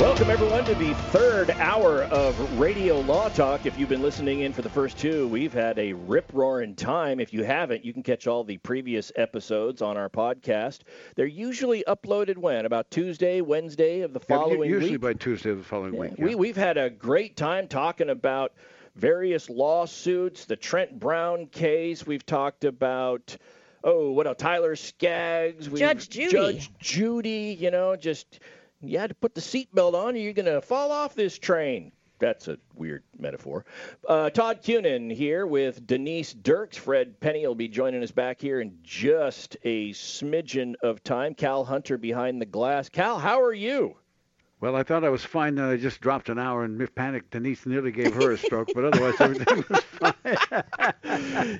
Welcome, 0.00 0.30
everyone, 0.30 0.64
to 0.64 0.74
the 0.74 0.94
third 0.94 1.50
hour 1.50 2.04
of 2.04 2.58
Radio 2.58 3.00
Law 3.00 3.28
Talk. 3.28 3.66
If 3.66 3.78
you've 3.78 3.90
been 3.90 4.00
listening 4.00 4.40
in 4.40 4.52
for 4.54 4.62
the 4.62 4.70
first 4.70 4.96
two, 4.96 5.28
we've 5.28 5.52
had 5.52 5.78
a 5.78 5.92
rip 5.92 6.30
roaring 6.32 6.74
time. 6.74 7.20
If 7.20 7.34
you 7.34 7.44
haven't, 7.44 7.84
you 7.84 7.92
can 7.92 8.02
catch 8.02 8.26
all 8.26 8.42
the 8.42 8.56
previous 8.56 9.12
episodes 9.16 9.82
on 9.82 9.98
our 9.98 10.08
podcast. 10.08 10.80
They're 11.16 11.26
usually 11.26 11.84
uploaded 11.86 12.38
when? 12.38 12.64
About 12.64 12.90
Tuesday, 12.90 13.42
Wednesday 13.42 14.00
of 14.00 14.14
the 14.14 14.20
Yeah, 14.20 14.36
following 14.36 14.70
usually 14.70 14.92
week? 14.92 15.00
by 15.02 15.12
Tuesday 15.12 15.50
of 15.50 15.58
the 15.58 15.64
following 15.64 15.94
week. 15.94 16.12
We, 16.16 16.30
yeah. 16.30 16.36
we've 16.36 16.56
had 16.56 16.78
a 16.78 16.88
great 16.88 17.36
time 17.36 17.68
talking 17.68 18.08
about 18.08 18.52
various 18.96 19.50
lawsuits, 19.50 20.46
the 20.46 20.56
Trent 20.56 20.98
Brown 20.98 21.46
case. 21.46 22.06
We've 22.06 22.24
talked 22.24 22.64
about, 22.64 23.36
oh, 23.84 24.12
what 24.12 24.26
else? 24.26 24.38
Tyler 24.38 24.76
Skaggs. 24.76 25.68
We've- 25.68 25.78
Judge 25.80 26.08
Judy. 26.08 26.30
Judge 26.32 26.70
Judy, 26.78 27.56
you 27.60 27.70
know, 27.70 27.96
just 27.96 28.40
you 28.82 28.98
had 28.98 29.10
to 29.10 29.14
put 29.14 29.34
the 29.34 29.40
seatbelt 29.40 29.94
on 29.94 30.14
or 30.14 30.18
you're 30.18 30.32
going 30.32 30.46
to 30.46 30.60
fall 30.60 30.92
off 30.92 31.14
this 31.14 31.38
train. 31.38 31.92
That's 32.18 32.48
a 32.48 32.58
weird 32.74 33.02
metaphor. 33.18 33.64
Uh, 34.06 34.28
Todd 34.28 34.62
Cunin 34.62 35.10
here 35.10 35.46
with 35.46 35.86
Denise 35.86 36.34
Dirks. 36.34 36.76
Fred 36.76 37.18
Penney 37.18 37.46
will 37.46 37.54
be 37.54 37.68
joining 37.68 38.02
us 38.02 38.10
back 38.10 38.40
here 38.40 38.60
in 38.60 38.76
just 38.82 39.56
a 39.64 39.90
smidgen 39.92 40.74
of 40.82 41.02
time. 41.02 41.34
Cal 41.34 41.64
Hunter 41.64 41.96
behind 41.96 42.40
the 42.40 42.46
glass. 42.46 42.90
Cal, 42.90 43.18
how 43.18 43.40
are 43.40 43.54
you? 43.54 43.96
Well, 44.60 44.76
I 44.76 44.82
thought 44.82 45.04
I 45.04 45.08
was 45.08 45.24
fine. 45.24 45.54
Then 45.54 45.64
I 45.64 45.76
just 45.76 46.02
dropped 46.02 46.28
an 46.28 46.38
hour 46.38 46.64
and 46.64 46.76
Miss 46.76 46.90
Panic 46.94 47.30
Denise 47.30 47.64
nearly 47.64 47.92
gave 47.92 48.14
her 48.14 48.30
a 48.32 48.36
stroke, 48.36 48.68
but 48.74 48.84
otherwise 48.84 49.14
everything 49.18 49.64
was 49.70 49.80
fine. 49.80 50.14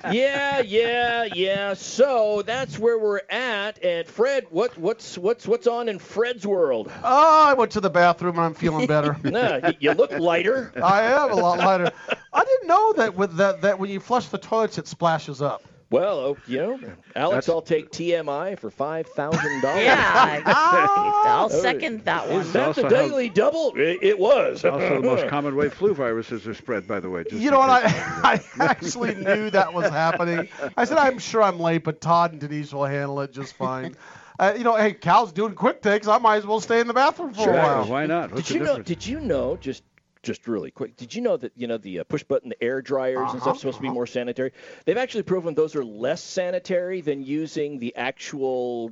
yeah, 0.13 0.59
yeah, 0.59 1.23
yeah. 1.23 1.73
So 1.73 2.43
that's 2.43 2.77
where 2.77 2.99
we're 2.99 3.21
at. 3.29 3.83
And 3.83 4.07
Fred, 4.07 4.45
what 4.51 4.77
what's 4.77 5.17
what's 5.17 5.47
what's 5.47 5.65
on 5.65 5.89
in 5.89 5.97
Fred's 5.97 6.45
world? 6.45 6.91
Oh, 7.03 7.45
I 7.47 7.53
went 7.53 7.71
to 7.71 7.81
the 7.81 7.89
bathroom 7.89 8.35
and 8.35 8.45
I'm 8.45 8.53
feeling 8.53 8.85
better. 8.85 9.17
Nah, 9.31 9.59
y- 9.63 9.77
you 9.79 9.93
look 9.93 10.11
lighter. 10.11 10.73
I 10.83 11.03
am 11.03 11.31
a 11.31 11.35
lot 11.35 11.57
lighter. 11.59 11.91
I 12.33 12.43
didn't 12.43 12.67
know 12.67 12.93
that 12.93 13.15
with 13.15 13.37
that 13.37 13.61
that 13.61 13.79
when 13.79 13.89
you 13.89 13.99
flush 13.99 14.27
the 14.27 14.37
toilets 14.37 14.77
it 14.77 14.87
splashes 14.87 15.41
up. 15.41 15.63
Well, 15.91 16.19
oh, 16.19 16.37
you 16.47 16.57
know, 16.57 16.79
Alex, 17.15 17.45
That's- 17.45 17.49
I'll 17.49 17.61
take 17.61 17.91
TMI 17.91 18.57
for 18.57 18.71
five 18.71 19.07
thousand 19.07 19.61
dollars. 19.61 19.81
Yeah, 19.83 20.41
I'll 20.45 21.45
Oh, 21.45 21.47
second 21.49 22.05
that 22.05 22.29
one. 22.29 22.41
Is 22.41 22.53
that 22.53 22.67
also 22.67 22.87
the 22.87 22.95
how- 22.95 23.07
daily 23.09 23.29
double? 23.29 23.73
It, 23.75 23.99
it 24.01 24.17
was. 24.19 24.63
also, 24.63 24.95
the 24.95 25.01
most 25.01 25.27
common 25.29 25.55
way 25.55 25.69
flu 25.69 25.93
viruses 25.93 26.47
are 26.47 26.53
spread, 26.53 26.87
by 26.87 26.99
the 27.01 27.09
way. 27.09 27.23
Just 27.23 27.35
You 27.41 27.51
know 27.51 27.59
what? 27.59 27.69
I, 27.69 27.83
I 28.23 28.41
actually 28.63 29.15
knew 29.15 29.49
that 29.49 29.73
was 29.73 29.89
happening. 29.89 30.47
I 30.77 30.85
said 30.85 30.97
I'm 30.97 31.19
sure 31.19 31.43
I'm 31.43 31.59
late, 31.59 31.83
but 31.83 31.99
Todd 31.99 32.31
and 32.31 32.39
Denise 32.41 32.73
will 32.73 32.85
handle 32.85 33.19
it 33.21 33.33
just 33.33 33.53
fine. 33.55 33.95
Uh, 34.39 34.53
you 34.57 34.63
know, 34.63 34.75
hey, 34.75 34.93
Cal's 34.93 35.31
doing 35.31 35.53
quick 35.53 35.81
takes. 35.81 36.07
I 36.07 36.17
might 36.17 36.37
as 36.37 36.45
well 36.47 36.59
stay 36.61 36.79
in 36.79 36.87
the 36.87 36.93
bathroom 36.93 37.33
for 37.33 37.43
Sure. 37.43 37.53
a 37.53 37.57
case. 37.57 37.63
while. 37.65 37.85
Why 37.85 38.05
not? 38.07 38.31
What's 38.31 38.47
Did 38.47 38.55
you 38.55 38.63
know? 38.63 38.79
Did 38.81 39.05
you 39.05 39.19
know? 39.19 39.57
Just 39.57 39.83
just 40.23 40.47
really 40.47 40.71
quick. 40.71 40.95
Did 40.97 41.13
you 41.15 41.21
know 41.21 41.37
that 41.37 41.51
you 41.55 41.67
know 41.67 41.77
the 41.77 41.99
uh, 41.99 42.03
push 42.03 42.23
button, 42.23 42.49
the 42.49 42.63
air 42.63 42.81
dryers 42.81 43.17
and 43.17 43.29
Uh-huh, 43.29 43.39
stuff 43.39 43.57
supposed 43.57 43.77
to 43.77 43.81
be 43.81 43.89
more 43.89 44.07
sanitary? 44.07 44.51
They've 44.85 44.97
actually 44.97 45.23
proven 45.23 45.53
those 45.55 45.75
are 45.75 45.83
less 45.83 46.23
sanitary 46.23 47.01
than 47.01 47.23
using 47.23 47.79
the 47.79 47.95
actual. 47.95 48.91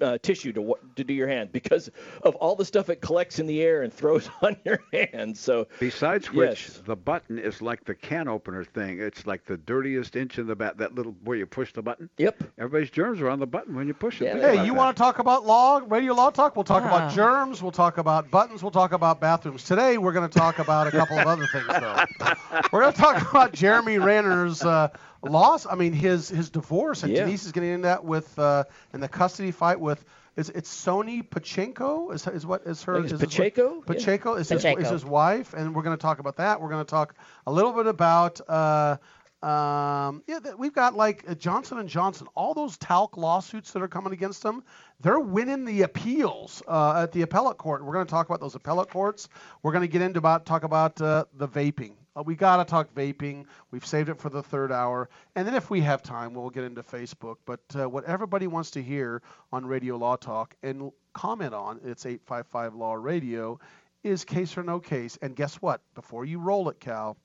Uh, 0.00 0.18
tissue 0.18 0.52
to 0.52 0.60
wa- 0.60 0.76
to 0.96 1.04
do 1.04 1.12
your 1.14 1.28
hand 1.28 1.52
because 1.52 1.88
of 2.22 2.34
all 2.36 2.56
the 2.56 2.64
stuff 2.64 2.88
it 2.90 3.00
collects 3.00 3.38
in 3.38 3.46
the 3.46 3.62
air 3.62 3.82
and 3.82 3.92
throws 3.92 4.28
on 4.42 4.56
your 4.64 4.80
hands. 4.92 5.38
So 5.40 5.68
Besides 5.78 6.32
which, 6.32 6.68
Yes. 6.68 6.80
the 6.84 6.96
button 6.96 7.38
is 7.38 7.62
like 7.62 7.84
the 7.84 7.94
can 7.94 8.26
opener 8.28 8.64
thing. 8.64 9.00
It's 9.00 9.26
like 9.26 9.44
the 9.44 9.56
dirtiest 9.56 10.16
inch 10.16 10.38
in 10.38 10.46
the 10.46 10.56
bat. 10.56 10.78
That 10.78 10.94
little 10.94 11.14
where 11.22 11.36
you 11.36 11.46
push 11.46 11.72
the 11.72 11.82
button. 11.82 12.10
yep. 12.18 12.42
Everybody's 12.58 12.90
germs 12.90 13.20
are 13.20 13.28
on 13.30 13.38
the 13.38 13.46
button 13.46 13.74
when 13.74 13.86
you 13.86 13.94
push 13.94 14.20
it. 14.20 14.24
Yeah, 14.36 14.38
Hey, 14.52 14.60
you 14.66 14.72
that. 14.72 14.74
want 14.74 14.96
to 14.96 15.00
talk 15.00 15.20
about 15.20 15.46
law, 15.46 15.80
radio 15.86 16.12
law 16.14 16.30
talk? 16.30 16.56
We'll 16.56 16.64
talk 16.64 16.82
Ah. 16.82 16.86
about 16.88 17.12
germs. 17.14 17.62
We'll 17.62 17.70
talk 17.72 17.98
about 17.98 18.30
buttons. 18.30 18.62
We'll 18.62 18.70
talk 18.72 18.92
about 18.92 19.20
bathrooms. 19.20 19.64
Today, 19.64 19.96
we're 19.98 20.12
going 20.12 20.28
to 20.28 20.38
talk 20.38 20.58
about 20.58 20.86
a 20.86 20.90
couple 20.90 21.18
of 21.18 21.26
other 21.26 21.46
things, 21.46 21.66
though. 21.68 22.04
We're 22.72 22.80
going 22.82 22.92
to 22.92 22.98
talk 23.00 23.30
about 23.30 23.52
Jeremy 23.52 23.98
Renner's 23.98 24.62
uh, 24.64 24.88
loss. 25.30 25.66
I 25.66 25.74
mean, 25.74 25.92
his 25.92 26.28
his 26.28 26.50
divorce, 26.50 27.02
and 27.02 27.12
Yeah. 27.12 27.24
Denise 27.24 27.44
is 27.46 27.52
getting 27.52 27.70
into 27.70 27.86
that 27.88 28.04
with 28.04 28.38
uh, 28.38 28.64
in 28.92 29.00
the 29.00 29.08
custody 29.08 29.50
fight 29.50 29.80
with. 29.80 30.04
Is 30.36 30.48
it's 30.50 30.68
Sonni 30.84 31.22
Pachenko? 31.28 32.12
Is, 32.12 32.26
is 32.26 32.44
what 32.44 32.62
is 32.66 32.82
her? 32.84 32.94
I 32.94 32.96
think 33.02 33.04
it's 33.06 33.14
is 33.14 33.20
his- 33.20 33.28
Pacheco? 33.28 33.74
Yeah. 33.76 33.80
Pacheco 33.86 34.34
is, 34.34 34.48
His, 34.48 34.64
is 34.64 34.90
his 34.90 35.04
wife, 35.04 35.54
and 35.54 35.74
we're 35.74 35.82
going 35.82 35.96
to 35.96 36.00
talk 36.02 36.18
about 36.18 36.36
that. 36.38 36.60
We're 36.60 36.70
going 36.70 36.84
to 36.84 36.90
talk 36.90 37.14
a 37.46 37.52
little 37.52 37.72
bit 37.72 37.86
about. 37.86 38.40
Uh, 38.48 38.96
um, 39.44 40.22
yeah, 40.26 40.38
we've 40.56 40.72
got 40.72 40.94
like 40.94 41.22
uh, 41.28 41.34
Johnson 41.34 41.78
and 41.78 41.86
Johnson, 41.86 42.28
all 42.34 42.54
those 42.54 42.78
talc 42.78 43.18
lawsuits 43.18 43.72
that 43.72 43.82
are 43.82 43.88
coming 43.88 44.14
against 44.14 44.42
them. 44.42 44.64
They're 45.00 45.20
winning 45.20 45.66
the 45.66 45.82
appeals 45.82 46.62
uh, 46.66 47.02
at 47.02 47.12
the 47.12 47.20
appellate 47.22 47.58
court. 47.58 47.84
We're 47.84 47.92
going 47.92 48.06
to 48.06 48.10
talk 48.10 48.26
about 48.26 48.40
those 48.40 48.54
appellate 48.54 48.88
courts. 48.88 49.28
We're 49.62 49.72
going 49.72 49.82
to 49.82 49.88
get 49.88 50.00
into 50.00 50.18
about 50.18 50.46
talk 50.46 50.64
about 50.64 50.98
uh, 51.02 51.26
the 51.34 51.46
vaping. 51.46 51.92
Uh, 52.16 52.22
we 52.22 52.36
got 52.36 52.56
to 52.56 52.64
talk 52.64 52.94
vaping. 52.94 53.44
We've 53.70 53.84
saved 53.84 54.08
it 54.08 54.18
for 54.18 54.30
the 54.30 54.42
third 54.42 54.72
hour, 54.72 55.10
and 55.36 55.46
then 55.46 55.54
if 55.54 55.68
we 55.68 55.82
have 55.82 56.02
time, 56.02 56.32
we'll 56.32 56.48
get 56.48 56.64
into 56.64 56.82
Facebook. 56.82 57.36
But 57.44 57.60
uh, 57.78 57.86
what 57.86 58.04
everybody 58.04 58.46
wants 58.46 58.70
to 58.70 58.82
hear 58.82 59.20
on 59.52 59.66
Radio 59.66 59.98
Law 59.98 60.16
Talk 60.16 60.54
and 60.62 60.90
comment 61.12 61.52
on, 61.52 61.80
it's 61.84 62.06
855 62.06 62.76
Law 62.76 62.94
Radio, 62.94 63.60
is 64.02 64.24
case 64.24 64.56
or 64.56 64.62
no 64.62 64.80
case. 64.80 65.18
And 65.20 65.36
guess 65.36 65.56
what? 65.56 65.82
Before 65.94 66.24
you 66.24 66.38
roll 66.38 66.70
it, 66.70 66.80
Cal, 66.80 67.18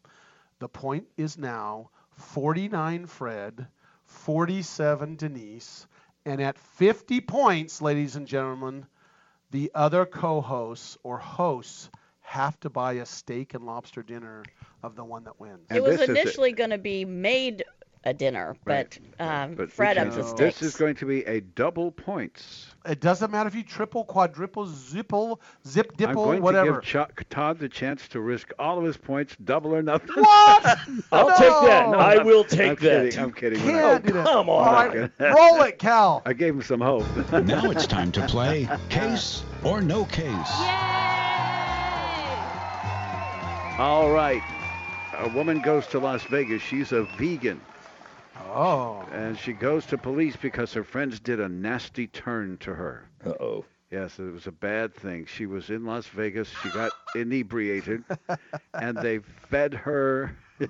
the 0.60 0.68
point 0.68 1.08
is 1.16 1.38
now 1.38 1.92
49 2.20 3.06
Fred, 3.06 3.68
47 4.06 5.16
Denise, 5.16 5.88
and 6.26 6.42
at 6.42 6.58
50 6.58 7.22
points, 7.22 7.82
ladies 7.82 8.16
and 8.16 8.28
gentlemen, 8.28 8.86
the 9.52 9.72
other 9.74 10.06
co-hosts 10.06 10.98
or 11.04 11.18
hosts 11.18 11.90
have 12.22 12.60
to 12.60 12.70
buy 12.70 12.94
a 12.94 13.06
steak 13.06 13.56
and 13.56 13.66
lobster 13.66 14.04
dinner 14.04 14.44
of 14.84 14.96
the 14.96 15.04
one 15.04 15.24
that 15.24 15.40
wins. 15.40 15.66
And 15.70 15.78
it 15.78 15.84
was 15.84 15.98
this 15.98 16.02
is 16.02 16.10
it. 16.10 16.18
initially 16.22 16.52
going 16.52 16.70
to 16.70 16.78
be 16.78 17.04
made 17.04 17.64
a 18.06 18.14
dinner, 18.14 18.56
but, 18.64 18.98
um, 19.20 19.56
But 19.56 19.72
Fred 19.72 19.98
can- 19.98 20.08
ups 20.08 20.16
the 20.16 20.22
No. 20.22 20.28
stakes. 20.30 20.60
This 20.60 20.70
is 20.74 20.76
going 20.78 20.96
to 20.96 21.06
be 21.06 21.24
a 21.26 21.42
double 21.42 21.92
points. 21.92 22.68
It 22.88 23.02
doesn't 23.02 23.30
matter 23.30 23.48
if 23.50 23.56
you 23.56 23.62
triple, 23.64 24.06
quadruple, 24.06 24.66
zipple, 24.68 25.40
zip, 25.68 25.98
dipple, 25.98 26.08
I'm 26.10 26.16
going 26.16 26.42
whatever. 26.42 26.68
to 26.68 26.74
give 26.76 26.84
Chuck 26.84 27.24
Todd 27.30 27.60
the 27.60 27.68
chance 27.68 28.08
to 28.10 28.22
risk 28.22 28.52
all 28.58 28.78
of 28.78 28.86
his 28.86 28.96
points, 28.96 29.36
double 29.44 29.76
or 29.76 29.82
nothing. 29.84 30.16
What? 30.16 30.80
I'll 31.12 31.28
No. 31.30 31.36
take 31.38 31.70
that. 31.70 31.88
I 31.94 32.24
will 32.24 32.44
I'm 32.44 32.48
take 32.48 32.80
that. 32.80 33.04
kidding. 33.12 33.20
I'm 33.20 33.32
kidding. 33.34 33.66
We're 33.66 33.74
not- 33.74 33.82
Can't 33.82 34.06
do 34.06 34.14
that. 34.14 34.26
come 34.26 34.50
on. 34.50 34.74
right, 34.74 35.12
roll 35.20 35.62
it, 35.64 35.78
Cal. 35.78 36.22
I 36.26 36.32
gave 36.32 36.56
him 36.56 36.62
some 36.62 36.80
hope. 36.82 37.04
Now 37.34 37.70
it's 37.70 37.86
time 37.86 38.14
to 38.14 38.26
play 38.28 38.68
Case 38.90 39.44
or 39.64 39.82
No 39.82 40.06
Case. 40.06 40.54
All 43.78 44.10
right. 44.10 44.42
A 45.18 45.30
woman 45.30 45.60
goes 45.62 45.88
to 45.88 46.00
Las 46.00 46.24
Vegas. 46.24 46.62
She's 46.62 46.92
a 46.92 47.04
vegan. 47.18 47.60
Oh. 48.54 49.06
And 49.12 49.38
she 49.38 49.54
goes 49.54 49.86
to 49.88 49.98
police 49.98 50.36
because 50.36 50.74
her 50.74 50.84
friends 50.84 51.20
did 51.20 51.40
a 51.40 51.50
nasty 51.50 52.08
turn 52.08 52.58
to 52.58 52.74
her. 52.74 53.10
Uh 53.26 53.30
oh. 53.40 53.66
Yes, 53.92 54.20
it 54.20 54.32
was 54.32 54.46
a 54.46 54.52
bad 54.52 54.94
thing. 54.94 55.26
She 55.26 55.48
was 55.48 55.72
in 55.72 55.84
Las 55.84 56.06
Vegas. 56.08 56.48
She 56.62 56.70
got 56.70 56.92
inebriated, 57.16 58.04
and 58.76 58.96
they 58.98 59.20
fed 59.50 59.74
her 59.74 60.36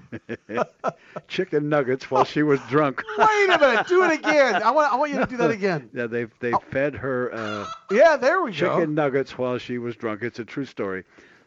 chicken 1.28 1.68
nuggets 1.68 2.10
while 2.10 2.24
she 2.24 2.44
was 2.44 2.62
drunk. 2.70 3.04
Wait 3.18 3.50
a 3.50 3.58
minute. 3.60 3.88
Do 3.88 4.04
it 4.06 4.20
again. 4.20 4.64
I 4.64 4.72
want, 4.72 4.94
I 4.94 4.96
want 4.96 5.12
you 5.12 5.20
to 5.20 5.26
do 5.26 5.36
that 5.38 5.52
again. 5.52 5.90
Yeah, 5.94 6.08
they 6.08 6.28
they 6.40 6.54
fed 6.72 6.96
her 6.96 7.34
uh, 7.34 7.68
Yeah, 7.92 8.16
there 8.16 8.42
we 8.42 8.52
go. 8.52 8.58
chicken 8.78 8.96
nuggets 8.96 9.38
while 9.38 9.58
she 9.58 9.78
was 9.80 9.96
drunk. 9.98 10.22
It's 10.24 10.40
a 10.40 10.46
true 10.46 10.66
story. 10.66 11.04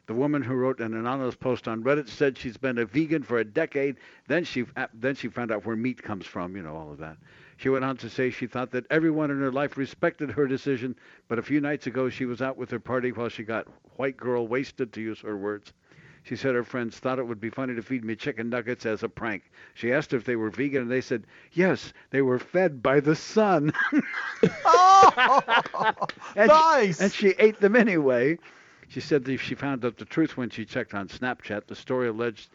The 0.06 0.14
woman 0.14 0.42
who 0.42 0.54
wrote 0.54 0.80
an 0.80 0.94
anonymous 0.94 1.36
post 1.36 1.68
on 1.68 1.84
Reddit 1.84 2.08
said 2.08 2.36
she's 2.36 2.56
been 2.56 2.78
a 2.78 2.84
vegan 2.84 3.22
for 3.22 3.38
a 3.38 3.44
decade. 3.44 3.96
Then 4.26 4.44
she 4.44 4.64
uh, 4.76 4.88
then 4.92 5.14
she 5.14 5.28
found 5.28 5.52
out 5.52 5.64
where 5.64 5.76
meat 5.76 6.02
comes 6.02 6.26
from. 6.26 6.56
You 6.56 6.62
know 6.62 6.74
all 6.74 6.90
of 6.90 6.98
that. 6.98 7.18
She 7.56 7.68
went 7.68 7.84
on 7.84 7.96
to 7.98 8.10
say 8.10 8.30
she 8.30 8.48
thought 8.48 8.72
that 8.72 8.86
everyone 8.90 9.30
in 9.30 9.38
her 9.38 9.52
life 9.52 9.76
respected 9.76 10.32
her 10.32 10.48
decision, 10.48 10.96
but 11.28 11.38
a 11.38 11.42
few 11.42 11.60
nights 11.60 11.86
ago 11.86 12.08
she 12.08 12.24
was 12.24 12.42
out 12.42 12.56
with 12.56 12.70
her 12.72 12.80
party 12.80 13.12
while 13.12 13.28
she 13.28 13.44
got 13.44 13.68
white 13.96 14.16
girl 14.16 14.48
wasted, 14.48 14.92
to 14.92 15.00
use 15.00 15.20
her 15.20 15.36
words. 15.36 15.72
She 16.24 16.36
said 16.36 16.54
her 16.54 16.64
friends 16.64 16.98
thought 16.98 17.18
it 17.18 17.26
would 17.26 17.40
be 17.40 17.50
funny 17.50 17.74
to 17.74 17.82
feed 17.82 18.04
me 18.04 18.14
chicken 18.16 18.48
nuggets 18.48 18.86
as 18.86 19.02
a 19.02 19.08
prank. 19.08 19.50
She 19.74 19.92
asked 19.92 20.12
if 20.12 20.24
they 20.24 20.36
were 20.36 20.50
vegan, 20.50 20.82
and 20.82 20.90
they 20.90 21.00
said, 21.00 21.24
yes, 21.52 21.92
they 22.10 22.22
were 22.22 22.38
fed 22.38 22.82
by 22.82 23.00
the 23.00 23.16
sun. 23.16 23.72
Oh, 24.64 25.94
and 26.36 26.48
nice. 26.48 26.98
She, 26.98 27.02
and 27.04 27.12
she 27.12 27.28
ate 27.38 27.60
them 27.60 27.76
anyway. 27.76 28.38
She 28.92 29.00
said 29.00 29.24
that 29.24 29.38
she 29.38 29.54
found 29.54 29.86
out 29.86 29.96
the 29.96 30.04
truth 30.04 30.36
when 30.36 30.50
she 30.50 30.66
checked 30.66 30.92
on 30.92 31.08
Snapchat. 31.08 31.66
The 31.66 31.74
story 31.74 32.08
alleged 32.08 32.50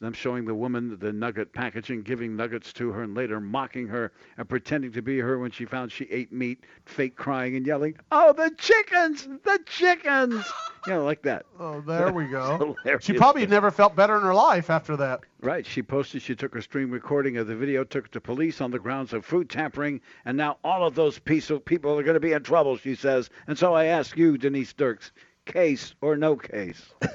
them 0.00 0.14
showing 0.14 0.46
the 0.46 0.54
woman 0.54 0.98
the 0.98 1.12
nugget 1.12 1.52
packaging, 1.52 2.00
giving 2.00 2.34
nuggets 2.34 2.72
to 2.72 2.92
her, 2.92 3.02
and 3.02 3.14
later 3.14 3.40
mocking 3.40 3.88
her 3.88 4.10
and 4.38 4.48
pretending 4.48 4.92
to 4.92 5.02
be 5.02 5.18
her 5.18 5.38
when 5.38 5.50
she 5.50 5.66
found 5.66 5.92
she 5.92 6.06
ate 6.06 6.32
meat, 6.32 6.64
fake 6.86 7.14
crying 7.14 7.56
and 7.56 7.66
yelling, 7.66 7.98
"Oh, 8.10 8.32
the 8.32 8.50
chickens! 8.56 9.28
The 9.44 9.60
chickens!" 9.66 10.50
You 10.86 10.94
know, 10.94 11.04
like 11.04 11.20
that. 11.24 11.44
Oh, 11.60 11.82
there 11.82 12.10
we 12.10 12.24
go. 12.24 12.74
She 13.00 13.12
probably 13.12 13.46
never 13.46 13.70
felt 13.70 13.94
better 13.94 14.16
in 14.16 14.22
her 14.22 14.34
life 14.34 14.70
after 14.70 14.96
that. 14.96 15.20
Right. 15.42 15.66
She 15.66 15.82
posted 15.82 16.22
she 16.22 16.34
took 16.34 16.56
a 16.56 16.62
stream 16.62 16.90
recording 16.90 17.36
of 17.36 17.48
the 17.48 17.54
video, 17.54 17.84
took 17.84 18.06
it 18.06 18.12
to 18.12 18.20
police 18.22 18.62
on 18.62 18.70
the 18.70 18.78
grounds 18.78 19.12
of 19.12 19.26
food 19.26 19.50
tampering, 19.50 20.00
and 20.24 20.38
now 20.38 20.56
all 20.64 20.86
of 20.86 20.94
those 20.94 21.18
piece 21.18 21.50
of 21.50 21.66
people 21.66 21.98
are 21.98 22.02
going 22.02 22.14
to 22.14 22.20
be 22.20 22.32
in 22.32 22.42
trouble, 22.42 22.78
she 22.78 22.94
says. 22.94 23.28
And 23.46 23.58
so 23.58 23.74
I 23.74 23.84
ask 23.84 24.16
you, 24.16 24.38
Denise 24.38 24.72
Dirks, 24.72 25.12
case 25.44 25.94
or 26.00 26.16
no 26.16 26.36
case? 26.36 26.82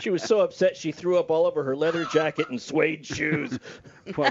She 0.00 0.10
was 0.10 0.22
so 0.22 0.40
upset 0.40 0.76
she 0.76 0.92
threw 0.92 1.18
up 1.18 1.30
all 1.30 1.46
over 1.46 1.62
her 1.64 1.74
leather 1.74 2.04
jacket 2.04 2.50
and 2.50 2.60
suede 2.60 3.06
shoes. 3.06 3.58
well, 4.16 4.30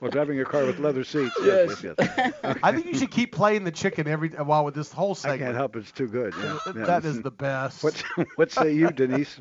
well, 0.00 0.10
driving 0.10 0.40
a 0.40 0.44
car 0.44 0.66
with 0.66 0.78
leather 0.78 1.04
seats. 1.04 1.34
Yes. 1.42 1.82
yes, 1.82 1.94
yes. 1.98 2.32
I 2.62 2.72
think 2.72 2.86
you 2.86 2.94
should 2.98 3.10
keep 3.10 3.32
playing 3.32 3.64
the 3.64 3.70
chicken 3.70 4.06
every 4.06 4.28
while 4.30 4.64
with 4.64 4.74
this 4.74 4.92
whole 4.92 5.14
segment. 5.14 5.32
I 5.32 5.36
segment. 5.36 5.48
can't 5.48 5.56
help. 5.56 5.76
It's 5.76 5.92
too 5.92 6.08
good. 6.08 6.34
Yeah, 6.38 6.58
yeah. 6.66 6.84
That 6.84 7.04
is 7.04 7.22
the 7.22 7.30
best. 7.30 7.82
What, 7.82 8.02
what 8.36 8.52
say 8.52 8.74
you, 8.74 8.90
Denise? 8.90 9.38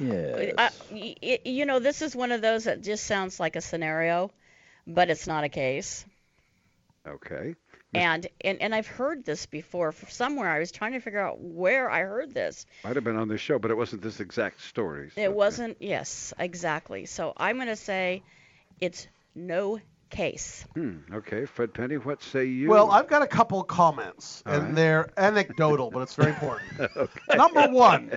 Yes. 0.00 0.88
Y- 0.90 1.14
y- 1.22 1.38
you 1.44 1.66
know, 1.66 1.78
this 1.78 2.02
is 2.02 2.16
one 2.16 2.32
of 2.32 2.40
those 2.40 2.64
that 2.64 2.82
just 2.82 3.04
sounds 3.04 3.38
like 3.38 3.54
a 3.56 3.60
scenario, 3.60 4.30
but 4.86 5.10
it's 5.10 5.26
not 5.26 5.44
a 5.44 5.48
case. 5.48 6.04
Okay. 7.06 7.54
And, 7.94 8.26
and 8.40 8.60
and 8.62 8.74
I've 8.74 8.86
heard 8.86 9.24
this 9.24 9.44
before 9.46 9.92
from 9.92 10.08
somewhere. 10.08 10.48
I 10.48 10.58
was 10.58 10.72
trying 10.72 10.92
to 10.92 11.00
figure 11.00 11.20
out 11.20 11.40
where 11.40 11.90
I 11.90 12.00
heard 12.00 12.32
this. 12.32 12.64
Might 12.84 12.96
have 12.96 13.04
been 13.04 13.16
on 13.16 13.28
this 13.28 13.40
show, 13.40 13.58
but 13.58 13.70
it 13.70 13.76
wasn't 13.76 14.00
this 14.02 14.18
exact 14.20 14.62
story. 14.62 15.10
so- 15.14 15.20
It 15.20 15.32
wasn't. 15.32 15.76
Yes, 15.80 16.32
exactly. 16.38 17.04
So 17.06 17.34
I'm 17.36 17.56
going 17.56 17.68
to 17.68 17.76
say 17.76 18.22
it's 18.80 19.06
no 19.34 19.78
case. 20.08 20.64
Hmm. 20.74 20.98
Okay. 21.12 21.44
Fred 21.44 21.74
Penney, 21.74 21.96
what 21.98 22.22
say 22.22 22.44
you? 22.46 22.68
Well, 22.70 22.90
I've 22.90 23.08
got 23.08 23.20
a 23.22 23.26
couple 23.26 23.62
comments, 23.62 24.42
All 24.46 24.54
and 24.54 24.62
right. 24.68 24.74
they're 24.74 25.10
anecdotal, 25.18 25.90
but 25.90 26.00
it's 26.00 26.14
very 26.14 26.30
important. 26.32 26.70
Number 27.34 27.68
one, 27.68 28.12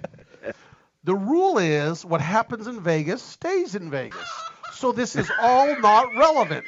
the 1.04 1.16
rule 1.16 1.58
is 1.58 2.06
what 2.06 2.22
happens 2.22 2.68
in 2.68 2.80
Vegas 2.82 3.22
stays 3.22 3.76
in 3.76 3.90
Vegas. 3.92 4.30
So 4.74 4.92
this 4.92 5.16
is 5.16 5.30
all 5.42 5.78
not 5.80 6.14
relevant. 6.16 6.66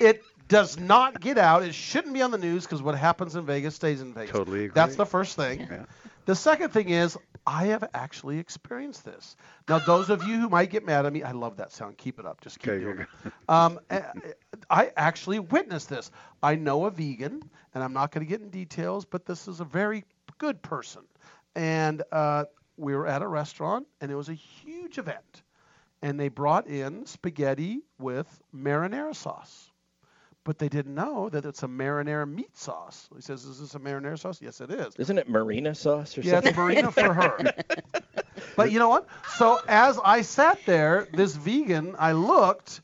It 0.00 0.22
does 0.50 0.78
not 0.78 1.20
get 1.20 1.38
out. 1.38 1.62
It 1.62 1.74
shouldn't 1.74 2.12
be 2.12 2.20
on 2.22 2.30
the 2.30 2.38
news 2.38 2.64
because 2.64 2.82
what 2.82 2.96
happens 2.96 3.36
in 3.36 3.46
Vegas 3.46 3.76
stays 3.76 4.02
in 4.02 4.12
Vegas. 4.12 4.32
Totally 4.32 4.64
agree. 4.64 4.74
That's 4.74 4.96
the 4.96 5.06
first 5.06 5.36
thing. 5.36 5.60
Yeah. 5.60 5.86
The 6.26 6.34
second 6.34 6.70
thing 6.70 6.90
is 6.90 7.16
I 7.46 7.66
have 7.66 7.88
actually 7.94 8.38
experienced 8.38 9.04
this. 9.04 9.36
Now, 9.68 9.78
those 9.78 10.10
of 10.10 10.24
you 10.24 10.38
who 10.38 10.48
might 10.48 10.70
get 10.70 10.84
mad 10.84 11.06
at 11.06 11.12
me, 11.12 11.22
I 11.22 11.32
love 11.32 11.56
that 11.56 11.72
sound. 11.72 11.96
Keep 11.96 12.18
it 12.18 12.26
up. 12.26 12.40
Just 12.42 12.58
keep 12.58 12.72
Okay, 12.72 12.84
doing 12.84 13.00
it. 13.00 13.08
Um, 13.48 13.80
eh, 13.90 14.02
I 14.68 14.92
actually 14.96 15.38
witnessed 15.38 15.88
this. 15.88 16.10
I 16.42 16.56
know 16.56 16.84
a 16.84 16.90
vegan, 16.90 17.42
and 17.74 17.82
I'm 17.82 17.92
not 17.92 18.12
going 18.12 18.26
to 18.26 18.28
get 18.28 18.40
in 18.40 18.50
details, 18.50 19.04
but 19.04 19.24
this 19.24 19.48
is 19.48 19.60
a 19.60 19.64
very 19.64 20.04
good 20.38 20.62
person. 20.62 21.02
And 21.54 22.02
uh, 22.12 22.44
we 22.76 22.94
were 22.94 23.06
at 23.06 23.22
a 23.22 23.28
restaurant, 23.28 23.86
and 24.00 24.10
it 24.10 24.14
was 24.14 24.28
a 24.28 24.34
huge 24.34 24.98
event. 24.98 25.42
And 26.02 26.18
they 26.18 26.28
brought 26.28 26.66
in 26.66 27.06
spaghetti 27.06 27.80
with 27.98 28.26
marinara 28.54 29.14
sauce. 29.14 29.69
But 30.44 30.58
they 30.58 30.68
didn't 30.68 30.94
know 30.94 31.28
that 31.28 31.44
it's 31.44 31.62
a 31.62 31.68
marinara 31.68 32.28
meat 32.30 32.56
sauce. 32.56 33.08
He 33.14 33.20
says, 33.22 33.44
Is 33.44 33.60
this 33.60 33.74
a 33.74 33.78
marinara 33.78 34.18
sauce? 34.18 34.40
Yes, 34.40 34.60
it 34.60 34.70
is. 34.70 34.94
Isn't 34.96 35.18
it 35.18 35.28
marina 35.28 35.74
sauce 35.74 36.16
or 36.16 36.22
Yeah, 36.22 36.40
something? 36.40 36.44
Yeah, 36.44 36.48
it's 36.50 36.56
Marina 36.56 36.90
for 36.92 37.14
her. 37.14 37.52
But 38.56 38.72
you 38.72 38.78
know 38.78 38.88
what? 38.88 39.06
So 39.36 39.60
as 39.68 39.98
I 40.04 40.22
sat 40.22 40.64
there, 40.66 41.06
this 41.12 41.36
vegan, 41.36 41.94
I 41.98 42.12
looked, 42.12 42.80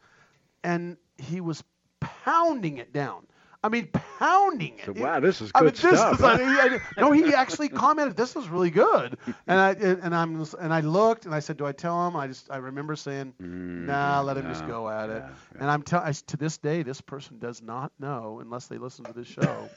and 0.63 0.97
he 1.19 1.41
was 1.41 1.63
pounding 2.01 2.79
it 2.79 2.93
down. 2.93 3.27
I 3.67 3.69
mean, 3.69 3.89
pounding 3.93 4.79
it. 4.79 4.87
So, 4.87 4.93
wow, 4.93 5.21
this 5.21 5.41
is 5.41 5.51
I 5.55 5.61
mean, 5.61 5.71
good 5.71 5.77
this 5.91 5.99
stuff. 6.01 6.15
is 6.15 6.21
like, 6.21 6.41
I- 6.41 6.81
no, 7.01 7.11
he 7.13 7.35
actually 7.35 7.69
commented, 7.69 8.17
"This 8.17 8.37
is 8.37 8.49
really 8.49 8.71
good," 8.71 9.19
and 9.47 9.61
I 9.61 9.71
and 9.73 10.15
I'm 10.15 10.45
and 10.61 10.73
I 10.73 10.81
looked 10.81 11.27
and 11.27 11.35
I 11.35 11.41
said, 11.41 11.57
"Do 11.57 11.67
I 11.67 11.73
tell 11.73 12.07
him?" 12.07 12.17
I 12.17 12.29
just 12.29 12.51
I 12.51 12.59
remember 12.59 12.95
saying, 12.97 13.35
mm, 13.43 13.87
"Nah, 13.87 14.21
let 14.21 14.37
him 14.37 14.47
just 14.47 14.67
go 14.67 14.89
at 14.89 15.11
it." 15.11 15.23
yeah, 15.25 15.29
yeah. 15.55 15.61
And 15.61 15.71
I'm 15.71 15.83
telling 15.83 16.13
to 16.13 16.37
this 16.37 16.57
day, 16.59 16.83
this 16.83 17.01
person 17.01 17.39
does 17.39 17.61
not 17.63 17.93
know 17.99 18.39
unless 18.41 18.67
they 18.69 18.79
listen 18.79 19.05
to 19.07 19.13
this 19.13 19.27
show 19.29 19.69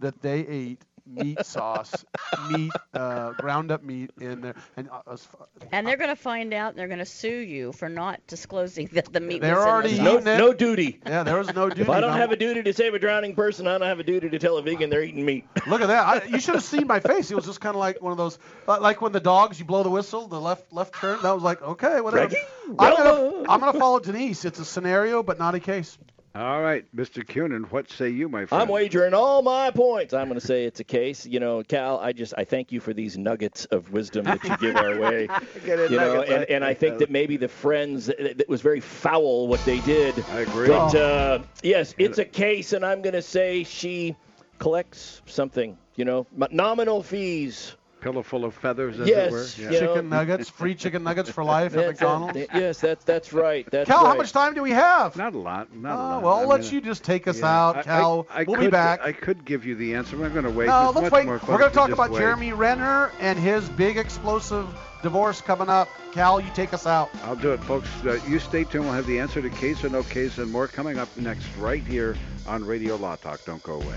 that 0.00 0.20
they 0.22 0.46
ate 0.46 0.84
meat 1.08 1.44
sauce, 1.46 2.04
meat, 2.50 2.72
uh, 2.94 3.32
ground 3.32 3.70
up 3.70 3.82
meat 3.82 4.10
in 4.20 4.40
there, 4.40 4.54
and 4.76 4.88
uh, 4.90 5.00
as 5.12 5.24
fa- 5.24 5.46
And 5.72 5.86
they're 5.86 5.96
going 5.96 6.10
to 6.10 6.16
find 6.16 6.52
out. 6.54 6.70
and 6.70 6.78
They're 6.78 6.86
going 6.88 6.98
to 6.98 7.04
sue 7.06 7.28
you 7.28 7.72
for 7.72 7.88
not 7.88 8.20
disclosing 8.26 8.88
that 8.92 9.12
the 9.12 9.20
meat 9.20 9.40
They're 9.40 9.56
was 9.56 9.64
in 9.64 9.68
already 9.70 9.94
the 9.96 10.02
No, 10.02 10.12
sauce. 10.12 10.20
eating 10.22 10.34
it. 10.34 10.38
no 10.38 10.52
duty. 10.52 11.00
yeah, 11.06 11.22
there 11.22 11.38
was 11.38 11.52
no 11.54 11.68
duty. 11.68 11.82
If 11.82 11.88
I 11.90 12.00
don't 12.00 12.10
no- 12.12 12.16
have 12.16 12.32
a 12.32 12.36
duty 12.36 12.62
to 12.62 12.72
save 12.72 12.94
a 12.94 12.98
drowning 12.98 13.34
person, 13.34 13.66
I 13.66 13.78
don't 13.78 13.86
have 13.88 14.00
a 14.00 14.04
duty 14.04 14.28
to 14.30 14.38
tell 14.38 14.56
a 14.58 14.62
vegan 14.62 14.90
they're 14.90 15.02
eating 15.02 15.24
meat. 15.24 15.46
Look 15.66 15.80
at 15.80 15.88
that! 15.88 16.06
I, 16.06 16.24
you 16.26 16.40
should 16.40 16.54
have 16.54 16.64
seen 16.64 16.86
my 16.86 17.00
face. 17.00 17.30
It 17.30 17.34
was 17.34 17.44
just 17.46 17.60
kind 17.60 17.74
of 17.74 17.80
like 17.80 18.00
one 18.02 18.12
of 18.12 18.18
those, 18.18 18.38
uh, 18.66 18.78
like 18.80 19.00
when 19.00 19.12
the 19.12 19.20
dogs 19.20 19.58
you 19.58 19.64
blow 19.64 19.82
the 19.82 19.90
whistle, 19.90 20.28
the 20.28 20.40
left 20.40 20.72
left 20.72 20.94
turn. 20.94 21.18
That 21.22 21.32
was 21.34 21.42
like, 21.42 21.62
okay, 21.62 22.00
whatever. 22.00 22.24
Reggie, 22.24 22.36
I'm 22.78 22.96
gonna, 22.96 23.44
I'm 23.48 23.60
gonna 23.60 23.78
follow 23.78 23.98
Denise. 24.00 24.44
It's 24.44 24.58
a 24.58 24.64
scenario, 24.64 25.22
but 25.22 25.38
not 25.38 25.54
a 25.54 25.60
case. 25.60 25.96
All 26.34 26.62
right, 26.62 26.84
Mr. 26.94 27.24
Cunin, 27.24 27.70
what 27.72 27.90
say 27.90 28.10
you, 28.10 28.28
my 28.28 28.46
friend? 28.46 28.62
I'm 28.62 28.68
wagering 28.68 29.14
all 29.14 29.42
my 29.42 29.70
points. 29.70 30.12
I'm 30.12 30.28
going 30.28 30.38
to 30.38 30.46
say 30.46 30.64
it's 30.64 30.78
a 30.78 30.84
case. 30.84 31.26
You 31.26 31.40
know, 31.40 31.62
Cal, 31.62 31.98
I 31.98 32.12
just 32.12 32.34
I 32.36 32.44
thank 32.44 32.70
you 32.70 32.80
for 32.80 32.92
these 32.92 33.16
nuggets 33.16 33.64
of 33.66 33.90
wisdom 33.92 34.24
that 34.24 34.44
you 34.44 34.56
give 34.58 34.76
our 34.76 34.98
way. 34.98 35.26
Get 35.64 35.78
it, 35.78 35.90
You 35.90 35.96
know, 35.96 36.22
and, 36.22 36.44
and 36.44 36.64
I 36.64 36.74
think 36.74 36.98
that 36.98 37.10
maybe 37.10 37.36
the 37.36 37.48
friends 37.48 38.08
it, 38.08 38.40
it 38.40 38.48
was 38.48 38.60
very 38.60 38.80
foul 38.80 39.48
what 39.48 39.64
they 39.64 39.80
did. 39.80 40.24
I 40.30 40.40
agree. 40.40 40.68
But 40.68 40.94
uh, 40.94 41.38
yes, 41.62 41.94
it's 41.98 42.18
a 42.18 42.24
case, 42.24 42.72
and 42.72 42.84
I'm 42.84 43.02
going 43.02 43.14
to 43.14 43.22
say 43.22 43.64
she 43.64 44.14
collects 44.58 45.22
something. 45.26 45.76
You 45.96 46.04
know, 46.04 46.26
nominal 46.52 47.02
fees. 47.02 47.74
Pillow 48.00 48.22
full 48.22 48.44
of 48.44 48.54
feathers, 48.54 48.98
as 49.00 49.08
Yes, 49.08 49.26
it 49.26 49.32
were. 49.32 49.70
yeah. 49.70 49.70
Yeah. 49.72 49.86
Chicken 49.86 50.08
nuggets, 50.08 50.48
free 50.48 50.74
chicken 50.74 51.02
nuggets 51.02 51.30
for 51.30 51.42
life 51.44 51.76
at 51.76 51.86
McDonald's. 51.86 52.34
that- 52.34 52.48
yes, 52.54 52.80
that's 52.80 53.04
that's 53.04 53.32
right. 53.32 53.68
That's 53.70 53.88
Cal, 53.88 54.04
right. 54.04 54.10
how 54.10 54.14
much 54.16 54.32
time 54.32 54.54
do 54.54 54.62
we 54.62 54.70
have? 54.70 55.16
Not 55.16 55.34
a 55.34 55.38
lot. 55.38 55.74
Not 55.74 55.90
a 55.90 55.94
Oh, 55.94 55.96
lot. 55.96 56.22
well, 56.22 56.32
I 56.34 56.40
I'll 56.42 56.46
let 56.48 56.60
mean, 56.62 56.70
you 56.74 56.80
just 56.80 57.02
take 57.04 57.26
us 57.26 57.40
yeah, 57.40 57.46
out, 57.68 57.76
I- 57.78 57.82
Cal. 57.82 58.26
I, 58.30 58.40
I 58.40 58.44
we'll 58.44 58.56
could, 58.56 58.64
be 58.66 58.70
back. 58.70 59.00
I 59.02 59.12
could 59.12 59.44
give 59.44 59.64
you 59.66 59.74
the 59.74 59.94
answer, 59.94 60.16
but 60.16 60.24
I'm 60.24 60.32
going 60.32 60.44
to 60.44 60.50
wait. 60.50 60.66
no, 60.66 60.86
It's 60.90 60.96
let's 60.96 61.04
much 61.06 61.12
wait. 61.12 61.26
more 61.26 61.40
We're 61.48 61.58
going 61.58 61.60
to 61.60 61.68
to 61.70 61.74
talk 61.74 61.90
about 61.90 62.10
wait. 62.10 62.18
Jeremy 62.20 62.52
Renner 62.52 63.10
and 63.20 63.38
his 63.38 63.68
big 63.70 63.96
explosive 63.96 64.66
divorce 65.02 65.40
coming 65.40 65.68
up. 65.68 65.88
Cal, 66.12 66.40
you 66.40 66.50
take 66.54 66.72
us 66.72 66.86
out. 66.86 67.08
I'll 67.24 67.36
do 67.36 67.52
it, 67.52 67.62
folks. 67.64 67.88
Uh, 68.04 68.18
you 68.28 68.38
stay 68.38 68.64
tuned. 68.64 68.84
We'll 68.84 68.94
have 68.94 69.06
the 69.06 69.18
answer 69.20 69.42
to 69.42 69.50
case 69.50 69.84
or 69.84 69.88
no 69.88 70.02
case 70.04 70.38
and 70.38 70.50
more 70.50 70.66
coming 70.68 70.98
up 70.98 71.08
next 71.16 71.46
right 71.58 71.82
here 71.84 72.16
on 72.46 72.64
Radio 72.64 72.96
Law 72.96 73.16
Talk. 73.16 73.44
Don't 73.44 73.62
go 73.62 73.74
away. 73.74 73.96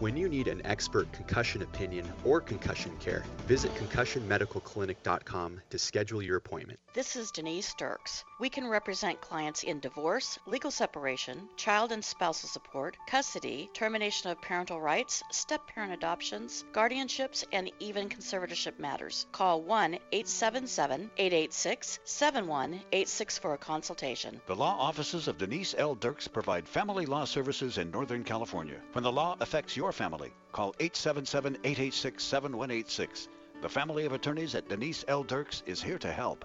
When 0.00 0.16
you 0.16 0.30
need 0.30 0.48
an 0.48 0.62
expert 0.64 1.12
concussion 1.12 1.60
opinion 1.60 2.10
or 2.24 2.40
concussion 2.40 2.96
care, 3.00 3.22
visit 3.46 3.74
concussionmedicalclinic.com 3.74 5.60
to 5.68 5.78
schedule 5.78 6.22
your 6.22 6.38
appointment. 6.38 6.80
This 6.94 7.16
is 7.16 7.30
Denise 7.30 7.74
Dirks. 7.74 8.24
We 8.40 8.48
can 8.48 8.66
represent 8.66 9.20
clients 9.20 9.62
in 9.62 9.78
divorce, 9.78 10.38
legal 10.46 10.70
separation, 10.70 11.50
child 11.56 11.92
and 11.92 12.02
spousal 12.02 12.48
support, 12.48 12.96
custody, 13.06 13.68
termination 13.74 14.30
of 14.30 14.40
parental 14.40 14.80
rights, 14.80 15.22
step 15.30 15.66
parent 15.66 15.92
adoptions, 15.92 16.64
guardianships, 16.72 17.44
and 17.52 17.70
even 17.78 18.08
conservatorship 18.08 18.78
matters. 18.78 19.26
Call 19.32 19.60
1 19.60 19.98
877 20.12 21.10
886 21.18 22.00
7186 22.04 23.38
for 23.38 23.52
a 23.52 23.58
consultation. 23.58 24.40
The 24.46 24.56
law 24.56 24.76
offices 24.78 25.28
of 25.28 25.36
Denise 25.36 25.74
L. 25.76 25.94
Dirks 25.94 26.26
provide 26.26 26.66
family 26.66 27.04
law 27.04 27.26
services 27.26 27.76
in 27.76 27.90
Northern 27.90 28.24
California. 28.24 28.80
When 28.94 29.04
the 29.04 29.12
law 29.12 29.36
affects 29.40 29.76
your 29.76 29.89
family, 29.92 30.32
call 30.52 30.74
877 30.80 31.54
886 31.64 32.22
7186. 32.22 33.28
The 33.62 33.68
family 33.68 34.06
of 34.06 34.12
attorneys 34.12 34.54
at 34.54 34.68
Denise 34.68 35.04
L. 35.08 35.22
Dirks 35.22 35.62
is 35.66 35.82
here 35.82 35.98
to 35.98 36.12
help. 36.12 36.44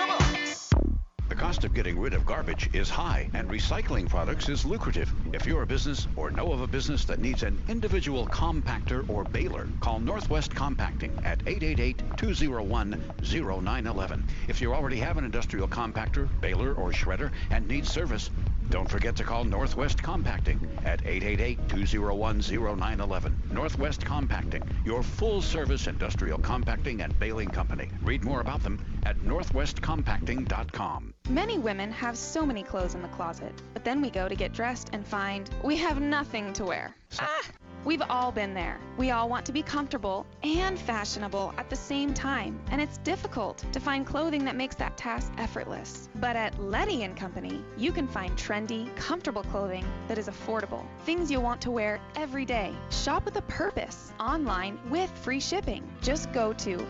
Cost 1.41 1.63
of 1.63 1.73
getting 1.73 1.99
rid 1.99 2.13
of 2.13 2.23
garbage 2.23 2.69
is 2.71 2.87
high, 2.87 3.27
and 3.33 3.49
recycling 3.49 4.07
products 4.07 4.47
is 4.47 4.63
lucrative. 4.63 5.11
If 5.33 5.47
you're 5.47 5.63
a 5.63 5.65
business 5.65 6.07
or 6.15 6.29
know 6.29 6.53
of 6.53 6.61
a 6.61 6.67
business 6.67 7.03
that 7.05 7.17
needs 7.17 7.41
an 7.41 7.59
individual 7.67 8.27
compactor 8.27 9.09
or 9.09 9.23
baler, 9.23 9.67
call 9.79 9.99
Northwest 9.99 10.53
Compacting 10.53 11.11
at 11.23 11.43
888-201-0911. 11.45 14.21
If 14.47 14.61
you 14.61 14.71
already 14.71 14.97
have 14.97 15.17
an 15.17 15.25
industrial 15.25 15.67
compactor, 15.67 16.29
baler, 16.41 16.75
or 16.75 16.91
shredder 16.91 17.31
and 17.49 17.67
need 17.67 17.87
service, 17.87 18.29
don't 18.69 18.87
forget 18.87 19.15
to 19.15 19.23
call 19.23 19.43
Northwest 19.43 20.03
Compacting 20.03 20.59
at 20.85 21.03
888-201-0911. 21.03 23.51
Northwest 23.51 24.05
Compacting, 24.05 24.61
your 24.85 25.01
full-service 25.01 25.87
industrial 25.87 26.37
compacting 26.37 27.01
and 27.01 27.19
baling 27.19 27.49
company. 27.49 27.89
Read 28.03 28.23
more 28.23 28.41
about 28.41 28.61
them 28.61 28.77
at 29.07 29.17
northwestcompacting.com. 29.21 31.15
Many 31.29 31.59
women 31.59 31.91
have 31.93 32.17
so 32.17 32.45
many 32.45 32.61
clothes 32.61 32.93
in 32.93 33.01
the 33.01 33.07
closet, 33.07 33.53
but 33.73 33.85
then 33.85 34.01
we 34.01 34.09
go 34.09 34.27
to 34.27 34.35
get 34.35 34.51
dressed 34.51 34.89
and 34.91 35.07
find 35.07 35.49
we 35.63 35.77
have 35.77 36.01
nothing 36.01 36.51
to 36.53 36.65
wear. 36.65 36.93
Ah! 37.19 37.41
We've 37.83 38.03
all 38.09 38.31
been 38.31 38.53
there. 38.53 38.79
We 38.97 39.11
all 39.11 39.27
want 39.27 39.45
to 39.47 39.51
be 39.51 39.63
comfortable 39.63 40.27
and 40.43 40.77
fashionable 40.77 41.53
at 41.57 41.69
the 41.69 41.75
same 41.75 42.13
time, 42.13 42.59
and 42.69 42.79
it's 42.79 42.97
difficult 42.99 43.63
to 43.71 43.79
find 43.79 44.05
clothing 44.05 44.45
that 44.45 44.55
makes 44.55 44.75
that 44.75 44.97
task 44.97 45.31
effortless. 45.37 46.09
But 46.15 46.35
at 46.35 46.59
Letty 46.59 47.03
and 47.03 47.15
Company, 47.15 47.63
you 47.77 47.91
can 47.91 48.07
find 48.07 48.37
trendy, 48.37 48.95
comfortable 48.95 49.43
clothing 49.43 49.85
that 50.09 50.19
is 50.19 50.27
affordable. 50.27 50.85
Things 51.05 51.31
you'll 51.31 51.41
want 51.43 51.61
to 51.61 51.71
wear 51.71 51.99
every 52.15 52.45
day. 52.45 52.73
Shop 52.91 53.25
with 53.25 53.37
a 53.37 53.41
purpose 53.43 54.11
online 54.19 54.77
with 54.89 55.09
free 55.09 55.39
shipping. 55.39 55.89
Just 56.01 56.31
go 56.33 56.53
to 56.53 56.85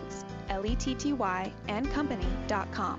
L-E-T-T-Y 0.50 1.52
and 1.68 1.90
company.com. 1.92 2.98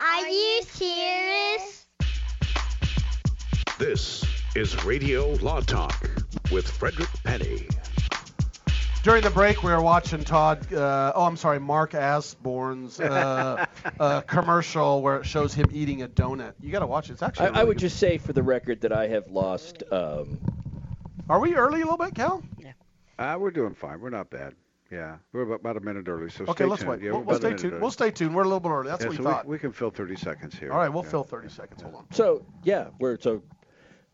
Are 0.00 0.28
you 0.28 0.62
serious? 0.62 1.86
This 3.78 4.24
is 4.54 4.84
Radio 4.84 5.32
Law 5.34 5.60
Talk 5.60 6.08
with 6.52 6.70
Frederick 6.70 7.08
Penney. 7.24 7.66
During 9.02 9.22
the 9.22 9.30
break, 9.30 9.62
we 9.62 9.72
were 9.72 9.80
watching 9.80 10.22
Todd. 10.22 10.72
Uh, 10.72 11.12
oh, 11.14 11.24
I'm 11.24 11.36
sorry, 11.36 11.58
Mark 11.58 11.94
Asborn's 11.94 13.00
uh, 13.00 13.66
uh, 14.00 14.20
commercial 14.22 15.02
where 15.02 15.16
it 15.16 15.26
shows 15.26 15.52
him 15.54 15.66
eating 15.72 16.02
a 16.02 16.08
donut. 16.08 16.52
You 16.60 16.70
got 16.70 16.80
to 16.80 16.86
watch 16.86 17.08
it. 17.08 17.14
It's 17.14 17.22
actually. 17.22 17.46
I 17.46 17.50
really 17.50 17.64
would 17.66 17.76
good. 17.78 17.80
just 17.82 17.96
say 17.98 18.18
for 18.18 18.32
the 18.32 18.42
record 18.42 18.82
that 18.82 18.92
I 18.92 19.08
have 19.08 19.28
lost. 19.30 19.82
Um, 19.90 20.38
Are 21.28 21.40
we 21.40 21.54
early 21.54 21.80
a 21.80 21.84
little 21.84 21.96
bit, 21.96 22.14
Cal? 22.14 22.42
Yeah. 22.58 22.72
Uh, 23.18 23.36
we're 23.38 23.50
doing 23.50 23.74
fine. 23.74 24.00
We're 24.00 24.10
not 24.10 24.30
bad. 24.30 24.54
Yeah, 24.90 25.16
we're 25.32 25.42
about, 25.42 25.60
about 25.60 25.76
a 25.76 25.80
minute 25.80 26.08
early, 26.08 26.30
so 26.30 26.44
Okay, 26.44 26.52
stay 26.52 26.64
let's 26.64 26.80
tuned. 26.82 26.90
wait. 26.92 27.02
Yeah, 27.02 27.10
we'll 27.10 27.20
we're 27.20 27.26
we'll 27.26 27.36
stay 27.38 27.54
tuned. 27.54 27.72
early. 27.74 27.82
We'll 27.82 27.90
stay 27.90 28.10
tuned. 28.10 28.34
We're 28.34 28.42
a 28.42 28.46
little 28.46 28.60
bit 28.60 28.70
early. 28.70 28.88
That's 28.88 29.02
yeah, 29.02 29.08
what 29.08 29.16
so 29.16 29.22
we 29.22 29.28
thought. 29.30 29.46
We, 29.46 29.52
we 29.56 29.58
can 29.58 29.72
fill 29.72 29.90
30 29.90 30.16
seconds 30.16 30.58
here. 30.58 30.72
All 30.72 30.78
right, 30.78 30.88
we'll 30.88 31.04
Yeah. 31.04 31.10
fill 31.10 31.24
30 31.24 31.48
seconds. 31.50 31.82
Hold 31.82 31.94
on. 31.94 32.06
so 32.10 32.46
yeah, 32.64 32.88
we're 32.98 33.18
so 33.20 33.42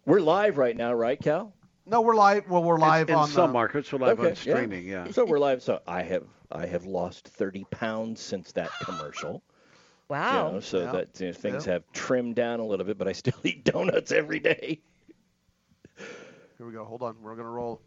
we're 0.05 0.21
live 0.21 0.59
right 0.59 0.77
now, 0.77 0.93
right, 0.93 1.21
Cal? 1.21 1.55
No, 1.87 2.01
we're 2.01 2.15
live. 2.17 2.49
Well, 2.49 2.65
we're 2.65 2.79
live 2.79 3.09
on 3.09 3.13
in 3.15 3.19
on 3.21 3.29
some 3.29 3.49
the, 3.49 3.53
markets, 3.53 3.93
we're 3.93 3.99
live 4.01 4.19
on 4.19 4.27
Okay, 4.27 4.35
yeah. 4.49 4.55
streaming. 4.57 4.87
Yeah. 4.87 5.11
So 5.13 5.25
we're 5.25 5.39
live. 5.39 5.63
So 5.63 5.81
I 5.87 6.03
have 6.03 6.25
I 6.51 6.67
have 6.67 6.87
lost 6.87 7.29
30 7.29 7.65
pounds 7.71 8.21
since 8.21 8.53
that 8.53 8.71
commercial. 8.83 9.43
Wow. 10.09 10.49
You 10.49 10.53
know, 10.55 10.61
so 10.61 10.79
Yeah. 10.81 10.93
that 10.93 11.19
you 11.19 11.27
know, 11.29 11.33
things 11.33 11.67
Yeah. 11.67 11.73
have 11.75 11.85
trimmed 11.95 12.35
down 12.35 12.61
a 12.61 12.65
little 12.65 12.85
bit, 12.85 12.99
but 12.99 13.09
I 13.09 13.13
still 13.13 13.33
eat 13.45 13.65
donuts 13.65 14.13
every 14.13 14.39
day. 14.39 14.83
Here 16.59 16.67
we 16.67 16.73
go. 16.75 16.85
Hold 16.85 17.01
on. 17.03 17.17
We're 17.23 17.35
gonna 17.37 17.49
roll. 17.49 17.81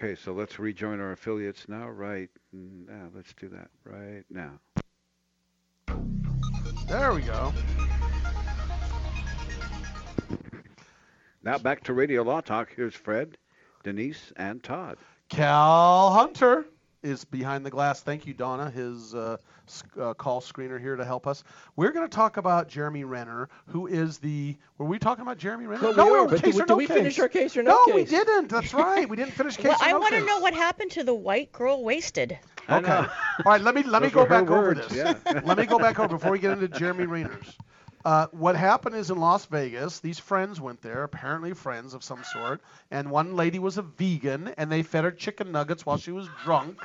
Okay, 0.00 0.14
so 0.14 0.32
let's 0.32 0.60
rejoin 0.60 1.00
our 1.00 1.10
affiliates 1.10 1.68
now. 1.68 1.88
Right 1.88 2.30
now, 2.52 3.08
let's 3.14 3.32
do 3.34 3.48
that 3.48 3.68
right 3.84 4.24
now. 4.30 4.60
There 6.86 7.12
we 7.12 7.22
go. 7.22 7.52
Now 11.42 11.58
back 11.58 11.82
to 11.84 11.94
Radio 11.94 12.22
Law 12.22 12.40
Talk. 12.40 12.68
Here's 12.76 12.94
Fred, 12.94 13.38
Denise, 13.82 14.32
and 14.36 14.62
Todd. 14.62 14.98
Cal 15.30 16.12
Hunter 16.12 16.66
is 17.08 17.24
behind 17.24 17.64
the 17.64 17.70
glass. 17.70 18.00
Thank 18.00 18.26
you, 18.26 18.34
Donna, 18.34 18.70
his 18.70 19.14
uh, 19.14 19.38
uh, 20.00 20.14
call 20.14 20.40
screener 20.40 20.80
here 20.80 20.94
to 20.96 21.04
help 21.04 21.26
us. 21.26 21.42
We're 21.76 21.92
going 21.92 22.08
to 22.08 22.14
talk 22.14 22.36
about 22.36 22.68
Jeremy 22.68 23.04
Renner, 23.04 23.48
who 23.68 23.86
is 23.86 24.18
the. 24.18 24.56
Were 24.76 24.86
we 24.86 24.98
talking 24.98 25.22
about 25.22 25.38
Jeremy 25.38 25.66
Renner? 25.66 25.92
No, 25.94 26.04
we 26.06 26.10
were. 26.12 26.28
but 26.28 26.42
case 26.42 26.54
did- 26.54 26.62
or 26.62 26.66
did 26.66 26.68
no 26.68 26.76
we 26.76 26.86
case. 26.86 26.96
finish 26.96 27.18
our 27.18 27.28
case 27.28 27.56
or 27.56 27.62
no 27.62 27.82
we 27.86 27.92
case? 28.04 28.10
didn't. 28.10 28.48
That's 28.48 28.74
right. 28.74 29.08
We 29.08 29.16
didn't 29.16 29.32
finish 29.32 29.56
case 29.56 29.66
Well, 29.68 29.78
or 29.80 29.84
I 29.84 29.92
no 29.92 29.98
want 29.98 30.14
to 30.14 30.24
know 30.24 30.38
what 30.40 30.54
happened 30.54 30.90
to 30.92 31.04
the 31.04 31.14
white 31.14 31.50
girl 31.52 31.82
wasted. 31.82 32.38
Okay. 32.70 32.92
All 32.92 33.06
right. 33.46 33.60
Let 33.62 33.74
me 33.74 33.82
let 33.82 34.02
me 34.02 34.10
go 34.10 34.20
were 34.20 34.26
her 34.26 34.42
back 34.42 34.50
over 34.50 34.74
this. 34.74 34.92
yeah. 34.92 35.14
let 35.44 35.56
me 35.56 35.64
go 35.64 35.78
back 35.78 35.98
over 35.98 36.08
before 36.18 36.32
we 36.32 36.38
get 36.38 36.50
into 36.52 36.68
Jeremy 36.68 37.06
Renner's. 37.06 37.56
Uh, 38.04 38.26
what 38.30 38.56
happened 38.56 38.94
is 38.94 39.10
in 39.10 39.18
Las 39.18 39.46
Vegas, 39.46 40.00
these 40.00 40.18
friends 40.18 40.60
went 40.60 40.80
there, 40.82 41.02
apparently 41.02 41.52
friends 41.52 41.94
of 41.94 42.04
some 42.04 42.22
sort, 42.24 42.60
and 42.90 43.10
one 43.10 43.34
lady 43.36 43.58
was 43.58 43.76
a 43.76 43.82
vegan, 43.82 44.48
and 44.56 44.70
they 44.70 44.82
fed 44.82 45.04
her 45.04 45.10
chicken 45.10 45.52
nuggets 45.52 45.84
while 45.84 45.98
she 45.98 46.12
was 46.12 46.28
drunk, 46.44 46.78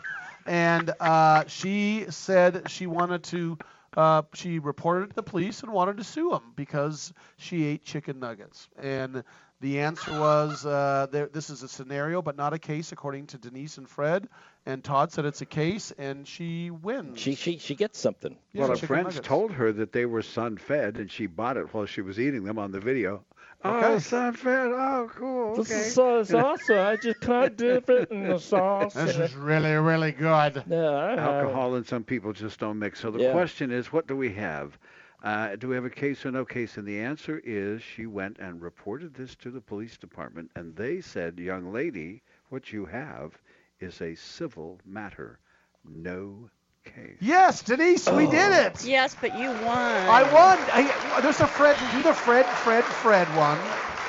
and 0.46 0.92
uh, 1.00 1.46
she 1.48 2.06
said 2.10 2.70
she 2.70 2.88
wanted 2.88 3.24
to. 3.24 3.58
Uh, 3.96 4.24
she 4.34 4.58
reported 4.58 5.12
to 5.12 5.16
the 5.16 5.22
police 5.22 5.62
and 5.62 5.72
wanted 5.72 5.98
to 5.98 6.04
sue 6.04 6.32
them 6.32 6.52
because 6.56 7.14
she 7.38 7.64
ate 7.66 7.84
chicken 7.84 8.20
nuggets, 8.20 8.68
and 8.82 9.24
The 9.64 9.80
answer 9.80 10.14
was 10.14 10.66
uh, 10.66 11.08
there, 11.10 11.28
this 11.28 11.50
is 11.50 11.64
a 11.64 11.70
scenario, 11.70 12.22
but 12.22 12.36
not 12.36 12.52
a 12.52 12.60
case, 12.60 12.92
according 12.92 13.28
to 13.28 13.38
Denise 13.38 13.78
and 13.78 13.88
Fred. 13.88 14.28
And 14.66 14.84
Todd 14.84 15.14
said 15.14 15.24
it's 15.24 15.40
a 15.40 15.46
case, 15.46 15.94
and 15.98 16.28
she 16.28 16.70
wins. 16.70 17.18
She 17.18 17.36
she 17.36 17.60
she 17.60 17.74
gets 17.74 17.98
something. 17.98 18.36
Yeah, 18.52 18.64
well, 18.64 18.72
her 18.72 18.76
friends 18.76 19.06
nuggets. 19.16 19.26
told 19.26 19.54
her 19.54 19.72
that 19.72 19.94
they 19.94 20.06
were 20.06 20.22
sun-fed, 20.22 20.98
and 20.98 21.10
she 21.10 21.28
bought 21.28 21.56
it 21.56 21.74
while 21.74 21.86
she 21.86 22.02
was 22.02 22.20
eating 22.20 22.44
them 22.44 22.60
on 22.60 22.72
the 22.72 22.82
video. 22.82 23.24
Oh, 23.64 23.78
Okay. 23.78 24.00
sun-fed. 24.00 24.72
Oh, 24.74 25.10
cool. 25.16 25.56
This 25.56 25.72
okay. 25.72 25.80
is 25.80 25.94
soy 25.94 26.24
sauce. 26.24 26.70
I 26.70 26.98
just 26.98 27.22
can't 27.22 27.56
dip 27.56 27.90
it 27.90 28.12
in 28.12 28.28
the 28.28 28.40
sauce. 28.40 28.96
This 28.96 29.16
is 29.16 29.34
really, 29.34 29.72
really 29.76 30.12
good. 30.12 30.62
Yeah, 30.68 30.92
I 30.94 31.10
have. 31.12 31.20
Alcohol 31.20 31.76
and 31.76 31.88
some 31.88 32.04
people 32.04 32.34
just 32.34 32.60
don't 32.60 32.80
mix. 32.80 33.00
So 33.00 33.12
the 33.12 33.24
Yeah. 33.24 33.32
question 33.32 33.72
is, 33.72 33.94
what 33.94 34.08
do 34.08 34.18
we 34.18 34.34
have? 34.34 34.78
Uh, 35.24 35.56
do 35.56 35.70
we 35.70 35.76
have 35.76 35.86
a 35.86 35.90
case 35.90 36.26
or 36.26 36.32
no 36.32 36.44
case? 36.44 36.78
And 36.78 36.86
the 36.88 37.00
answer 37.00 37.42
is 37.44 37.82
she 37.82 38.06
went 38.06 38.40
and 38.40 38.62
reported 38.62 39.14
this 39.14 39.36
to 39.38 39.52
the 39.52 39.62
police 39.62 39.98
department, 39.98 40.52
and 40.56 40.76
they 40.76 41.00
said, 41.02 41.40
young 41.40 41.72
lady, 41.72 42.22
what 42.50 42.74
you 42.74 42.86
have 42.86 43.32
is 43.80 44.02
a 44.02 44.16
civil 44.16 44.80
matter, 44.86 45.40
no 45.86 46.50
case. 46.84 47.18
Yes, 47.22 47.62
Denise, 47.64 48.10
we 48.12 48.28
did 48.28 48.52
Oh. 48.52 48.62
it. 48.68 48.86
Yes, 48.86 49.16
but 49.20 49.38
you 49.40 49.48
won. 49.48 49.66
I 49.66 50.24
won. 50.24 50.58
I, 50.74 51.20
there's 51.22 51.40
a 51.40 51.48
Fred. 51.48 51.78
Do 51.94 52.04
the 52.04 52.14
Fred, 52.14 52.46
Fred, 52.46 52.84
Fred 52.84 53.28
one, 53.38 53.58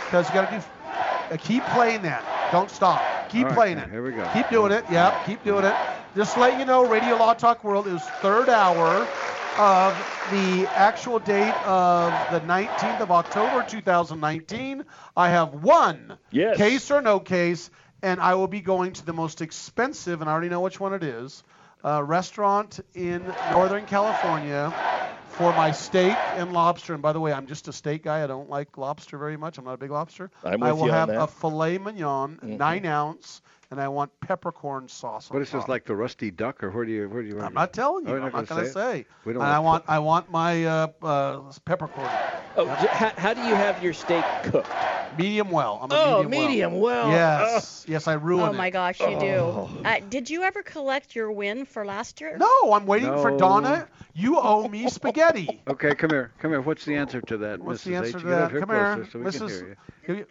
because 0.06 0.28
you 0.28 0.34
got 0.34 0.50
to 0.50 0.58
do. 0.58 0.64
Uh, 1.32 1.36
keep 1.40 1.64
playing 1.66 2.02
that. 2.02 2.24
Don't 2.50 2.70
stop. 2.70 3.00
Keep 3.30 3.42
All 3.42 3.46
right, 3.50 3.54
playing 3.54 3.76
now, 3.76 3.84
it. 3.84 3.90
Here 3.90 4.02
we 4.02 4.10
go. 4.12 4.28
Keep 4.32 4.50
doing 4.50 4.72
it. 4.72 4.84
Yeah, 4.90 5.16
keep 5.26 5.42
doing 5.44 5.64
it. 5.64 5.74
Just 6.16 6.34
to 6.34 6.40
let 6.40 6.58
you 6.58 6.64
know, 6.64 6.84
Radio 6.86 7.16
Law 7.16 7.34
Talk 7.34 7.62
World 7.64 7.86
is 7.86 8.02
third 8.20 8.48
hour 8.48 9.06
of 9.56 10.04
the 10.24 10.70
actual 10.74 11.18
date 11.18 11.58
of 11.62 12.28
the 12.28 12.40
19th 12.40 13.00
of 13.00 13.10
October 13.10 13.62
2019. 13.62 14.84
I 15.16 15.28
have 15.30 15.54
one 15.54 16.18
Yes. 16.30 16.52
case 16.52 16.90
or 16.90 17.00
no 17.02 17.20
case, 17.20 17.70
and 18.02 18.20
I 18.20 18.34
will 18.34 18.48
be 18.48 18.60
going 18.60 18.92
to 18.94 19.04
the 19.04 19.12
most 19.12 19.40
expensive, 19.42 20.20
and 20.20 20.28
I 20.30 20.32
already 20.32 20.48
know 20.48 20.60
which 20.60 20.80
one 20.80 20.94
it 20.94 21.02
is, 21.04 21.42
uh, 21.84 22.02
restaurant 22.02 22.80
in 22.94 23.34
Northern 23.42 23.86
California 23.86 24.74
for 25.24 25.52
my 25.52 25.70
steak 25.70 26.30
and 26.34 26.52
lobster. 26.52 26.92
And 26.94 27.02
by 27.02 27.12
the 27.12 27.20
way, 27.20 27.32
I'm 27.32 27.46
just 27.46 27.68
a 27.68 27.72
steak 27.72 28.02
guy. 28.04 28.22
I 28.22 28.26
don't 28.26 28.48
like 28.48 28.76
lobster 28.78 29.18
very 29.18 29.36
much. 29.36 29.58
I'm 29.58 29.64
not 29.64 29.74
a 29.74 29.78
big 29.78 29.90
lobster. 29.90 30.30
I'm 30.42 30.60
I 30.60 30.72
with 30.72 30.74
will 30.74 30.86
you 30.86 30.92
on 30.92 31.04
have 31.04 31.08
that. 31.08 31.16
a 31.16 31.26
filet 31.26 31.78
mignon, 31.78 32.40
Mhm. 32.42 32.58
nine 32.58 32.84
ounce, 32.86 33.42
and 33.74 33.82
I 33.82 33.88
want 33.88 34.12
peppercorn 34.20 34.86
sauce. 34.88 35.28
on 35.30 35.34
What 35.34 35.42
is 35.42 35.50
this 35.50 35.62
top. 35.62 35.68
like 35.68 35.84
the 35.84 35.96
rusty 35.96 36.30
duck, 36.30 36.62
or 36.62 36.70
where 36.70 36.84
do 36.84 36.92
you 36.92 37.08
where 37.08 37.22
do 37.22 37.28
you? 37.28 37.40
I'm 37.40 37.52
not 37.54 37.72
telling 37.72 38.06
Oh, 38.06 38.10
you. 38.10 38.16
you're 38.18 38.26
I'm 38.26 38.32
not 38.32 38.46
gonna 38.46 38.60
going 38.62 38.72
say. 38.72 39.00
it? 39.00 39.06
We 39.24 39.32
don't 39.32 39.42
and 39.42 39.50
I 39.50 39.58
want 39.58 39.84
want 39.88 39.90
I 39.90 39.98
want 39.98 40.30
my 40.30 40.64
uh, 40.64 40.86
uh, 41.02 41.52
peppercorn. 41.64 42.08
Oh, 42.56 42.66
j- 42.66 42.86
how, 42.86 43.12
how 43.16 43.34
do 43.34 43.42
you 43.42 43.54
have 43.56 43.82
your 43.82 43.92
steak 43.92 44.24
cooked? 44.44 44.68
Medium 45.18 45.50
well. 45.50 45.80
I'm 45.82 45.90
a 45.90 45.94
Oh, 45.94 46.22
medium, 46.22 46.30
medium 46.48 46.80
well. 46.80 47.08
Yes. 47.10 47.84
Yes, 47.88 48.06
I 48.06 48.12
ruined 48.14 48.48
Oh 48.48 48.52
it. 48.52 48.56
my 48.56 48.70
gosh, 48.70 49.00
you 49.00 49.06
Oh. 49.06 49.68
do. 49.82 49.84
Uh, 49.88 50.00
did 50.08 50.30
you 50.30 50.42
ever 50.44 50.62
collect 50.62 51.16
your 51.16 51.32
win 51.32 51.64
for 51.66 51.84
last 51.84 52.20
year? 52.20 52.36
No, 52.38 52.72
I'm 52.72 52.86
waiting 52.86 53.10
for 53.22 53.36
Donna. 53.36 53.88
You 54.14 54.38
owe 54.38 54.68
me 54.68 54.88
spaghetti. 54.88 55.60
Okay, 55.68 55.94
come 55.96 56.10
here, 56.10 56.30
come 56.38 56.52
here. 56.52 56.60
What's 56.60 56.84
the 56.84 56.94
answer 56.94 57.20
to 57.22 57.36
that, 57.38 57.60
What's 57.60 57.82
Mrs. 57.82 57.84
the 57.84 57.94
answer 57.96 58.16
H? 58.18 58.22
to 58.22 58.28
that? 58.28 58.50
Come 58.52 58.68
here, 58.70 59.08
so 59.10 59.18
Mrs. 59.18 59.50
hear 59.50 59.66
you. 59.68 59.76
Give 60.06 60.16
you- 60.18 60.26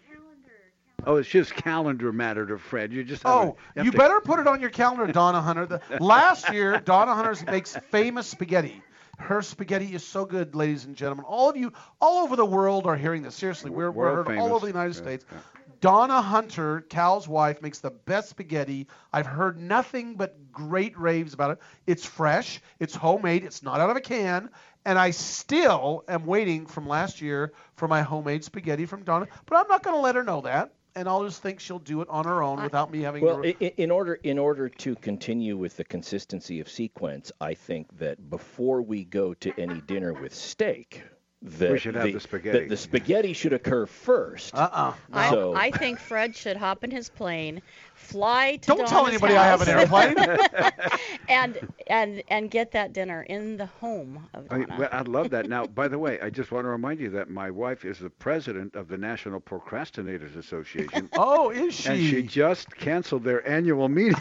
Oh, 1.06 1.16
it's 1.16 1.28
just 1.28 1.54
calendar 1.54 2.12
matter 2.12 2.46
to 2.46 2.58
Fred. 2.58 2.92
You 2.92 3.04
just 3.04 3.22
Oh, 3.24 3.56
a- 3.76 3.80
you, 3.80 3.84
you 3.86 3.90
to- 3.92 3.98
better 3.98 4.20
put 4.20 4.38
it 4.40 4.46
on 4.46 4.60
your 4.60 4.70
calendar, 4.70 5.10
Donna 5.12 5.40
Hunter. 5.40 5.66
The, 5.66 5.80
last 6.00 6.50
year, 6.52 6.80
Donna 6.80 7.14
Hunter 7.14 7.34
makes 7.50 7.76
famous 7.90 8.26
spaghetti. 8.26 8.82
Her 9.18 9.42
spaghetti 9.42 9.94
is 9.94 10.04
so 10.04 10.24
good, 10.24 10.54
ladies 10.54 10.86
and 10.86 10.96
gentlemen. 10.96 11.24
All 11.28 11.48
of 11.50 11.56
you, 11.56 11.72
all 12.00 12.24
over 12.24 12.36
the 12.36 12.44
world, 12.46 12.86
are 12.86 12.96
hearing 12.96 13.22
this. 13.22 13.34
Seriously, 13.34 13.70
we're, 13.70 13.90
we're 13.90 14.24
heard 14.24 14.38
all 14.38 14.54
over 14.54 14.66
the 14.66 14.72
United 14.72 14.96
Yeah, 14.96 15.02
States. 15.02 15.24
yeah. 15.30 15.38
Donna 15.80 16.22
Hunter, 16.22 16.80
Cal's 16.88 17.28
wife, 17.28 17.60
makes 17.60 17.78
the 17.80 17.90
best 17.90 18.30
spaghetti. 18.30 18.88
I've 19.12 19.26
heard 19.26 19.58
nothing 19.60 20.14
but 20.16 20.50
great 20.50 20.98
raves 20.98 21.34
about 21.34 21.50
it. 21.52 21.58
It's 21.86 22.04
fresh, 22.06 22.60
it's 22.80 22.94
homemade, 22.94 23.44
it's 23.44 23.62
not 23.62 23.80
out 23.80 23.90
of 23.90 23.96
a 23.96 24.00
can, 24.00 24.48
and 24.86 24.98
I 24.98 25.10
still 25.10 26.02
am 26.08 26.24
waiting 26.24 26.64
from 26.66 26.88
last 26.88 27.20
year 27.20 27.52
for 27.76 27.86
my 27.86 28.00
homemade 28.02 28.44
spaghetti 28.44 28.86
from 28.86 29.02
Donna. 29.04 29.28
But 29.46 29.56
I'm 29.58 29.68
not 29.68 29.82
going 29.82 29.96
to 29.96 30.00
let 30.00 30.14
her 30.14 30.24
know 30.24 30.40
that, 30.40 30.72
and 30.96 31.08
I'll 31.08 31.24
just 31.24 31.42
think 31.42 31.60
she'll 31.60 31.78
do 31.78 32.00
it 32.00 32.08
on 32.08 32.24
her 32.24 32.42
own 32.42 32.62
without 32.62 32.90
me 32.90 33.00
having 33.00 33.24
Well, 33.24 33.42
to. 33.42 33.48
i- 33.48 33.56
i- 33.60 33.74
in 33.76 33.90
order 33.90 34.14
in 34.22 34.38
order 34.38 34.68
to 34.68 34.94
continue 34.96 35.56
with 35.56 35.76
the 35.76 35.84
consistency 35.84 36.60
of 36.60 36.68
sequence, 36.68 37.32
I 37.40 37.54
think 37.54 37.98
that 37.98 38.30
before 38.30 38.82
we 38.82 39.04
go 39.04 39.34
to 39.34 39.52
any 39.58 39.80
dinner 39.82 40.12
with 40.12 40.34
steak, 40.34 41.02
that 41.42 41.72
We 41.72 41.78
should 41.78 41.94
have 41.94 42.10
the 42.12 42.20
spaghetti. 42.20 42.60
that 42.60 42.68
the 42.70 42.76
spaghetti 42.76 43.32
should 43.34 43.52
occur 43.52 43.84
first. 43.86 44.54
Uh-uh. 44.54 44.94
I, 45.12 45.30
So 45.30 45.54
I 45.54 45.70
think 45.72 45.98
Fred 45.98 46.34
should 46.34 46.56
hop 46.56 46.84
in 46.84 46.90
his 46.90 47.10
plane, 47.10 47.60
fly 47.94 48.56
to 48.56 48.66
Don't 48.66 48.86
tell 48.86 49.04
Donna's 49.04 49.22
anybody 49.22 49.36
I 49.36 49.44
have 49.44 49.62
an 49.62 49.68
airplane. 49.68 50.16
and 51.28 51.58
and 51.86 52.22
and 52.28 52.50
get 52.50 52.72
that 52.72 52.92
dinner 52.92 53.22
in 53.22 53.56
the 53.56 53.66
home 53.66 54.28
of 54.34 54.46
I, 54.50 54.58
Donna. 54.58 54.76
well, 54.78 54.88
I 54.92 55.02
love 55.02 55.30
that. 55.30 55.48
Now, 55.48 55.66
by 55.74 55.88
the 55.88 55.98
way, 55.98 56.20
I 56.20 56.30
just 56.30 56.52
want 56.52 56.64
to 56.64 56.68
remind 56.68 57.00
you 57.00 57.10
that 57.10 57.30
my 57.30 57.50
wife 57.50 57.84
is 57.84 57.98
the 57.98 58.10
president 58.10 58.74
of 58.74 58.88
the 58.88 58.98
National 58.98 59.40
Procrastinators 59.40 60.36
Association. 60.36 61.08
oh, 61.14 61.50
is 61.50 61.74
she? 61.74 61.88
And 61.88 62.00
she 62.00 62.22
just 62.22 62.74
canceled 62.76 63.24
their 63.24 63.46
annual 63.48 63.88
meeting. 63.88 64.14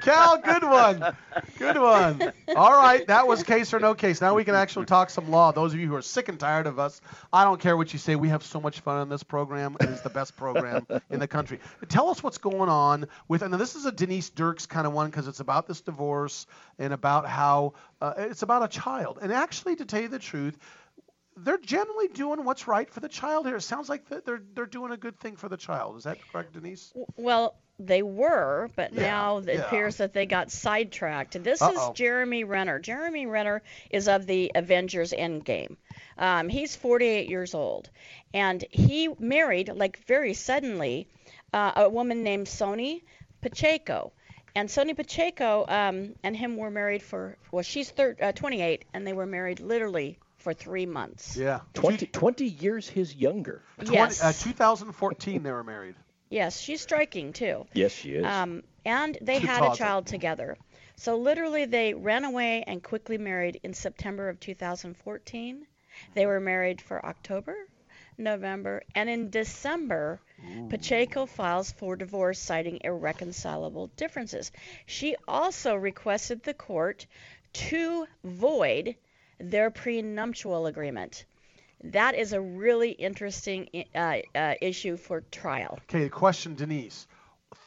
Cal, 0.00 0.38
good 0.38 0.62
one. 0.62 1.16
Good 1.58 1.78
one. 1.78 2.32
All 2.54 2.72
right, 2.72 3.06
that 3.06 3.26
was 3.26 3.42
case 3.42 3.72
or 3.72 3.80
no 3.80 3.94
case. 3.94 4.20
Now 4.20 4.34
we 4.34 4.44
can 4.44 4.54
actually 4.54 4.86
talk 4.86 5.10
some 5.10 5.30
law. 5.30 5.52
Those 5.52 5.72
of 5.74 5.80
you 5.80 5.88
who 5.88 5.94
are 5.96 6.02
sick 6.02 6.28
and 6.28 6.38
tired 6.38 6.66
of 6.66 6.78
us, 6.78 7.00
I 7.32 7.44
don't 7.44 7.60
care 7.60 7.76
what 7.76 7.92
you 7.92 7.98
say. 7.98 8.16
We 8.16 8.28
have 8.28 8.42
so 8.42 8.60
much 8.60 8.80
fun 8.80 8.98
on 8.98 9.08
this 9.08 9.22
program. 9.22 9.76
It 9.80 9.88
is 9.88 10.02
the 10.02 10.10
best 10.10 10.36
program 10.36 10.86
in 11.10 11.20
the 11.20 11.28
country. 11.28 11.60
Tell 11.88 12.08
us 12.08 12.22
what's 12.22 12.38
going 12.38 12.68
on 12.68 13.06
with, 13.28 13.42
and 13.42 13.52
this 13.54 13.74
is 13.74 13.86
a 13.86 13.92
Denise 13.92 14.30
Dirks 14.30 14.66
kind 14.66 14.86
of 14.86 14.92
one 14.92 15.10
because 15.10 15.28
it's 15.28 15.40
about 15.40 15.66
this 15.66 15.80
divorce 15.80 16.46
and 16.78 16.92
about 16.92 17.26
how 17.26 17.74
uh, 18.00 18.14
it's 18.16 18.42
about 18.42 18.62
a 18.62 18.68
child. 18.68 19.18
And 19.20 19.32
actually, 19.32 19.76
to 19.76 19.84
tell 19.84 20.02
you 20.02 20.08
the 20.08 20.18
truth, 20.18 20.58
they're 21.36 21.58
generally 21.58 22.08
doing 22.08 22.44
what's 22.44 22.66
right 22.66 22.90
for 22.90 23.00
the 23.00 23.08
child 23.08 23.46
here. 23.46 23.56
It 23.56 23.62
sounds 23.62 23.88
like 23.88 24.08
they're 24.08 24.42
they're 24.54 24.66
doing 24.66 24.92
a 24.92 24.96
good 24.96 25.18
thing 25.20 25.36
for 25.36 25.48
the 25.48 25.56
child. 25.56 25.96
Is 25.96 26.04
that 26.04 26.18
correct, 26.32 26.54
Denise? 26.54 26.92
Well, 27.16 27.56
they 27.78 28.02
were, 28.02 28.68
but 28.76 28.92
Yeah, 28.92 29.02
now 29.02 29.38
it 29.38 29.46
yeah. 29.46 29.60
appears 29.66 29.96
that 29.96 30.12
they 30.12 30.26
got 30.26 30.50
sidetracked. 30.50 31.42
This 31.42 31.62
Uh-oh. 31.62 31.90
is 31.92 31.96
Jeremy 31.96 32.44
Renner. 32.44 32.78
Jeremy 32.78 33.26
Renner 33.26 33.62
is 33.90 34.08
of 34.08 34.26
the 34.26 34.50
Avengers 34.54 35.12
Endgame. 35.12 35.76
Um, 36.16 36.48
he's 36.48 36.74
48 36.74 37.28
years 37.28 37.54
old, 37.54 37.88
and 38.34 38.64
he 38.70 39.08
married, 39.18 39.68
like 39.74 39.98
very 40.06 40.34
suddenly, 40.34 41.06
uh, 41.52 41.72
a 41.76 41.88
woman 41.88 42.22
named 42.24 42.46
Sonni 42.48 43.02
Pacheco. 43.40 44.12
And 44.56 44.68
Sonni 44.68 44.96
Pacheco 44.96 45.64
um, 45.68 46.14
and 46.24 46.36
him 46.36 46.56
were 46.56 46.70
married 46.70 47.02
for, 47.02 47.36
well, 47.52 47.62
she's 47.62 47.90
thir- 47.90 48.16
uh, 48.20 48.32
28, 48.32 48.84
and 48.92 49.06
they 49.06 49.12
were 49.12 49.26
married 49.26 49.60
literally 49.60 50.18
for 50.38 50.52
three 50.52 50.86
months. 50.86 51.36
Yeah. 51.36 51.60
20, 51.74 52.06
20 52.06 52.44
years 52.46 52.88
his 52.88 53.14
younger. 53.14 53.62
20, 53.76 53.92
Yes. 53.92 54.22
uh, 54.22 54.32
2014 54.32 55.42
they 55.44 55.52
were 55.52 55.62
married. 55.62 55.94
Yes, 56.30 56.60
she's 56.60 56.80
striking 56.80 57.32
too. 57.32 57.66
Yes, 57.72 57.92
she 57.92 58.14
is. 58.14 58.24
Um, 58.24 58.62
and 58.84 59.16
they 59.20 59.38
had 59.38 59.62
a 59.62 59.76
child 59.76 60.06
together. 60.06 60.56
So 60.96 61.16
literally, 61.16 61.64
they 61.64 61.94
ran 61.94 62.24
away 62.24 62.64
and 62.66 62.82
quickly 62.82 63.18
married 63.18 63.60
in 63.62 63.72
September 63.72 64.28
of 64.28 64.40
2014. 64.40 65.66
They 66.14 66.26
were 66.26 66.40
married 66.40 66.80
for 66.80 67.04
October, 67.04 67.56
November, 68.16 68.82
and 68.94 69.08
in 69.08 69.30
December, 69.30 70.20
Pacheco 70.68 71.26
files 71.26 71.72
for 71.72 71.96
divorce 71.96 72.38
citing 72.38 72.80
irreconcilable 72.82 73.88
differences. 73.96 74.52
She 74.86 75.16
also 75.26 75.74
requested 75.74 76.42
the 76.42 76.54
court 76.54 77.06
to 77.54 78.06
void 78.24 78.96
their 79.38 79.70
prenuptial 79.70 80.66
agreement. 80.66 81.24
That 81.84 82.14
is 82.14 82.32
a 82.32 82.40
really 82.40 82.90
interesting 82.90 83.68
uh, 83.94 84.16
uh, 84.34 84.54
issue 84.60 84.96
for 84.96 85.20
trial. 85.30 85.78
Okay, 85.84 86.04
the 86.04 86.10
question, 86.10 86.54
Denise. 86.54 87.06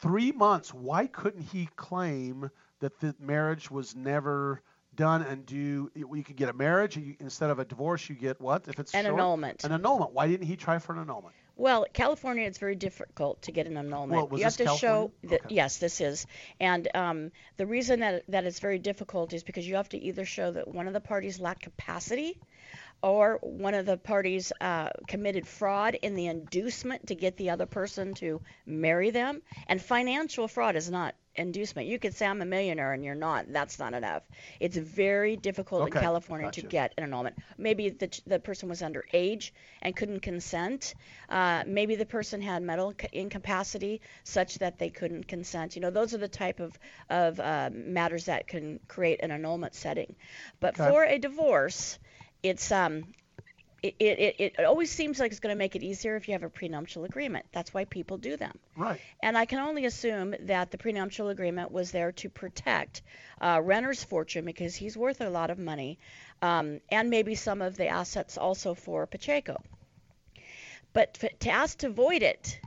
Three 0.01 0.31
months. 0.31 0.73
Why 0.73 1.07
couldn't 1.07 1.43
he 1.43 1.69
claim 1.75 2.51
that 2.79 2.99
the 2.99 3.15
marriage 3.19 3.71
was 3.71 3.95
never 3.95 4.61
done 4.95 5.21
and 5.21 5.45
do? 5.45 5.89
You 5.95 6.23
could 6.23 6.35
get 6.35 6.49
a 6.49 6.53
marriage 6.53 6.97
you, 6.97 7.15
instead 7.19 7.49
of 7.49 7.59
a 7.59 7.65
divorce. 7.65 8.09
You 8.09 8.15
get 8.15 8.41
what 8.41 8.67
if 8.67 8.79
it's 8.79 8.93
An 8.93 9.05
short? 9.05 9.13
annulment. 9.15 9.63
An 9.63 9.71
annulment. 9.71 10.11
Why 10.11 10.27
didn't 10.27 10.47
he 10.47 10.55
try 10.55 10.79
for 10.79 10.93
an 10.93 10.99
annulment? 10.99 11.33
Well, 11.55 11.85
California, 11.93 12.47
it's 12.47 12.57
very 12.57 12.75
difficult 12.75 13.43
to 13.43 13.51
get 13.51 13.67
an 13.67 13.77
annulment. 13.77 14.11
Well, 14.11 14.27
was 14.27 14.39
you 14.39 14.45
have 14.45 14.57
to 14.57 14.65
show 14.65 15.11
California? 15.21 15.39
that 15.43 15.51
yes, 15.51 15.77
this 15.77 16.01
is, 16.01 16.25
and 16.59 16.87
um, 16.95 17.31
the 17.57 17.67
reason 17.67 17.99
that 17.99 18.23
that 18.29 18.45
it's 18.45 18.59
very 18.59 18.79
difficult 18.79 19.31
is 19.33 19.43
because 19.43 19.67
you 19.67 19.75
have 19.75 19.89
to 19.89 19.97
either 19.97 20.25
show 20.25 20.51
that 20.51 20.67
one 20.67 20.87
of 20.87 20.93
the 20.93 21.01
parties 21.01 21.39
lacked 21.39 21.61
capacity, 21.61 22.39
or 23.03 23.39
one 23.41 23.73
of 23.73 23.85
the 23.85 23.97
parties 23.97 24.51
uh, 24.61 24.89
committed 25.07 25.47
fraud 25.47 25.95
in 25.95 26.15
the 26.15 26.27
inducement 26.27 27.07
to 27.07 27.15
get 27.15 27.37
the 27.37 27.49
other 27.49 27.65
person 27.65 28.13
to 28.15 28.41
marry 28.65 29.09
them. 29.11 29.41
And 29.67 29.81
financial 29.81 30.47
fraud 30.47 30.75
is 30.75 30.89
not 30.89 31.15
inducement. 31.35 31.87
You 31.87 31.97
could 31.99 32.13
say 32.13 32.25
I'm 32.25 32.41
a 32.41 32.45
millionaire 32.45 32.93
and 32.93 33.03
you're 33.03 33.15
not. 33.15 33.45
That's 33.51 33.79
not 33.79 33.93
enough. 33.93 34.23
It's 34.59 34.77
very 34.77 35.35
difficult 35.37 35.83
Okay, 35.83 35.87
in 35.87 35.95
California 35.95 36.47
gotcha. 36.47 36.61
to 36.61 36.67
get 36.67 36.93
an 36.97 37.03
annulment. 37.05 37.37
Maybe 37.57 37.89
the, 37.89 38.21
the 38.27 38.39
person 38.39 38.69
was 38.69 38.81
underage 38.81 39.51
and 39.81 39.95
couldn't 39.95 40.21
consent. 40.21 40.93
Uh, 41.29 41.63
maybe 41.65 41.95
the 41.95 42.05
person 42.05 42.41
had 42.41 42.61
mental 42.63 42.93
incapacity 43.13 44.01
such 44.23 44.59
that 44.59 44.77
they 44.77 44.89
couldn't 44.89 45.27
consent. 45.27 45.75
You 45.75 45.81
know, 45.81 45.89
those 45.91 46.13
are 46.13 46.17
the 46.17 46.27
type 46.27 46.59
of, 46.59 46.77
of 47.09 47.39
uh, 47.39 47.69
matters 47.73 48.25
that 48.25 48.47
can 48.47 48.79
create 48.87 49.21
an 49.23 49.31
annulment 49.31 49.73
setting. 49.75 50.15
But 50.59 50.77
Okay. 50.79 50.85
for 50.89 51.03
a 51.03 51.17
divorce, 51.19 51.99
it's 52.43 52.71
um, 52.71 53.05
it, 53.83 53.95
it, 53.99 54.19
it, 54.19 54.55
it 54.59 54.65
always 54.65 54.91
seems 54.91 55.19
like 55.19 55.31
it's 55.31 55.39
going 55.39 55.53
to 55.53 55.57
make 55.57 55.75
it 55.75 55.81
easier 55.81 56.15
if 56.15 56.27
you 56.27 56.33
have 56.33 56.43
a 56.43 56.49
prenuptial 56.49 57.03
agreement. 57.03 57.45
That's 57.51 57.73
why 57.73 57.85
people 57.85 58.17
do 58.17 58.37
them. 58.37 58.59
Right. 58.75 58.99
And 59.23 59.35
I 59.35 59.45
can 59.45 59.59
only 59.59 59.85
assume 59.85 60.35
that 60.41 60.69
the 60.69 60.77
prenuptial 60.77 61.29
agreement 61.29 61.71
was 61.71 61.91
there 61.91 62.11
to 62.13 62.29
protect 62.29 63.01
uh, 63.39 63.59
Renner's 63.63 64.03
fortune 64.03 64.45
because 64.45 64.75
he's 64.75 64.95
worth 64.95 65.21
a 65.21 65.29
lot 65.29 65.49
of 65.49 65.57
money, 65.57 65.97
um, 66.41 66.79
and 66.89 67.09
maybe 67.09 67.33
some 67.35 67.61
of 67.61 67.75
the 67.75 67.87
assets 67.87 68.37
also 68.37 68.75
for 68.75 69.07
Pacheco. 69.07 69.61
But 70.93 71.17
f- 71.23 71.39
to 71.39 71.49
ask 71.49 71.79
to 71.79 71.89
void 71.89 72.21
it, 72.21 72.59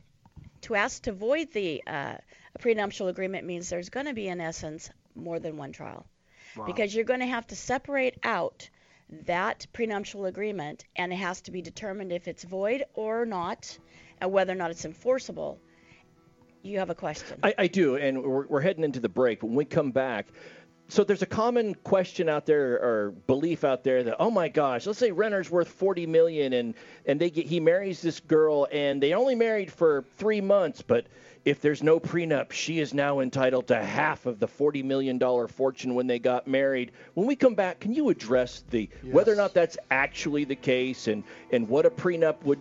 to 0.63 0.75
ask 0.75 1.03
to 1.05 1.13
void 1.13 1.53
the 1.53 1.83
uh, 1.87 2.15
prenuptial 2.59 3.09
agreement 3.09 3.47
means 3.47 3.69
there's 3.69 3.91
going 3.91 4.07
to 4.07 4.15
be, 4.15 4.27
in 4.29 4.41
essence, 4.41 4.91
more 5.15 5.39
than 5.39 5.57
one 5.57 5.73
trial. 5.73 6.07
Wow. 6.57 6.67
Because 6.67 6.95
you're 6.95 7.05
going 7.05 7.21
to 7.21 7.27
have 7.27 7.47
to 7.49 7.57
separate 7.57 8.19
out 8.23 8.69
that 9.27 9.67
prenuptial 9.73 10.27
agreement, 10.27 10.85
and 10.97 11.13
it 11.13 11.17
has 11.17 11.41
to 11.43 11.51
be 11.51 11.63
determined 11.63 12.13
if 12.13 12.29
it's 12.29 12.45
void 12.45 12.85
or 12.95 13.27
not, 13.27 13.79
and 14.21 14.33
whether 14.33 14.53
or 14.53 14.57
not 14.57 14.71
it's 14.71 14.85
enforceable. 14.85 15.59
You 16.63 16.79
have 16.79 16.91
a 16.91 16.95
question. 16.95 17.39
I, 17.43 17.55
I 17.59 17.67
do, 17.67 17.97
and 17.97 18.23
we're, 18.23 18.47
we're 18.47 18.61
heading 18.61 18.85
into 18.85 19.01
the 19.01 19.09
break. 19.09 19.43
When 19.43 19.55
we 19.55 19.67
come 19.67 19.91
back, 19.91 20.29
so 20.89 21.05
there's 21.05 21.23
a 21.23 21.27
common 21.27 21.75
question 21.75 22.29
out 22.29 22.47
there 22.47 22.75
or 22.75 23.11
belief 23.27 23.65
out 23.65 23.85
there 23.85 24.03
that 24.03 24.17
oh 24.19 24.31
my 24.31 24.49
gosh, 24.49 24.87
let's 24.87 24.99
say 24.99 25.13
Renner's 25.13 25.51
worth 25.51 25.69
40 25.69 26.07
million 26.07 26.53
and 26.53 26.75
and 27.07 27.21
they 27.21 27.31
get 27.31 27.47
he 27.47 27.61
marries 27.61 28.03
this 28.03 28.21
girl 28.21 28.69
and 28.71 29.03
they 29.03 29.15
only 29.15 29.35
married 29.35 29.73
for 29.73 30.05
three 30.17 30.41
months, 30.41 30.83
but 30.83 31.07
if 31.45 31.61
there's 31.61 31.83
no 31.83 32.01
prenup, 32.01 32.53
she 32.53 32.81
is 32.81 32.95
now 32.95 33.21
entitled 33.21 33.67
to 33.69 33.83
half 33.83 34.27
of 34.27 34.41
the 34.41 34.49
40 34.49 34.83
million 34.83 35.19
dollar 35.19 35.47
fortune 35.47 35.95
when 35.95 36.07
they 36.07 36.19
got 36.19 36.47
married. 36.47 36.93
When 37.15 37.27
we 37.27 37.37
come 37.37 37.55
back, 37.55 37.81
can 37.81 37.93
you 37.93 38.09
address 38.09 38.65
the 38.71 38.89
whether 39.03 39.33
or 39.33 39.37
not 39.37 39.53
that's 39.55 39.77
actually 39.91 40.45
the 40.45 40.57
case 40.57 41.07
and 41.07 41.23
and 41.51 41.69
what 41.69 41.85
a 41.87 41.91
prenup 41.91 42.43
would 42.45 42.61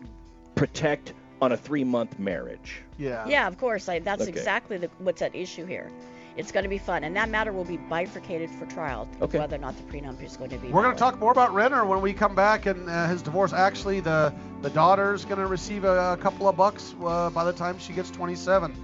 protect 0.56 1.14
on 1.42 1.54
a 1.54 1.58
three 1.58 1.84
month 1.84 2.20
marriage? 2.20 2.82
Yeah. 2.98 3.26
Yeah, 3.28 3.48
of 3.48 3.58
course. 3.58 3.88
I, 3.88 4.00
that's 4.00 4.24
Okay. 4.24 4.30
exactly 4.32 4.78
the, 4.78 4.88
what's 5.00 5.22
at 5.22 5.34
issue 5.36 5.66
here. 5.66 5.90
It's 6.36 6.52
going 6.52 6.64
to 6.64 6.70
be 6.70 6.80
fun, 6.80 7.04
and 7.04 7.16
that 7.16 7.30
matter 7.30 7.54
will 7.54 7.64
be 7.64 7.78
bifurcated 7.78 8.50
for 8.50 8.66
trial, 8.66 9.08
Okay. 9.22 9.38
whether 9.38 9.56
or 9.56 9.60
not 9.60 9.76
the 9.78 9.84
prenup 9.84 10.22
is 10.24 10.36
going 10.36 10.50
to 10.50 10.58
be. 10.58 10.70
We're 10.70 10.82
going 10.84 10.96
to 10.96 11.00
talk 11.00 11.20
more 11.20 11.32
about 11.32 11.54
Renner 11.54 11.86
when 11.86 12.02
we 12.02 12.12
come 12.14 12.34
back 12.34 12.66
and 12.66 12.90
uh, 12.90 13.08
his 13.08 13.22
divorce. 13.22 13.54
Actually, 13.54 14.00
the 14.00 14.34
the 14.62 14.70
daughter's 14.72 15.26
going 15.26 15.40
to 15.40 15.48
receive 15.48 15.84
a, 15.84 16.14
a 16.14 16.18
couple 16.18 16.48
of 16.48 16.56
bucks 16.56 16.96
uh, 17.04 17.30
by 17.30 17.44
the 17.44 17.54
time 17.54 17.78
she 17.78 17.94
gets 17.94 18.10
27. 18.10 18.76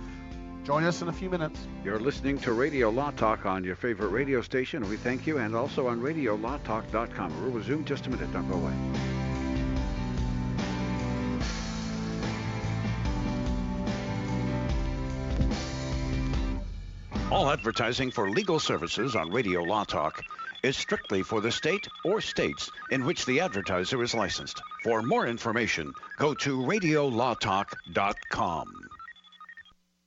Join 0.66 0.84
us 0.84 1.02
in 1.02 1.08
a 1.08 1.14
few 1.14 1.30
minutes. 1.30 1.60
You're 1.84 2.00
listening 2.00 2.38
to 2.40 2.52
Radio 2.54 2.90
Law 2.90 3.10
Talk 3.12 3.46
on 3.48 3.64
your 3.64 3.76
favorite 3.76 4.10
radio 4.10 4.42
station. 4.42 4.88
We 4.88 4.98
thank 4.98 5.26
you, 5.26 5.40
and 5.40 5.56
also 5.56 5.88
on 5.88 6.02
RadioLawTalk.com. 6.02 7.42
We'll 7.42 7.52
resume 7.52 7.84
just 7.86 8.06
a 8.06 8.10
minute. 8.12 8.32
Don't 8.32 8.48
go 8.48 8.56
away. 8.56 9.19
All 17.32 17.52
advertising 17.52 18.10
for 18.10 18.32
legal 18.32 18.60
services 18.60 19.15
on 19.15 19.30
Radio 19.30 19.62
Law 19.62 19.84
Talk 19.84 20.24
is 20.63 20.76
strictly 20.76 21.22
for 21.22 21.42
the 21.42 21.52
state 21.52 21.88
or 22.04 22.22
states 22.22 22.72
in 22.89 23.06
which 23.06 23.26
the 23.26 23.42
advertiser 23.42 24.02
is 24.02 24.15
licensed. 24.15 24.60
For 24.84 25.04
more 25.04 25.28
information, 25.28 25.94
go 26.18 26.34
to 26.34 26.58
radiolawtalk.com. 26.58 28.68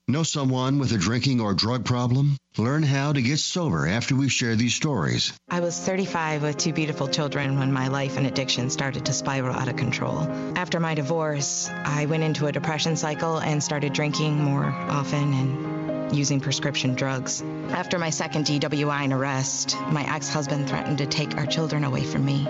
Know 0.09 0.25
someone 0.25 0.81
with 0.81 0.91
a 0.91 0.99
drinking 0.99 1.41
or 1.41 1.55
drug 1.55 1.85
problem? 1.85 2.37
Learn 2.59 2.83
how 2.83 3.13
to 3.13 3.23
get 3.23 3.39
sober 3.39 3.87
after 3.87 4.17
we 4.17 4.29
share 4.29 4.57
these 4.57 4.75
stories. 4.75 5.33
I 5.49 5.61
was 5.61 5.79
35 5.79 6.43
with 6.43 6.57
two 6.57 6.73
beautiful 6.73 7.07
children 7.07 7.57
when 7.57 7.73
my 7.73 7.87
life 7.87 8.17
and 8.17 8.27
addiction 8.27 8.69
started 8.69 9.07
to 9.07 9.13
spiral 9.13 9.55
out 9.55 9.69
of 9.69 9.77
control. 9.77 10.23
After 10.57 10.81
my 10.81 10.97
divorce, 10.97 11.71
I 11.71 12.07
went 12.07 12.25
into 12.25 12.49
a 12.49 12.53
depression 12.53 12.97
cycle 12.97 13.39
and 13.39 13.63
started 13.63 13.93
drinking 13.93 14.43
more 14.43 14.67
often 14.67 15.35
and 15.35 15.82
using 16.13 16.41
prescription 16.41 16.95
drugs. 16.95 17.43
After 17.71 17.99
my 17.99 18.11
second 18.11 18.47
DWI 18.47 19.05
and 19.05 19.13
arrest, 19.13 19.77
my 19.89 20.05
ex 20.15 20.29
husband 20.29 20.69
threatened 20.69 20.99
to 20.99 21.07
take 21.07 21.37
our 21.37 21.47
children 21.47 21.85
away 21.85 22.05
from 22.05 22.25
me. 22.25 22.47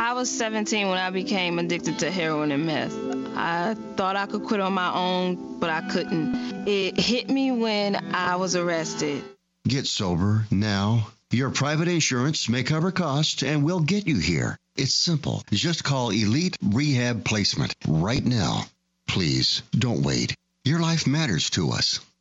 I 0.00 0.12
was 0.12 0.30
17 0.30 0.88
when 0.88 0.98
I 0.98 1.10
became 1.10 1.58
addicted 1.58 1.98
to 2.00 2.10
heroin 2.10 2.52
and 2.52 2.66
meth. 2.66 2.94
I 3.36 3.74
thought 3.96 4.16
I 4.16 4.26
could 4.26 4.44
quit 4.44 4.60
on 4.60 4.72
my 4.72 4.92
own, 4.92 5.58
but 5.58 5.70
I 5.70 5.80
couldn't. 5.88 6.66
It 6.68 6.98
hit 6.98 7.28
me 7.28 7.50
when 7.52 7.96
I 8.14 8.36
was 8.36 8.56
arrested. 8.56 9.22
Get 9.66 9.86
sober 9.86 10.46
now. 10.50 11.08
Your 11.30 11.50
private 11.50 11.88
insurance 11.88 12.48
may 12.48 12.62
cover 12.62 12.90
costs 12.90 13.42
and 13.42 13.62
we'll 13.62 13.80
get 13.80 14.06
you 14.06 14.18
here. 14.18 14.58
It's 14.76 14.94
simple. 14.94 15.42
Just 15.50 15.84
call 15.84 16.10
Elite 16.10 16.56
Rehab 16.62 17.24
Placement 17.24 17.74
right 17.86 18.24
now. 18.24 18.64
Please 19.06 19.62
don't 19.72 20.02
wait. 20.02 20.34
Your 20.64 20.80
life 20.80 21.06
matters 21.06 21.50
to 21.50 21.70
us. 21.70 22.00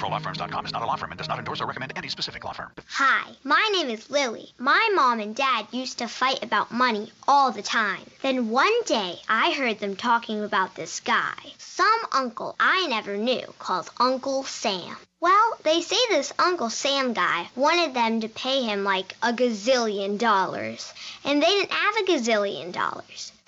ProLawFirms.com 0.00 0.64
is 0.64 0.72
not 0.72 0.82
a 0.82 0.86
law 0.86 0.96
firm 0.96 1.10
and 1.12 1.18
does 1.18 1.28
not 1.28 1.38
endorse 1.38 1.60
or 1.60 1.66
recommend 1.66 1.92
any 1.94 2.08
specific 2.08 2.42
law 2.42 2.52
firm. 2.52 2.72
Hi, 2.88 3.32
my 3.44 3.68
name 3.70 3.90
is 3.90 4.08
Lily. 4.08 4.54
My 4.56 4.90
mom 4.94 5.20
and 5.20 5.36
dad 5.36 5.66
used 5.72 5.98
to 5.98 6.08
fight 6.08 6.42
about 6.42 6.72
money 6.72 7.12
all 7.28 7.52
the 7.52 7.60
time. 7.60 8.00
Then 8.22 8.48
one 8.48 8.82
day 8.84 9.20
I 9.28 9.52
heard 9.52 9.78
them 9.78 9.96
talking 9.96 10.42
about 10.42 10.74
this 10.74 11.00
guy, 11.00 11.34
some 11.58 12.00
uncle 12.12 12.56
I 12.58 12.86
never 12.86 13.18
knew 13.18 13.44
called 13.58 13.90
Uncle 13.98 14.42
Sam. 14.44 14.96
Well, 15.20 15.58
they 15.64 15.82
say 15.82 15.98
this 16.08 16.32
Uncle 16.38 16.70
Sam 16.70 17.12
guy 17.12 17.50
wanted 17.54 17.92
them 17.92 18.22
to 18.22 18.28
pay 18.30 18.62
him 18.62 18.84
like 18.84 19.14
a 19.22 19.34
gazillion 19.34 20.16
dollars, 20.16 20.94
and 21.24 21.42
they 21.42 21.46
didn't 21.46 21.72
have 21.72 21.96
a 21.96 22.10
gazillion 22.10 22.72
dollars. 22.72 23.32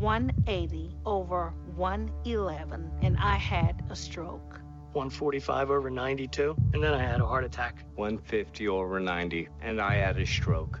180 0.00 0.96
over 1.04 1.52
111, 1.76 2.90
and 3.02 3.18
I 3.18 3.34
had 3.34 3.84
a 3.90 3.94
stroke. 3.94 4.58
145 4.92 5.70
over 5.70 5.90
92, 5.90 6.56
and 6.72 6.82
then 6.82 6.94
I 6.94 7.02
had 7.02 7.20
a 7.20 7.26
heart 7.26 7.44
attack. 7.44 7.84
150 7.96 8.66
over 8.68 8.98
90, 8.98 9.48
and 9.60 9.78
I 9.78 9.96
had 9.96 10.18
a 10.18 10.24
stroke. 10.24 10.80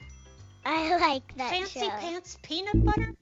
I 0.65 0.97
like 0.97 1.35
that 1.37 1.49
Fancy 1.49 1.79
show. 1.79 1.89
Pants 1.89 2.37
Peanut 2.43 2.85
Butter? 2.85 3.13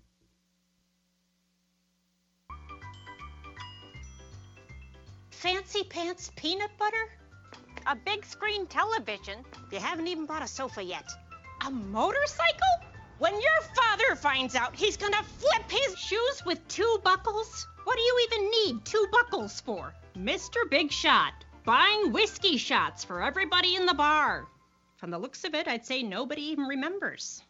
Fancy 5.31 5.83
Pants 5.83 6.31
Peanut 6.35 6.71
Butter? 6.77 7.09
A 7.87 7.95
big 7.95 8.25
screen 8.25 8.67
television. 8.67 9.45
You 9.71 9.79
haven't 9.79 10.07
even 10.07 10.25
bought 10.25 10.43
a 10.43 10.47
sofa 10.47 10.83
yet. 10.83 11.07
A 11.65 11.71
motorcycle? 11.71 12.67
When 13.19 13.33
your 13.33 13.61
father 13.75 14.15
finds 14.15 14.55
out, 14.55 14.75
he's 14.75 14.97
gonna 14.97 15.23
flip 15.23 15.69
his 15.69 15.97
shoes 15.97 16.43
with 16.45 16.67
two 16.67 16.99
buckles? 17.03 17.67
What 17.85 17.95
do 17.95 18.01
you 18.01 18.27
even 18.31 18.51
need 18.51 18.85
two 18.85 19.07
buckles 19.11 19.61
for? 19.61 19.93
Mr. 20.17 20.69
Big 20.69 20.91
Shot, 20.91 21.33
buying 21.63 22.11
whiskey 22.11 22.57
shots 22.57 23.03
for 23.03 23.21
everybody 23.21 23.75
in 23.75 23.85
the 23.85 23.93
bar. 23.93 24.47
From 24.99 25.11
the 25.11 25.17
looks 25.17 25.45
of 25.45 25.55
it, 25.55 25.65
I'd 25.65 25.85
say 25.85 26.03
nobody 26.03 26.41
even 26.41 26.65
remembers. 26.65 27.41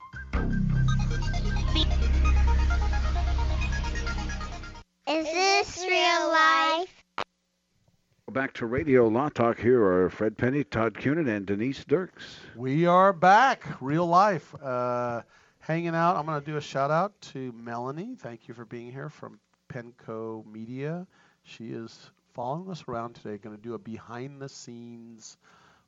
Is 5.07 5.25
this 5.25 5.79
real 5.79 6.29
life? 6.29 7.03
Back 8.31 8.53
to 8.53 8.67
Radio 8.67 9.07
Law 9.07 9.29
Talk. 9.29 9.57
Here 9.57 9.83
are 9.83 10.11
Fred 10.11 10.37
Penney, 10.37 10.63
Todd 10.63 10.93
Cunin, 10.93 11.27
and 11.27 11.47
Denise 11.47 11.83
Dirks. 11.85 12.39
We 12.55 12.85
are 12.85 13.11
back, 13.13 13.63
real 13.81 14.05
life, 14.05 14.53
uh, 14.61 15.23
hanging 15.57 15.95
out. 15.95 16.17
I'm 16.17 16.27
going 16.27 16.39
to 16.39 16.45
do 16.45 16.57
a 16.57 16.61
shout 16.61 16.91
out 16.91 17.19
to 17.33 17.51
Melanie. 17.53 18.13
Thank 18.15 18.47
you 18.47 18.53
for 18.53 18.65
being 18.65 18.91
here 18.91 19.09
from 19.09 19.39
Penco 19.73 20.45
Media. 20.45 21.07
She 21.41 21.69
is 21.71 22.11
following 22.35 22.69
us 22.69 22.83
around 22.87 23.15
today, 23.15 23.39
going 23.39 23.55
to 23.55 23.61
do 23.63 23.73
a 23.73 23.79
behind 23.79 24.39
the 24.39 24.49
scenes 24.49 25.37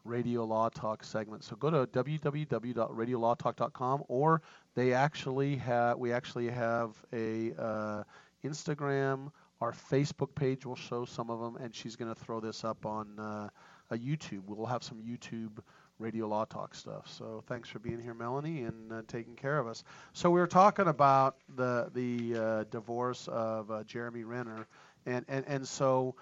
Radio 0.03 0.43
Law 0.45 0.69
Talk 0.69 1.03
segment. 1.03 1.43
So 1.43 1.55
go 1.55 1.69
to 1.69 1.85
www.radiolawtalk.com, 1.87 4.03
or 4.07 4.41
they 4.75 4.93
actually 4.93 5.55
have 5.57 5.97
we 5.97 6.13
actually 6.13 6.49
have 6.49 6.95
a 7.13 7.53
uh, 7.57 8.03
Instagram. 8.43 9.31
Our 9.59 9.73
Facebook 9.73 10.33
page 10.33 10.65
will 10.65 10.75
show 10.75 11.05
some 11.05 11.29
of 11.29 11.39
them, 11.39 11.57
and 11.63 11.75
she's 11.75 11.95
going 11.95 12.11
to 12.13 12.19
throw 12.19 12.39
this 12.39 12.63
up 12.63 12.85
on 12.85 13.19
uh, 13.19 13.49
a 13.91 13.97
YouTube. 13.97 14.43
We'll 14.47 14.65
have 14.65 14.83
some 14.83 15.01
YouTube 15.01 15.59
Radio 15.99 16.27
Law 16.27 16.45
Talk 16.45 16.73
stuff. 16.73 17.07
So 17.07 17.43
thanks 17.47 17.69
for 17.69 17.79
being 17.79 18.01
here, 18.01 18.15
Melanie, 18.15 18.63
and 18.63 18.91
uh, 18.91 19.01
taking 19.07 19.35
care 19.35 19.59
of 19.59 19.67
us. 19.67 19.83
So 20.13 20.31
we 20.31 20.39
were 20.39 20.47
talking 20.47 20.87
about 20.87 21.35
the 21.55 21.91
the 21.93 22.39
uh, 22.39 22.63
divorce 22.71 23.27
of 23.27 23.69
uh, 23.69 23.83
Jeremy 23.83 24.23
Renner, 24.23 24.65
and 25.05 25.25
and 25.27 25.45
and 25.47 25.67
so 25.67 26.15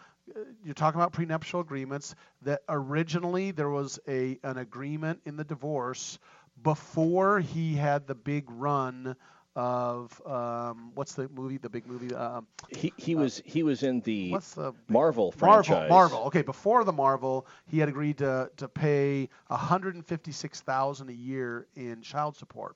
you're 0.64 0.74
talking 0.74 1.00
about 1.00 1.14
prenuptial 1.14 1.60
agreements. 1.60 2.16
That 2.42 2.62
originally 2.70 3.52
there 3.52 3.70
was 3.70 4.00
a 4.08 4.40
an 4.44 4.58
agreement 4.58 5.22
in 5.26 5.36
the 5.36 5.44
divorce 5.44 6.20
before 6.62 7.40
he 7.40 7.76
had 7.76 8.08
the 8.08 8.16
big 8.16 8.46
run 8.50 9.16
of 9.56 10.22
um, 10.26 10.92
what's 10.96 11.14
the 11.14 11.28
movie? 11.30 11.58
The 11.58 11.70
big 11.70 11.86
movie. 11.88 12.14
Um, 12.14 12.48
He 12.70 12.94
he 12.98 13.16
was 13.16 13.42
he 13.46 13.64
was 13.64 13.84
in 13.84 14.00
the 14.02 14.32
the 14.56 14.74
Marvel 14.88 15.32
Marvel, 15.32 15.32
franchise. 15.32 15.90
Marvel. 15.90 16.20
Okay, 16.26 16.42
before 16.42 16.84
the 16.84 16.94
Marvel, 16.94 17.46
he 17.66 17.80
had 17.80 17.90
agreed 17.90 18.18
to 18.20 18.50
to 18.58 18.68
pay 18.68 19.30
156,000 19.48 21.10
a 21.10 21.14
year 21.14 21.68
in 21.76 22.02
child 22.02 22.36
support. 22.38 22.76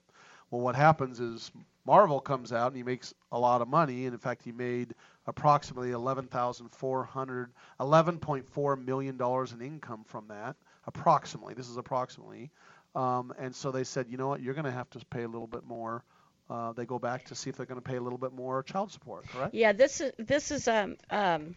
Well, 0.51 0.61
what 0.61 0.75
happens 0.75 1.19
is 1.19 1.51
Marvel 1.85 2.19
comes 2.19 2.53
out 2.53 2.67
and 2.67 2.77
he 2.77 2.83
makes 2.83 3.13
a 3.31 3.39
lot 3.39 3.61
of 3.61 3.67
money, 3.67 4.05
and 4.05 4.13
in 4.13 4.19
fact, 4.19 4.43
he 4.43 4.51
made 4.51 4.95
approximately 5.27 5.91
11,400, 5.91 7.51
11.4 7.79 8.85
million 8.85 9.17
dollars 9.17 9.51
in 9.51 9.61
income 9.61 10.03
from 10.05 10.27
that. 10.29 10.55
Approximately, 10.87 11.53
this 11.53 11.69
is 11.69 11.77
approximately. 11.77 12.51
Um, 12.95 13.33
and 13.39 13.55
so 13.55 13.71
they 13.71 13.83
said, 13.83 14.07
you 14.09 14.17
know 14.17 14.27
what, 14.27 14.41
you're 14.41 14.53
going 14.53 14.65
to 14.65 14.71
have 14.71 14.89
to 14.91 15.05
pay 15.07 15.23
a 15.23 15.27
little 15.27 15.47
bit 15.47 15.65
more. 15.65 16.03
Uh, 16.49 16.73
they 16.73 16.85
go 16.85 16.99
back 16.99 17.25
to 17.25 17.35
see 17.35 17.49
if 17.49 17.57
they're 17.57 17.65
going 17.65 17.81
to 17.81 17.89
pay 17.89 17.95
a 17.95 18.01
little 18.01 18.17
bit 18.17 18.33
more 18.33 18.63
child 18.63 18.91
support, 18.91 19.27
correct? 19.29 19.53
Yeah, 19.53 19.71
this 19.71 20.01
is 20.01 20.11
this 20.19 20.51
is 20.51 20.67
um 20.67 20.97
um 21.09 21.55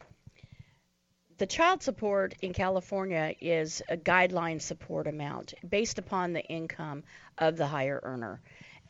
the 1.38 1.46
child 1.46 1.82
support 1.82 2.34
in 2.40 2.52
California 2.52 3.34
is 3.40 3.82
a 3.88 3.96
guideline 3.96 4.62
support 4.62 5.06
amount 5.06 5.54
based 5.68 5.98
upon 5.98 6.32
the 6.32 6.42
income 6.42 7.02
of 7.36 7.56
the 7.56 7.66
higher 7.66 8.00
earner. 8.02 8.40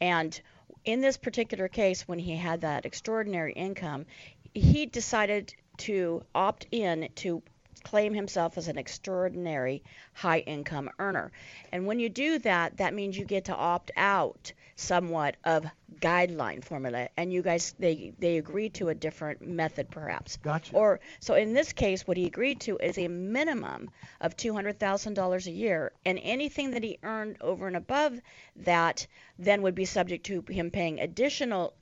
And 0.00 0.38
in 0.86 1.00
this 1.00 1.16
particular 1.16 1.68
case, 1.68 2.08
when 2.08 2.18
he 2.18 2.36
had 2.36 2.62
that 2.62 2.86
extraordinary 2.86 3.52
income, 3.52 4.06
he 4.54 4.86
decided 4.86 5.52
to 5.78 6.22
opt 6.34 6.66
in 6.70 7.08
to 7.16 7.42
claim 7.82 8.14
himself 8.14 8.56
as 8.56 8.68
an 8.68 8.78
extraordinary 8.78 9.82
high 10.14 10.38
income 10.40 10.88
earner. 10.98 11.30
And 11.72 11.86
when 11.86 12.00
you 12.00 12.08
do 12.08 12.38
that, 12.38 12.78
that 12.78 12.94
means 12.94 13.18
you 13.18 13.24
get 13.24 13.44
to 13.46 13.54
opt 13.54 13.90
out 13.96 14.52
somewhat 14.76 15.36
of 15.44 15.64
guideline 16.00 16.62
formula 16.62 17.08
and 17.16 17.32
you 17.32 17.40
guys 17.40 17.74
they 17.78 18.12
they 18.18 18.36
agreed 18.36 18.74
to 18.74 18.88
a 18.90 18.94
different 18.94 19.40
method 19.40 19.90
perhaps 19.90 20.36
Gotcha. 20.36 20.74
or 20.76 21.00
so 21.18 21.34
in 21.34 21.54
this 21.54 21.72
case 21.72 22.06
what 22.06 22.18
he 22.18 22.26
agreed 22.26 22.60
to 22.60 22.76
is 22.76 22.98
a 22.98 23.08
minimum 23.08 23.90
of 24.20 24.36
$200000 24.36 25.46
a 25.46 25.50
year 25.50 25.92
and 26.04 26.20
anything 26.22 26.72
that 26.72 26.82
he 26.82 26.98
earned 27.02 27.38
over 27.40 27.66
and 27.66 27.76
above 27.76 28.20
that 28.56 29.06
then 29.38 29.62
would 29.62 29.74
be 29.74 29.86
subject 29.86 30.26
to 30.26 30.42
him 30.48 30.70
paying 30.70 31.00
additional 31.00 31.72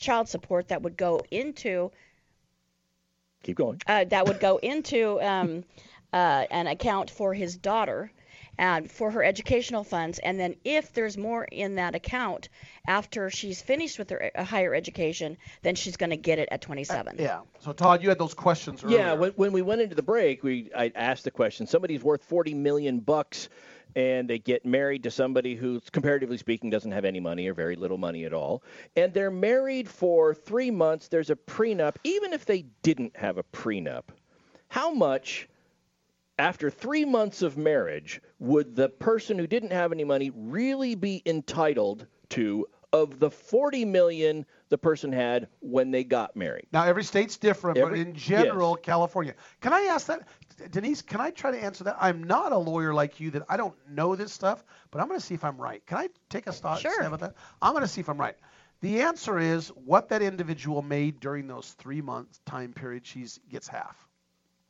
child 0.00 0.28
support 0.28 0.68
that 0.68 0.82
would 0.82 0.96
go 0.96 1.20
into 1.30 1.92
Keep 3.44 3.56
going. 3.58 3.80
uh, 3.86 4.04
that 4.06 4.26
would 4.26 4.40
go 4.40 4.56
into 4.56 5.20
um, 5.22 5.62
uh, 6.12 6.44
an 6.50 6.66
account 6.66 7.10
for 7.10 7.32
his 7.32 7.56
daughter 7.56 8.10
and 8.60 8.90
for 8.90 9.10
her 9.10 9.24
educational 9.24 9.82
funds. 9.82 10.18
And 10.18 10.38
then 10.38 10.54
if 10.64 10.92
there's 10.92 11.16
more 11.16 11.44
in 11.44 11.76
that 11.76 11.94
account 11.94 12.50
after 12.86 13.30
she's 13.30 13.62
finished 13.62 13.98
with 13.98 14.10
her 14.10 14.30
uh, 14.34 14.44
higher 14.44 14.74
education, 14.74 15.38
then 15.62 15.74
she's 15.74 15.96
going 15.96 16.10
to 16.10 16.18
get 16.18 16.38
it 16.38 16.48
at 16.52 16.60
27. 16.60 17.16
Yeah. 17.18 17.40
So 17.60 17.72
Todd, 17.72 18.02
you 18.02 18.10
had 18.10 18.18
those 18.18 18.34
questions 18.34 18.84
earlier. 18.84 18.98
Yeah, 18.98 19.12
when, 19.14 19.30
when 19.32 19.52
we 19.52 19.62
went 19.62 19.80
into 19.80 19.94
the 19.94 20.02
break, 20.02 20.42
we 20.44 20.70
I 20.76 20.92
asked 20.94 21.24
the 21.24 21.30
question: 21.30 21.66
somebody's 21.66 22.02
worth 22.02 22.22
40 22.22 22.52
million 22.52 23.00
bucks, 23.00 23.48
and 23.96 24.28
they 24.28 24.38
get 24.38 24.66
married 24.66 25.04
to 25.04 25.10
somebody 25.10 25.54
who's, 25.54 25.88
comparatively 25.88 26.36
speaking, 26.36 26.68
doesn't 26.68 26.92
have 26.92 27.06
any 27.06 27.18
money 27.18 27.48
or 27.48 27.54
very 27.54 27.76
little 27.76 27.98
money 27.98 28.26
at 28.26 28.34
all, 28.34 28.62
and 28.94 29.14
they're 29.14 29.30
married 29.30 29.88
for 29.88 30.34
three 30.34 30.70
months. 30.70 31.08
There's 31.08 31.30
a 31.30 31.36
prenup. 31.36 31.96
Even 32.04 32.34
if 32.34 32.44
they 32.44 32.66
didn't 32.82 33.16
have 33.16 33.38
a 33.38 33.42
prenup, 33.42 34.04
how 34.68 34.92
much? 34.92 35.48
After 36.40 36.70
three 36.70 37.04
months 37.04 37.42
of 37.42 37.58
marriage, 37.58 38.22
would 38.38 38.74
the 38.74 38.88
person 38.88 39.38
who 39.38 39.46
didn't 39.46 39.72
have 39.72 39.92
any 39.92 40.04
money 40.04 40.30
really 40.34 40.94
be 40.94 41.22
entitled 41.26 42.06
to 42.30 42.66
of 42.94 43.20
the 43.20 43.30
40 43.30 43.84
million 43.84 44.46
the 44.70 44.78
person 44.78 45.12
had 45.12 45.48
when 45.60 45.90
they 45.90 46.02
got 46.02 46.34
married? 46.36 46.66
Now 46.72 46.84
every 46.84 47.04
state's 47.04 47.36
different, 47.36 47.76
Every- 47.76 47.98
but 47.98 48.08
in 48.08 48.14
general, 48.14 48.74
California. 48.76 49.34
Can 49.60 49.74
I 49.74 49.82
ask 49.82 50.06
that, 50.06 50.26
Denise? 50.70 51.02
Can 51.02 51.20
I 51.20 51.30
try 51.30 51.50
to 51.50 51.62
answer 51.62 51.84
that? 51.84 51.98
I'm 52.00 52.24
not 52.24 52.52
a 52.52 52.58
lawyer 52.58 52.94
like 52.94 53.20
you 53.20 53.30
that 53.32 53.42
I 53.50 53.58
don't 53.58 53.76
know 53.90 54.16
this 54.16 54.32
stuff, 54.32 54.64
but 54.90 55.02
I'm 55.02 55.08
going 55.08 55.20
to 55.20 55.26
see 55.26 55.34
if 55.34 55.44
I'm 55.44 55.58
right. 55.60 55.84
Can 55.84 55.98
I 55.98 56.08
take 56.30 56.46
a 56.46 56.52
thought 56.52 56.80
Sure. 56.80 56.90
stab 56.94 57.12
at 57.12 57.20
that? 57.20 57.34
I'm 57.60 57.72
going 57.72 57.82
to 57.82 57.88
see 57.88 58.00
if 58.00 58.08
I'm 58.08 58.18
right. 58.18 58.36
The 58.80 59.02
answer 59.02 59.38
is 59.38 59.68
what 59.68 60.08
that 60.08 60.22
individual 60.22 60.80
made 60.80 61.20
during 61.20 61.46
those 61.48 61.72
three 61.72 62.00
months 62.00 62.40
time 62.46 62.72
period. 62.72 63.06
She 63.06 63.26
gets 63.50 63.68
half. 63.68 64.08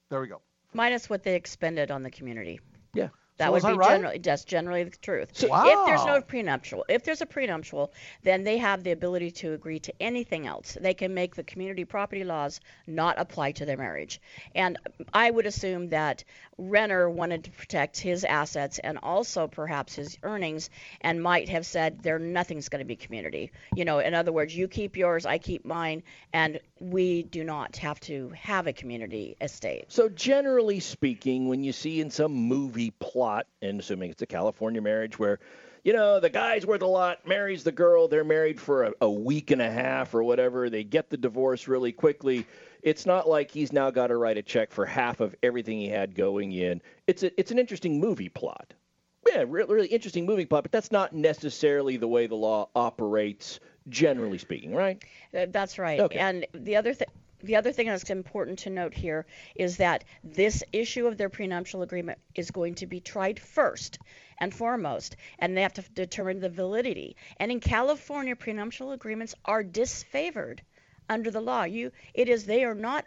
There 0.09 0.21
we 0.21 0.27
go. 0.27 0.43
Minus 0.73 1.11
what 1.11 1.23
they 1.23 1.35
expended 1.35 1.91
on 1.91 2.03
the 2.03 2.11
community. 2.11 2.61
Yeah. 2.95 3.09
That 3.41 3.47
So 3.47 3.53
would 3.53 3.63
that 3.63 3.73
be 3.73 3.79
right? 3.79 3.89
generally 3.89 4.19
that's 4.19 4.45
generally 4.45 4.85
the 4.85 4.97
truth. 4.99 5.31
So- 5.33 5.49
If 5.51 5.87
there's 5.87 6.05
no 6.05 6.21
prenuptial, 6.21 6.85
if 6.91 7.05
there's 7.05 7.23
a 7.23 7.27
prenuptial, 7.27 7.91
then 8.23 8.45
they 8.45 8.59
have 8.59 8.85
the 8.85 8.91
ability 8.91 9.31
to 9.31 9.55
agree 9.55 9.79
to 9.81 9.95
anything 9.99 10.47
else. 10.47 10.77
They 10.79 10.93
can 10.93 11.15
make 11.15 11.35
the 11.35 11.43
community 11.43 11.87
property 11.87 12.23
laws 12.23 12.61
not 12.87 13.19
apply 13.19 13.53
to 13.53 13.65
their 13.65 13.79
marriage. 13.79 14.21
And 14.55 14.79
I 15.15 15.31
would 15.31 15.47
assume 15.47 15.89
that 15.89 16.23
Renner 16.59 17.09
wanted 17.09 17.45
to 17.45 17.51
protect 17.53 17.99
his 17.99 18.25
assets 18.25 18.79
and 18.79 18.99
also 19.03 19.47
perhaps 19.47 19.95
his 19.95 20.19
earnings 20.23 20.69
and 21.01 21.23
might 21.23 21.49
have 21.49 21.65
said 21.65 22.03
there 22.03 22.19
nothing's 22.19 22.69
going 22.69 22.81
to 22.81 22.85
be 22.85 22.97
community. 22.97 23.53
You 23.75 23.87
know, 23.87 24.01
in 24.01 24.13
other 24.13 24.33
words, 24.33 24.55
you 24.55 24.69
keep 24.69 24.99
yours, 24.99 25.25
I 25.25 25.39
keep 25.39 25.65
mine, 25.65 26.03
and 26.35 26.61
we 26.79 27.23
do 27.23 27.43
not 27.43 27.77
have 27.79 28.01
to 28.01 28.31
have 28.37 28.67
a 28.67 28.75
community 28.75 29.37
estate. 29.41 29.87
So 29.89 30.11
generally 30.11 30.81
speaking, 30.81 31.49
when 31.49 31.65
you 31.65 31.73
see 31.73 32.03
in 32.03 32.11
some 32.11 32.33
movie 32.33 32.91
plot, 32.91 33.30
and 33.63 33.81
assuming 33.81 34.11
it's 34.11 34.23
a 34.23 34.27
California 34.27 34.81
marriage 34.81 35.19
where, 35.19 35.39
you 35.85 35.93
know, 35.93 36.21
the 36.21 36.31
guy's 36.31 36.67
worth 36.67 36.83
a 36.83 36.87
lot, 36.87 37.27
marries 37.27 37.65
the 37.65 37.73
girl, 37.73 38.09
they're 38.09 38.25
married 38.25 38.61
for 38.61 38.85
a, 38.85 38.93
a 39.01 39.11
week 39.11 39.51
and 39.51 39.63
a 39.63 39.71
half 39.71 40.15
or 40.15 40.23
whatever, 40.23 40.69
they 40.69 40.85
get 40.85 41.11
the 41.11 41.17
divorce 41.17 41.69
really 41.69 41.93
quickly. 41.93 42.47
It's 42.83 43.07
not 43.07 43.29
like 43.29 43.51
he's 43.51 43.73
now 43.73 43.91
got 43.91 44.09
to 44.09 44.17
write 44.17 44.39
a 44.39 44.43
check 44.43 44.73
for 44.73 44.87
half 44.87 45.21
of 45.21 45.35
everything 45.43 45.79
he 45.79 45.89
had 45.89 46.15
going 46.15 46.53
in. 46.53 46.81
It's 47.07 47.23
a, 47.23 47.41
it's 47.41 47.51
an 47.51 47.59
interesting 47.59 48.01
movie 48.01 48.29
plot. 48.29 48.75
Yeah, 49.29 49.45
re- 49.47 49.65
really 49.69 49.89
interesting 49.89 50.25
movie 50.25 50.47
plot, 50.47 50.65
but 50.65 50.73
that's 50.73 50.91
not 50.91 51.15
necessarily 51.15 51.97
the 51.99 52.09
way 52.09 52.27
the 52.27 52.37
law 52.37 52.69
operates, 52.75 53.61
generally 53.89 54.39
speaking, 54.39 54.75
right? 54.75 55.03
That's 55.33 55.79
right. 55.79 56.01
Okay. 56.01 56.19
And 56.19 56.47
the 56.55 56.77
other 56.77 56.95
thing. 56.95 57.09
The 57.43 57.57
other 57.57 57.73
thing 57.73 57.87
that's 57.87 58.11
important 58.11 58.61
to 58.61 58.71
note 58.71 58.95
here 58.95 59.27
is 59.55 59.79
that 59.79 60.05
this 60.23 60.63
issue 60.73 61.07
of 61.07 61.17
their 61.17 61.29
prenuptial 61.29 61.83
agreement 61.83 62.19
is 62.35 62.51
going 62.51 62.75
to 62.77 62.87
be 62.87 63.01
tried 63.01 63.41
first 63.41 63.99
and 64.39 64.55
foremost, 64.55 65.17
and 65.39 65.57
they 65.57 65.63
have 65.63 65.75
to 65.75 65.83
determine 65.83 66.41
the 66.41 66.49
validity. 66.49 67.17
And 67.39 67.51
in 67.51 67.61
California, 67.61 68.37
prenuptial 68.37 68.93
agreements 68.93 69.35
are 69.45 69.65
disfavored 69.65 70.61
under 71.09 71.31
the 71.31 71.41
law. 71.41 71.65
You, 71.65 71.93
it 72.15 72.29
is 72.29 72.45
they 72.45 72.65
are 72.65 72.75
not 72.75 73.05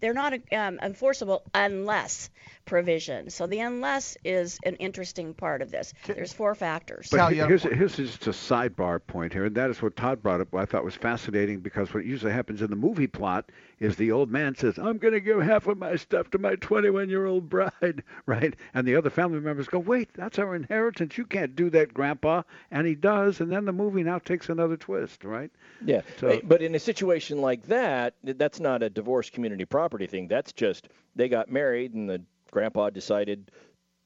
they're 0.00 0.14
not 0.14 0.34
um, 0.52 0.78
enforceable 0.80 1.42
unless 1.52 2.30
provision. 2.68 3.30
So 3.30 3.46
the 3.46 3.60
unless 3.60 4.16
is 4.24 4.58
an 4.64 4.76
interesting 4.76 5.34
part 5.34 5.62
of 5.62 5.70
this. 5.70 5.94
There's 6.06 6.32
four 6.32 6.54
factors. 6.54 7.08
But 7.10 7.32
here's, 7.32 7.62
here's 7.62 7.96
just 7.96 8.26
a 8.26 8.30
sidebar 8.30 9.00
point 9.06 9.32
here, 9.32 9.46
and 9.46 9.54
that 9.56 9.70
is 9.70 9.80
what 9.82 9.96
Todd 9.96 10.22
brought 10.22 10.40
up. 10.40 10.54
I 10.54 10.64
thought 10.66 10.84
was 10.84 10.94
fascinating 10.94 11.60
because 11.60 11.92
what 11.94 12.04
usually 12.04 12.32
happens 12.32 12.62
in 12.62 12.70
the 12.70 12.76
movie 12.76 13.06
plot 13.06 13.50
is 13.80 13.96
the 13.96 14.12
old 14.12 14.30
man 14.30 14.54
says, 14.54 14.78
"I'm 14.78 14.98
going 14.98 15.14
to 15.14 15.20
give 15.20 15.40
half 15.40 15.66
of 15.66 15.78
my 15.78 15.96
stuff 15.96 16.30
to 16.30 16.38
my 16.38 16.56
21-year-old 16.56 17.48
bride," 17.48 18.02
right? 18.26 18.54
And 18.74 18.86
the 18.86 18.96
other 18.96 19.10
family 19.10 19.40
members 19.40 19.66
go, 19.66 19.78
"Wait, 19.78 20.10
that's 20.14 20.38
our 20.38 20.54
inheritance. 20.54 21.16
You 21.16 21.24
can't 21.24 21.56
do 21.56 21.70
that, 21.70 21.94
Grandpa." 21.94 22.42
And 22.70 22.86
he 22.86 22.94
does, 22.94 23.40
and 23.40 23.50
then 23.50 23.64
the 23.64 23.72
movie 23.72 24.02
now 24.02 24.18
takes 24.18 24.48
another 24.48 24.76
twist, 24.76 25.24
right? 25.24 25.50
Yeah, 25.84 26.02
So- 26.18 26.40
but 26.44 26.60
in 26.62 26.74
a 26.74 26.78
situation 26.78 27.40
like 27.40 27.62
that, 27.68 28.14
that's 28.22 28.60
not 28.60 28.82
a 28.82 28.90
divorce 28.90 29.30
community 29.30 29.64
property 29.64 30.06
thing. 30.06 30.28
That's 30.28 30.52
just 30.52 30.88
they 31.16 31.28
got 31.28 31.50
married 31.50 31.94
and 31.94 32.08
the 32.08 32.22
grandpa 32.50 32.90
decided 32.90 33.50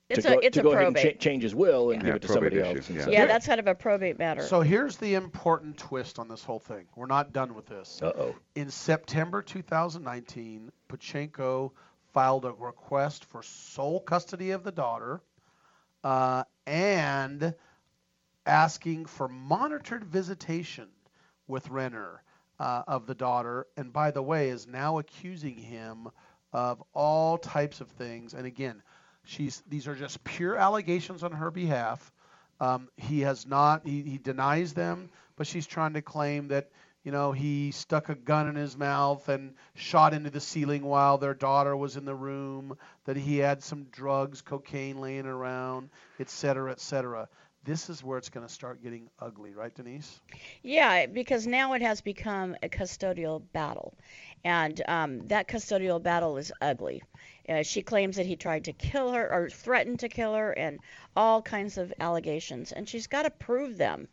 It's 0.08 0.22
to 0.24 0.28
a- 0.28 0.34
go, 0.34 0.38
it's 0.40 0.56
to 0.56 0.62
go 0.62 0.72
ahead 0.72 0.86
and 0.88 0.96
cha- 0.96 1.18
change 1.18 1.42
his 1.42 1.54
will 1.54 1.90
and 1.90 2.02
Yeah, 2.02 2.06
give 2.06 2.16
it 2.16 2.22
to 2.22 2.28
somebody 2.28 2.58
issue, 2.58 2.76
else. 2.76 2.90
yeah. 2.90 3.04
so- 3.04 3.10
yeah, 3.10 3.26
that's 3.26 3.46
kind 3.46 3.60
of 3.60 3.66
a 3.66 3.74
probate 3.74 4.18
matter. 4.18 4.42
So 4.42 4.60
here's 4.60 4.96
the 4.98 5.14
important 5.14 5.78
twist 5.78 6.18
on 6.18 6.28
this 6.28 6.44
whole 6.44 6.58
thing. 6.58 6.86
We're 6.96 7.06
not 7.06 7.32
done 7.32 7.54
with 7.54 7.66
this. 7.66 8.00
Uh-oh. 8.02 8.34
In 8.54 8.70
September 8.70 9.42
2019, 9.42 10.70
Pacheco 10.88 11.72
filed 12.12 12.44
a 12.44 12.52
request 12.52 13.24
for 13.24 13.42
sole 13.42 14.00
custody 14.00 14.50
of 14.50 14.64
the 14.64 14.72
daughter 14.72 15.22
uh, 16.04 16.44
and 16.66 17.54
asking 18.44 19.06
for 19.06 19.28
monitored 19.28 20.04
visitation 20.04 20.88
with 21.46 21.68
Renner 21.70 22.22
uh, 22.58 22.82
of 22.86 23.06
the 23.06 23.14
daughter. 23.14 23.66
And 23.76 23.92
by 23.92 24.10
the 24.10 24.22
way, 24.22 24.48
is 24.50 24.66
now 24.66 24.98
accusing 24.98 25.56
him 25.56 26.08
of 26.52 26.82
all 26.92 27.38
types 27.38 27.80
of 27.80 27.88
things. 27.88 28.34
And 28.34 28.46
again, 28.46 28.82
she's 29.24 29.62
these 29.68 29.88
are 29.88 29.94
just 29.94 30.22
pure 30.24 30.56
allegations 30.56 31.22
on 31.22 31.32
her 31.32 31.50
behalf. 31.50 32.12
Um, 32.60 32.88
he 32.96 33.20
has 33.20 33.46
not, 33.46 33.86
he, 33.86 34.02
he 34.02 34.18
denies 34.18 34.74
them, 34.74 35.10
but 35.36 35.46
she's 35.46 35.66
trying 35.66 35.94
to 35.94 36.02
claim 36.02 36.48
that, 36.48 36.70
you 37.02 37.10
know, 37.10 37.32
he 37.32 37.72
stuck 37.72 38.08
a 38.08 38.14
gun 38.14 38.48
in 38.48 38.54
his 38.54 38.76
mouth 38.76 39.28
and 39.28 39.54
shot 39.74 40.14
into 40.14 40.30
the 40.30 40.40
ceiling 40.40 40.84
while 40.84 41.18
their 41.18 41.34
daughter 41.34 41.76
was 41.76 41.96
in 41.96 42.04
the 42.04 42.14
room, 42.14 42.76
that 43.06 43.16
he 43.16 43.38
had 43.38 43.64
some 43.64 43.84
drugs, 43.90 44.42
cocaine 44.42 45.00
laying 45.00 45.26
around, 45.26 45.90
et 46.20 46.30
cetera, 46.30 46.70
et 46.70 46.80
cetera. 46.80 47.28
This 47.64 47.88
is 47.88 48.02
where 48.02 48.18
it's 48.18 48.28
going 48.28 48.44
to 48.44 48.52
start 48.52 48.82
getting 48.82 49.08
ugly, 49.20 49.52
right, 49.52 49.72
Denise? 49.72 50.20
Yeah, 50.62 51.06
because 51.06 51.46
now 51.46 51.74
it 51.74 51.82
has 51.82 52.00
become 52.00 52.56
a 52.60 52.68
custodial 52.68 53.40
battle, 53.52 53.94
and 54.44 54.82
um, 54.88 55.28
that 55.28 55.46
custodial 55.46 56.02
battle 56.02 56.38
is 56.38 56.52
ugly. 56.60 57.04
Uh, 57.48 57.62
she 57.62 57.82
claims 57.82 58.16
that 58.16 58.26
he 58.26 58.34
tried 58.34 58.64
to 58.64 58.72
kill 58.72 59.12
her 59.12 59.32
or 59.32 59.48
threatened 59.48 60.00
to 60.00 60.08
kill 60.08 60.34
her, 60.34 60.50
and 60.50 60.80
all 61.14 61.40
kinds 61.40 61.78
of 61.78 61.92
allegations, 62.00 62.72
and 62.72 62.88
she's 62.88 63.06
got 63.06 63.22
to 63.22 63.30
prove 63.30 63.76
them, 63.76 64.08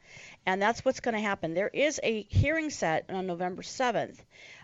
and 0.45 0.61
that's 0.61 0.85
what's 0.85 0.99
going 0.99 1.15
to 1.15 1.21
happen. 1.21 1.55
There 1.55 1.71
is 1.73 1.99
a 2.03 2.23
hearing 2.29 2.69
set 2.69 3.05
on 3.09 3.25
November 3.25 3.63
7th 3.63 4.19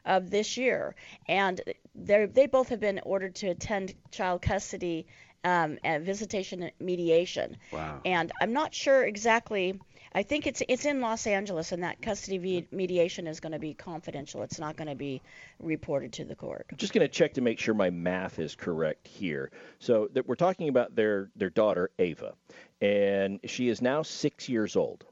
of 0.06 0.30
this 0.30 0.58
year, 0.58 0.94
and 1.28 1.60
they 1.96 2.28
they 2.28 2.46
both 2.46 2.70
have 2.70 2.80
been 2.80 3.02
ordered 3.04 3.34
to 3.36 3.48
attend 3.48 3.96
child 4.12 4.44
custody 4.44 5.08
um, 5.46 5.78
and 5.84 6.04
visitation 6.04 6.64
and 6.64 6.72
mediation. 6.80 7.56
Wow. 7.72 8.02
And 8.04 8.32
I'm 8.42 8.52
not 8.52 8.74
sure 8.74 9.04
exactly. 9.04 9.80
I 10.14 10.24
think 10.24 10.48
it's 10.48 10.64
it's 10.68 10.86
in 10.86 11.02
Los 11.02 11.28
Angeles, 11.28 11.72
and 11.72 11.84
that 11.84 12.02
custody 12.02 12.38
ve- 12.38 12.68
mediation 12.72 13.28
is 13.28 13.40
going 13.40 13.52
to 13.52 13.60
be 13.60 13.74
confidential. 13.74 14.44
It's 14.44 14.60
not 14.60 14.76
going 14.76 14.88
to 14.88 14.96
be 14.96 15.22
reported 15.60 16.14
to 16.14 16.26
the 16.26 16.36
court. 16.36 16.66
I'm 16.72 16.78
just 16.78 16.94
going 16.94 17.06
to 17.06 17.14
check 17.14 17.34
to 17.34 17.42
make 17.42 17.60
sure 17.60 17.74
my 17.74 17.90
math 17.90 18.40
is 18.40 18.56
correct 18.56 19.08
here. 19.08 19.52
So 19.80 20.10
that 20.14 20.28
we're 20.28 20.36
talking 20.36 20.70
about 20.70 20.96
their 20.96 21.30
their 21.36 21.50
daughter 21.50 21.92
Ava, 22.00 22.34
and 22.82 23.40
she 23.46 23.70
is 23.70 23.82
now 23.82 24.02
six 24.02 24.50
years 24.50 24.76
old. 24.76 25.06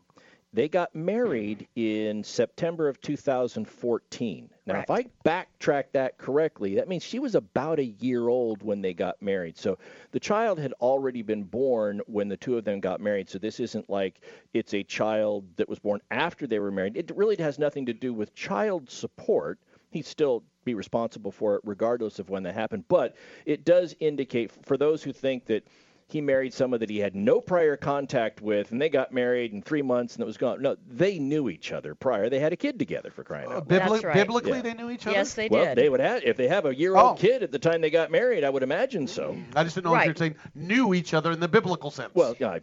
They 0.54 0.70
got 0.70 0.96
married 0.96 1.68
in 1.76 2.24
September 2.24 2.88
of 2.88 3.02
2014. 3.02 4.50
Now, 4.66 4.80
if 4.80 4.90
I 4.90 5.06
backtrack 5.26 5.86
that 5.92 6.18
correctly, 6.18 6.76
that 6.76 6.88
means 6.88 7.04
she 7.04 7.20
was 7.20 7.36
about 7.36 7.80
a 7.80 7.86
year 7.86 8.30
old 8.30 8.64
when 8.64 8.82
they 8.82 8.94
got 8.94 9.22
married. 9.22 9.58
So 9.58 9.78
the 10.12 10.20
child 10.20 10.58
had 10.58 10.74
already 10.80 11.22
been 11.22 11.44
born 11.44 12.02
when 12.08 12.30
the 12.30 12.38
two 12.38 12.58
of 12.58 12.64
them 12.64 12.80
got 12.80 13.02
married. 13.02 13.30
So 13.30 13.38
this 13.38 13.60
isn't 13.60 13.90
like 13.90 14.22
it's 14.54 14.74
a 14.74 14.84
child 14.84 15.46
that 15.58 15.68
was 15.68 15.80
born 15.80 16.00
after 16.12 16.48
they 16.48 16.60
were 16.60 16.72
married. 16.72 16.96
It 16.96 17.12
really 17.16 17.36
has 17.38 17.60
nothing 17.60 17.86
to 17.88 17.94
do 17.94 18.14
with 18.14 18.34
child 18.36 18.90
support. 18.90 19.60
He'd 19.92 20.06
still 20.06 20.44
be 20.64 20.76
responsible 20.76 21.32
for 21.32 21.56
it 21.56 21.62
regardless 21.66 22.20
of 22.20 22.30
when 22.30 22.44
that 22.44 22.54
happened. 22.54 22.86
But 22.88 23.16
it 23.46 23.66
does 23.66 23.96
indicate, 24.00 24.52
for 24.66 24.78
those 24.78 25.04
who 25.04 25.12
think 25.12 25.46
that 25.48 25.68
he 26.08 26.22
married 26.22 26.54
someone 26.54 26.80
that 26.80 26.90
he 26.90 27.00
had 27.00 27.16
no 27.16 27.42
prior 27.42 27.76
contact 27.78 28.42
with, 28.42 28.72
and 28.72 28.82
they 28.82 28.90
got 28.90 29.12
married 29.12 29.54
in 29.54 29.62
three 29.62 29.82
months, 29.82 30.16
and 30.16 30.22
it 30.22 30.26
was 30.26 30.38
gone. 30.38 30.62
No, 30.62 30.76
they 30.88 31.20
knew 31.20 31.50
each 31.50 31.72
other 31.72 31.96
prior. 31.96 32.30
They 32.30 32.40
had 32.40 32.54
a 32.54 32.56
kid 32.56 32.78
together 32.80 33.10
for 33.12 33.24
crying 33.24 33.48
uh, 33.48 33.58
out 33.58 33.70
loud. 33.72 33.88
Bibli- 33.90 34.14
Biblically, 34.14 34.62
they 34.62 34.74
knew 34.74 34.90
each 34.90 35.08
other. 35.08 35.16
Yes, 35.16 35.34
they 35.34 35.48
well, 35.50 35.66
did. 35.66 35.78
they 35.78 35.90
would 35.90 36.00
have 36.00 36.24
if 36.24 36.38
they 36.38 36.48
have 36.48 36.66
a 36.66 36.76
year-old 36.76 37.12
Oh. 37.12 37.16
kid 37.20 37.44
at 37.44 37.52
the 37.52 37.60
time 37.60 37.82
they 37.82 37.90
got 37.90 38.12
married. 38.12 38.44
I 38.44 38.50
would 38.50 38.64
imagine 38.64 39.08
so. 39.08 39.34
Mm. 39.34 39.46
I 39.56 39.64
just 39.64 39.76
didn't 39.76 39.86
know 39.92 39.96
if 39.96 40.06
you're 40.06 40.16
saying 40.16 40.36
knew 40.56 40.94
each 40.94 41.14
other 41.14 41.32
in 41.32 41.40
the 41.40 41.48
biblical 41.48 41.90
sense. 41.92 42.12
Well, 42.14 42.36
I, 42.42 42.62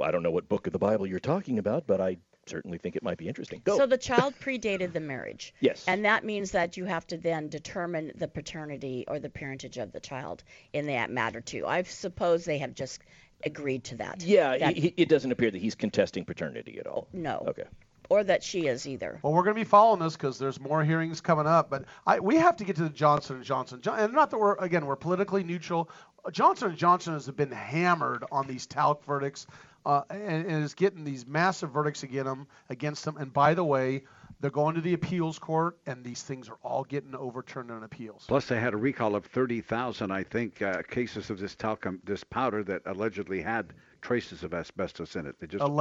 I 0.00 0.10
don't 0.10 0.22
know 0.22 0.30
what 0.30 0.48
book 0.48 0.66
of 0.66 0.72
the 0.72 0.78
Bible 0.78 1.06
you're 1.06 1.20
talking 1.20 1.58
about, 1.58 1.86
but 1.86 2.00
I 2.00 2.16
certainly 2.46 2.78
think 2.78 2.96
it 2.96 3.02
might 3.02 3.18
be 3.18 3.28
interesting. 3.28 3.60
Go. 3.64 3.76
So 3.76 3.86
the 3.86 3.98
child 3.98 4.34
predated 4.40 4.92
the 4.92 5.00
marriage. 5.00 5.54
Yes. 5.60 5.84
And 5.88 6.04
that 6.04 6.24
means 6.24 6.52
that 6.52 6.76
you 6.76 6.84
have 6.84 7.06
to 7.08 7.16
then 7.16 7.48
determine 7.48 8.12
the 8.14 8.28
paternity 8.28 9.04
or 9.08 9.18
the 9.18 9.28
parentage 9.30 9.78
of 9.78 9.90
the 9.92 10.00
child 10.00 10.44
in 10.72 10.86
that 10.86 11.10
matter 11.10 11.40
too. 11.40 11.66
I 11.66 11.82
suppose 11.82 12.44
they 12.44 12.58
have 12.58 12.74
just 12.74 13.00
agreed 13.44 13.84
to 13.84 13.96
that. 13.96 14.22
yeah, 14.22 14.56
That- 14.58 14.74
he, 14.74 14.80
he- 14.82 14.94
it 14.96 15.08
doesn't 15.08 15.32
appear 15.32 15.50
that 15.50 15.60
he's 15.60 15.74
contesting 15.74 16.24
paternity 16.24 16.78
at 16.78 16.86
all. 16.86 17.08
no. 17.12 17.44
Okay. 17.48 17.64
Or 18.08 18.22
that 18.22 18.44
she 18.44 18.68
is 18.68 18.86
either. 18.86 19.18
Well, 19.24 19.32
we're 19.32 19.42
going 19.42 19.56
to 19.56 19.60
be 19.60 19.64
following 19.64 19.98
this 19.98 20.12
because 20.16 20.38
there's 20.38 20.60
more 20.60 20.84
hearings 20.84 21.20
coming 21.20 21.48
up. 21.48 21.68
But 21.68 21.86
I, 22.06 22.20
we 22.20 22.36
have 22.36 22.56
to 22.58 22.64
get 22.64 22.76
to 22.76 22.84
the 22.84 22.88
Johnson 22.88 23.34
and 23.34 23.44
Johnson. 23.44 23.80
Jo- 23.82 23.94
And 23.94 24.12
not 24.12 24.30
that 24.30 24.38
we're 24.38 24.54
again 24.58 24.86
we're 24.86 24.94
politically 24.94 25.42
neutral. 25.42 25.90
Johnson 26.30 26.68
and 26.70 26.78
Johnson 26.78 27.12
has 27.14 27.28
been 27.30 27.50
hammered 27.50 28.24
on 28.30 28.46
these 28.46 28.66
talc 28.66 29.04
verdicts, 29.04 29.46
uh, 29.84 30.02
and, 30.10 30.46
and 30.46 30.64
is 30.64 30.74
getting 30.74 31.04
these 31.04 31.26
massive 31.26 31.70
verdicts 31.70 32.02
against 32.02 32.26
them. 32.26 32.46
Against 32.68 33.04
them. 33.04 33.16
And 33.16 33.32
by 33.32 33.54
the 33.54 33.64
way, 33.64 34.02
they're 34.40 34.50
going 34.50 34.74
to 34.74 34.80
the 34.80 34.92
appeals 34.92 35.38
court, 35.38 35.78
and 35.86 36.04
these 36.04 36.22
things 36.22 36.48
are 36.48 36.58
all 36.62 36.84
getting 36.84 37.14
overturned 37.14 37.70
on 37.70 37.82
appeals. 37.84 38.24
Plus, 38.28 38.46
they 38.46 38.60
had 38.60 38.74
a 38.74 38.76
recall 38.76 39.14
of 39.14 39.24
30,000, 39.24 40.10
I 40.10 40.24
think, 40.24 40.60
uh, 40.60 40.82
cases 40.82 41.30
of 41.30 41.38
this 41.38 41.54
talcum, 41.54 42.00
this 42.04 42.22
powder 42.22 42.62
that 42.64 42.82
allegedly 42.86 43.40
had 43.40 43.72
traces 44.02 44.44
of 44.44 44.54
asbestos 44.54 45.16
in 45.16 45.26
it. 45.26 45.36
They 45.40 45.46
just 45.46 45.62
had 45.62 45.68
a- 45.68 45.72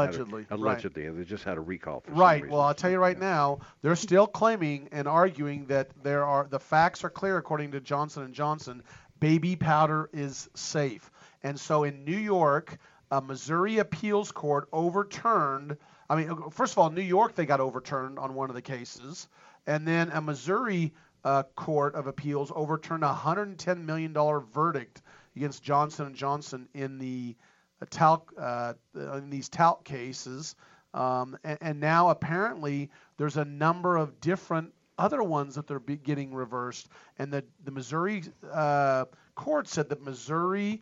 Allegedly, 0.55 1.07
right. 1.07 1.17
they 1.17 1.23
just 1.25 1.43
had 1.43 1.57
a 1.57 1.61
recall. 1.61 2.03
Right. 2.07 2.47
Well, 2.49 2.61
I'll 2.61 2.73
tell 2.73 2.89
you 2.89 2.97
right 2.97 3.19
now, 3.19 3.59
they're 3.81 3.95
still 3.95 4.25
claiming 4.25 4.89
and 4.91 5.07
arguing 5.07 5.65
that 5.67 5.89
there 6.01 6.25
are 6.25 6.47
the 6.49 6.59
facts 6.59 7.03
are 7.03 7.09
clear 7.09 7.37
according 7.37 7.71
to 7.71 7.81
Johnson 7.81 8.23
and 8.23 8.33
Johnson. 8.33 8.81
Baby 9.19 9.55
powder 9.55 10.09
is 10.13 10.49
safe, 10.55 11.09
and 11.43 11.59
so 11.59 11.83
in 11.83 12.03
New 12.03 12.17
York, 12.17 12.77
a 13.11 13.21
Missouri 13.21 13.77
appeals 13.79 14.31
court 14.31 14.67
overturned. 14.73 15.77
I 16.09 16.15
mean, 16.15 16.49
first 16.51 16.73
of 16.73 16.79
all, 16.79 16.89
New 16.89 17.01
York 17.01 17.35
they 17.35 17.45
got 17.45 17.59
overturned 17.59 18.19
on 18.19 18.33
one 18.33 18.49
of 18.49 18.55
the 18.55 18.61
cases, 18.61 19.27
and 19.65 19.87
then 19.87 20.09
a 20.11 20.21
Missouri 20.21 20.93
uh, 21.23 21.43
court 21.55 21.95
of 21.95 22.07
appeals 22.07 22.51
overturned 22.55 23.03
a 23.03 23.07
110 23.07 23.85
million 23.85 24.13
dollar 24.13 24.39
verdict 24.39 25.01
against 25.35 25.63
Johnson 25.63 26.07
and 26.07 26.15
Johnson 26.15 26.69
in 26.73 26.97
the 26.97 27.35
uh, 27.81 27.85
talc 27.89 28.31
uh, 28.37 28.73
in 28.93 29.29
these 29.29 29.49
talc 29.49 29.83
cases. 29.83 30.55
Um, 30.93 31.37
and, 31.43 31.57
and 31.61 31.79
now 31.79 32.09
apparently 32.09 32.89
there's 33.17 33.37
a 33.37 33.45
number 33.45 33.97
of 33.97 34.21
different 34.21 34.73
other 34.97 35.21
ones 35.23 35.55
that 35.55 35.67
they're 35.67 35.79
getting 35.79 36.33
reversed. 36.33 36.89
And 37.19 37.31
the, 37.31 37.43
the 37.63 37.71
Missouri 37.71 38.23
uh, 38.51 39.05
court 39.35 39.67
said 39.67 39.89
that 39.89 40.01
Missouri, 40.03 40.81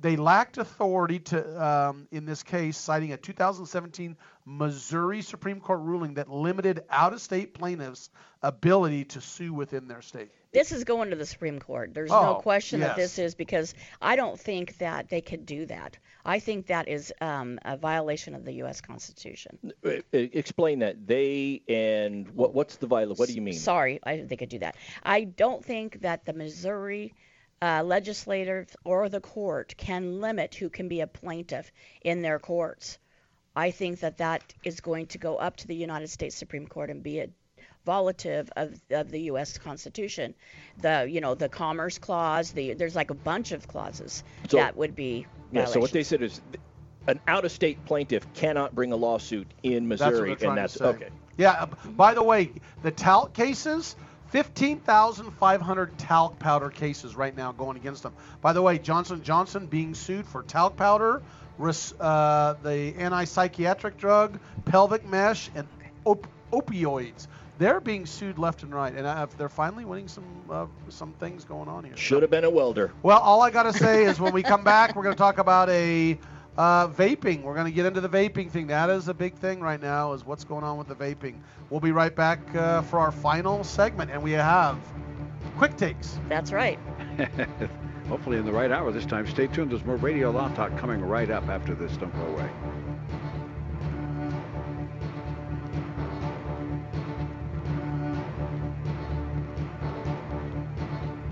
they 0.00 0.16
lacked 0.16 0.58
authority 0.58 1.18
to, 1.20 1.64
um, 1.64 2.08
in 2.10 2.24
this 2.24 2.42
case, 2.42 2.76
citing 2.76 3.12
a 3.12 3.16
2017 3.16 4.16
Missouri 4.44 5.22
Supreme 5.22 5.60
Court 5.60 5.80
ruling 5.80 6.14
that 6.14 6.28
limited 6.28 6.84
out 6.90 7.12
of 7.12 7.20
state 7.20 7.54
plaintiffs' 7.54 8.10
ability 8.42 9.04
to 9.06 9.20
sue 9.20 9.52
within 9.52 9.88
their 9.88 10.02
state. 10.02 10.30
This 10.52 10.70
is 10.70 10.84
going 10.84 11.10
to 11.10 11.16
the 11.16 11.24
Supreme 11.24 11.58
Court. 11.58 11.94
There's 11.94 12.10
Oh, 12.10 12.22
no 12.22 12.34
question 12.36 12.80
that 12.80 12.94
this 12.96 13.18
is 13.18 13.34
because 13.34 13.74
I 14.02 14.16
don't 14.16 14.38
think 14.38 14.76
that 14.78 15.08
they 15.08 15.22
could 15.22 15.46
do 15.46 15.64
that. 15.66 15.96
I 16.26 16.40
think 16.40 16.66
that 16.66 16.88
is 16.88 17.12
um, 17.22 17.58
a 17.64 17.76
violation 17.78 18.34
of 18.34 18.44
the 18.44 18.52
U.S. 18.54 18.80
Constitution. 18.82 19.58
Uh, 19.84 19.88
uh, 19.88 20.00
Explain 20.12 20.80
that. 20.80 21.06
They 21.06 21.62
and 21.68 22.28
what? 22.30 22.54
What's 22.54 22.76
the 22.76 22.86
violation? 22.86 23.18
What 23.18 23.28
do 23.28 23.34
you 23.34 23.42
mean? 23.42 23.54
Sorry, 23.54 23.98
I 24.04 24.16
think 24.16 24.28
they 24.28 24.36
could 24.36 24.50
do 24.50 24.58
that. 24.58 24.76
I 25.02 25.24
don't 25.24 25.64
think 25.64 26.02
that 26.02 26.26
the 26.26 26.34
Missouri 26.34 27.14
uh, 27.62 27.82
legislature 27.82 28.66
or 28.84 29.08
the 29.08 29.20
court 29.20 29.74
can 29.78 30.20
limit 30.20 30.54
who 30.54 30.68
can 30.68 30.86
be 30.88 31.00
a 31.00 31.06
plaintiff 31.06 31.72
in 32.02 32.20
their 32.20 32.38
courts. 32.38 32.98
I 33.56 33.70
think 33.70 34.00
that 34.00 34.18
that 34.18 34.54
is 34.64 34.80
going 34.80 35.06
to 35.08 35.18
go 35.18 35.36
up 35.36 35.56
to 35.58 35.66
the 35.66 35.74
United 35.74 36.08
States 36.08 36.36
Supreme 36.36 36.66
Court 36.66 36.90
and 36.90 37.02
be 37.02 37.20
a 37.20 37.28
violative 37.86 38.48
of, 38.56 38.80
of 38.90 39.10
the 39.10 39.20
U.S. 39.22 39.58
Constitution. 39.58 40.34
The 40.78 41.06
you 41.08 41.20
know 41.20 41.34
the 41.34 41.48
Commerce 41.48 41.98
Clause. 41.98 42.52
The 42.52 42.74
there's 42.74 42.96
like 42.96 43.10
a 43.10 43.14
bunch 43.14 43.52
of 43.52 43.66
clauses 43.68 44.24
So- 44.48 44.58
that 44.58 44.76
would 44.76 44.94
be. 44.94 45.26
Yeah. 45.52 45.66
So 45.66 45.80
what 45.80 45.90
they 45.92 46.02
said 46.02 46.22
is, 46.22 46.40
an 47.06 47.20
out-of-state 47.28 47.84
plaintiff 47.84 48.26
cannot 48.32 48.74
bring 48.74 48.92
a 48.92 48.96
lawsuit 48.96 49.46
in 49.62 49.86
Missouri, 49.86 50.34
they're 50.34 50.48
and 50.48 50.56
that's 50.58 50.80
okay. 50.80 51.08
Yeah. 51.36 51.52
uh, 51.52 51.66
By 51.90 52.14
the 52.14 52.22
way, 52.22 52.52
the 52.82 52.90
talc 52.90 53.34
cases, 53.34 53.96
15,500 54.28 55.98
talc 55.98 56.38
powder 56.38 56.70
cases 56.70 57.14
right 57.16 57.36
now 57.36 57.52
going 57.52 57.76
against 57.76 58.02
them. 58.02 58.14
By 58.40 58.54
the 58.54 58.62
way, 58.62 58.78
Johnson 58.78 59.22
Johnson 59.22 59.66
being 59.66 59.94
sued 59.94 60.26
for 60.26 60.42
talc 60.42 60.76
powder, 60.76 61.20
uh, 62.00 62.54
the 62.62 62.94
anti-psychiatric 62.96 63.98
drug, 63.98 64.38
pelvic 64.64 65.06
mesh, 65.06 65.50
and 65.54 65.66
op- 66.04 66.26
opioids. 66.52 67.26
They're 67.58 67.80
being 67.80 68.06
sued 68.06 68.38
left 68.38 68.62
and 68.62 68.74
right, 68.74 68.94
and 68.94 69.06
uh, 69.06 69.26
they're 69.36 69.48
finally 69.48 69.84
winning 69.84 70.08
some 70.08 70.24
uh, 70.50 70.66
some 70.88 71.12
things 71.14 71.44
going 71.44 71.68
on 71.68 71.84
here. 71.84 71.96
Should 71.96 72.22
have 72.22 72.30
been 72.30 72.44
a 72.44 72.50
welder. 72.50 72.92
Well, 73.02 73.18
all 73.18 73.42
I 73.42 73.50
got 73.50 73.64
to 73.64 73.72
say 73.72 74.04
is 74.04 74.18
when 74.18 74.32
we 74.32 74.42
come 74.42 74.64
back, 74.64 74.96
we're 74.96 75.02
going 75.02 75.14
to 75.14 75.18
talk 75.18 75.38
about 75.38 75.68
a 75.68 76.18
uh, 76.56 76.88
vaping. 76.88 77.42
We're 77.42 77.54
going 77.54 77.66
to 77.66 77.72
get 77.72 77.86
into 77.86 78.00
the 78.00 78.08
vaping 78.08 78.50
thing. 78.50 78.66
That 78.68 78.90
is 78.90 79.08
a 79.08 79.14
big 79.14 79.34
thing 79.34 79.60
right 79.60 79.80
now, 79.80 80.12
is 80.12 80.24
what's 80.24 80.44
going 80.44 80.64
on 80.64 80.78
with 80.78 80.88
the 80.88 80.94
vaping. 80.94 81.40
We'll 81.70 81.80
be 81.80 81.92
right 81.92 82.14
back 82.14 82.40
uh, 82.54 82.82
for 82.82 82.98
our 82.98 83.12
final 83.12 83.64
segment, 83.64 84.10
and 84.10 84.22
we 84.22 84.32
have 84.32 84.78
quick 85.56 85.76
takes. 85.76 86.18
That's 86.28 86.52
right. 86.52 86.78
Hopefully 88.08 88.36
in 88.36 88.44
the 88.44 88.52
right 88.52 88.70
hour 88.70 88.90
this 88.92 89.06
time. 89.06 89.26
Stay 89.26 89.46
tuned. 89.46 89.70
There's 89.70 89.84
more 89.84 89.96
Radio 89.96 90.30
Law 90.30 90.48
Talk 90.54 90.76
coming 90.76 91.00
right 91.00 91.30
up 91.30 91.48
after 91.48 91.74
this. 91.74 91.96
Don't 91.96 92.14
go 92.14 92.26
away. 92.26 92.50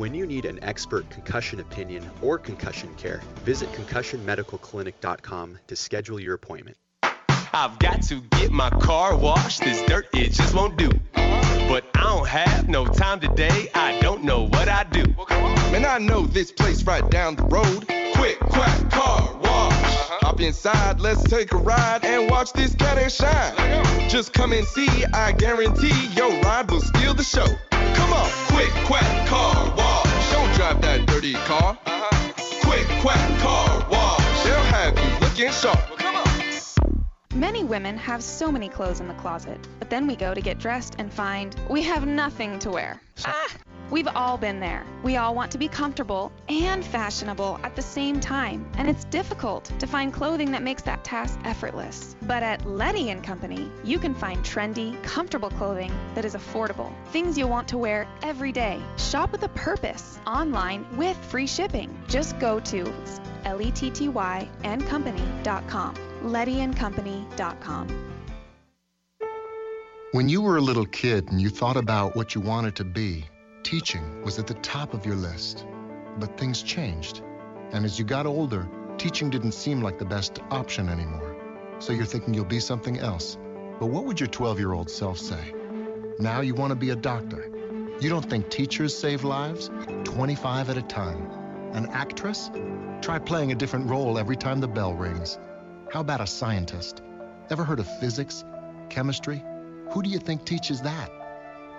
When 0.00 0.14
you 0.14 0.24
need 0.24 0.46
an 0.46 0.58
expert 0.64 1.10
concussion 1.10 1.60
opinion 1.60 2.08
or 2.22 2.38
concussion 2.38 2.88
care, 2.94 3.20
visit 3.44 3.70
concussionmedicalclinic.com 3.72 5.58
to 5.66 5.76
schedule 5.76 6.18
your 6.18 6.32
appointment. 6.32 6.78
I've 7.52 7.78
got 7.78 8.00
to 8.04 8.22
get 8.22 8.50
my 8.50 8.70
car 8.70 9.14
washed. 9.14 9.60
This 9.60 9.82
dirt, 9.82 10.08
it 10.14 10.32
just 10.32 10.54
won't 10.54 10.78
do. 10.78 10.88
But 11.12 11.84
I 11.94 12.04
don't 12.04 12.26
have 12.26 12.66
no 12.66 12.86
time 12.86 13.20
today. 13.20 13.68
I 13.74 14.00
don't 14.00 14.24
know 14.24 14.46
what 14.46 14.70
I 14.70 14.84
do. 14.84 15.04
Man, 15.70 15.84
I 15.84 15.98
know 15.98 16.22
this 16.24 16.50
place 16.50 16.82
right 16.84 17.06
down 17.10 17.36
the 17.36 17.42
road. 17.42 17.86
Quick, 18.14 18.38
quack, 18.40 18.90
car 18.90 19.20
wash. 19.34 19.44
Uh-huh. 19.44 20.18
Hop 20.22 20.40
inside, 20.40 21.00
let's 21.00 21.22
take 21.24 21.52
a 21.52 21.58
ride 21.58 22.06
and 22.06 22.30
watch 22.30 22.54
this 22.54 22.74
cat 22.74 22.96
and 22.96 23.12
shine. 23.12 24.08
Just 24.08 24.32
come 24.32 24.54
and 24.54 24.66
see, 24.66 25.04
I 25.12 25.32
guarantee 25.32 26.06
your 26.16 26.30
ride 26.40 26.70
will 26.70 26.80
steal 26.80 27.12
the 27.12 27.22
show. 27.22 27.46
Come 27.70 28.12
on, 28.14 28.30
quick, 28.48 28.70
quack, 28.86 29.28
car 29.28 29.74
wash. 29.76 29.89
Don't 30.30 30.54
drive 30.54 30.80
that 30.82 31.06
dirty 31.06 31.34
car. 31.34 31.78
Quick, 32.62 32.86
quack, 33.00 33.40
car 33.40 33.86
wash. 33.90 34.44
They'll 34.44 34.68
have 34.74 34.98
you 34.98 35.18
looking 35.20 35.50
sharp. 35.52 35.80
Many 37.34 37.64
women 37.64 37.96
have 37.96 38.22
so 38.22 38.50
many 38.50 38.68
clothes 38.68 39.00
in 39.00 39.08
the 39.08 39.14
closet, 39.14 39.58
but 39.78 39.88
then 39.88 40.06
we 40.06 40.16
go 40.16 40.34
to 40.34 40.40
get 40.40 40.58
dressed 40.58 40.96
and 40.98 41.12
find 41.12 41.54
we 41.70 41.80
have 41.82 42.06
nothing 42.06 42.58
to 42.58 42.70
wear. 42.70 43.00
Ah! 43.24 43.48
We've 43.90 44.06
all 44.06 44.38
been 44.38 44.60
there. 44.60 44.86
We 45.02 45.16
all 45.16 45.34
want 45.34 45.50
to 45.50 45.58
be 45.58 45.66
comfortable 45.66 46.30
and 46.48 46.84
fashionable 46.84 47.58
at 47.64 47.74
the 47.74 47.82
same 47.82 48.20
time, 48.20 48.64
and 48.76 48.88
it's 48.88 49.04
difficult 49.06 49.64
to 49.80 49.86
find 49.88 50.12
clothing 50.12 50.52
that 50.52 50.62
makes 50.62 50.82
that 50.82 51.02
task 51.02 51.36
effortless. 51.44 52.14
But 52.22 52.44
at 52.44 52.64
Letty 52.64 53.10
and 53.10 53.24
Company, 53.24 53.68
you 53.82 53.98
can 53.98 54.14
find 54.14 54.44
trendy, 54.44 55.02
comfortable 55.02 55.50
clothing 55.50 55.92
that 56.14 56.24
is 56.24 56.36
affordable. 56.36 56.92
Things 57.06 57.36
you'll 57.36 57.48
want 57.48 57.66
to 57.68 57.78
wear 57.78 58.06
every 58.22 58.52
day. 58.52 58.80
Shop 58.96 59.32
with 59.32 59.42
a 59.42 59.48
purpose 59.48 60.20
online 60.24 60.86
with 60.96 61.16
free 61.16 61.48
shipping. 61.48 61.92
Just 62.08 62.38
go 62.38 62.60
to 62.60 62.94
L-E-T-T-Y 63.44 64.48
and 64.62 64.86
company.com. 64.86 65.96
LettyandCompany.com. 66.22 68.10
When 70.12 70.28
you 70.28 70.42
were 70.42 70.58
a 70.58 70.60
little 70.60 70.86
kid 70.86 71.30
and 71.30 71.40
you 71.40 71.50
thought 71.50 71.76
about 71.76 72.14
what 72.14 72.34
you 72.34 72.40
wanted 72.40 72.76
to 72.76 72.84
be, 72.84 73.24
teaching 73.62 74.22
was 74.22 74.38
at 74.38 74.46
the 74.46 74.54
top 74.54 74.94
of 74.94 75.06
your 75.06 75.16
list. 75.16 75.66
But 76.18 76.38
things 76.38 76.62
changed. 76.62 77.22
And 77.72 77.84
as 77.84 77.98
you 77.98 78.04
got 78.04 78.26
older, 78.26 78.68
teaching 78.98 79.30
didn't 79.30 79.52
seem 79.52 79.80
like 79.80 79.98
the 79.98 80.04
best 80.04 80.40
option 80.50 80.88
anymore. 80.88 81.36
So 81.78 81.92
you're 81.92 82.04
thinking 82.04 82.34
you'll 82.34 82.44
be 82.44 82.60
something 82.60 82.98
else. 82.98 83.38
But 83.78 83.86
what 83.86 84.04
would 84.04 84.20
your 84.20 84.28
12 84.28 84.58
year 84.58 84.72
old 84.72 84.90
self 84.90 85.18
say? 85.18 85.54
Now 86.18 86.40
you 86.40 86.54
want 86.54 86.70
to 86.70 86.76
be 86.76 86.90
a 86.90 86.96
doctor. 86.96 87.50
You 88.00 88.08
don't 88.08 88.28
think 88.28 88.50
teachers 88.50 88.96
save 88.96 89.24
lives? 89.24 89.70
25 90.04 90.70
at 90.70 90.76
a 90.76 90.82
time. 90.82 91.30
An 91.72 91.86
actress? 91.86 92.50
Try 93.00 93.18
playing 93.18 93.52
a 93.52 93.54
different 93.54 93.88
role 93.88 94.18
every 94.18 94.36
time 94.36 94.60
the 94.60 94.68
bell 94.68 94.94
rings. 94.94 95.38
How 95.90 96.00
about 96.00 96.20
a 96.20 96.26
scientist? 96.26 97.02
Ever 97.50 97.64
heard 97.64 97.80
of 97.80 97.98
physics? 98.00 98.44
Chemistry? 98.90 99.42
Who 99.92 100.02
do 100.02 100.10
you 100.10 100.18
think 100.18 100.44
teaches 100.44 100.82
that? 100.82 101.10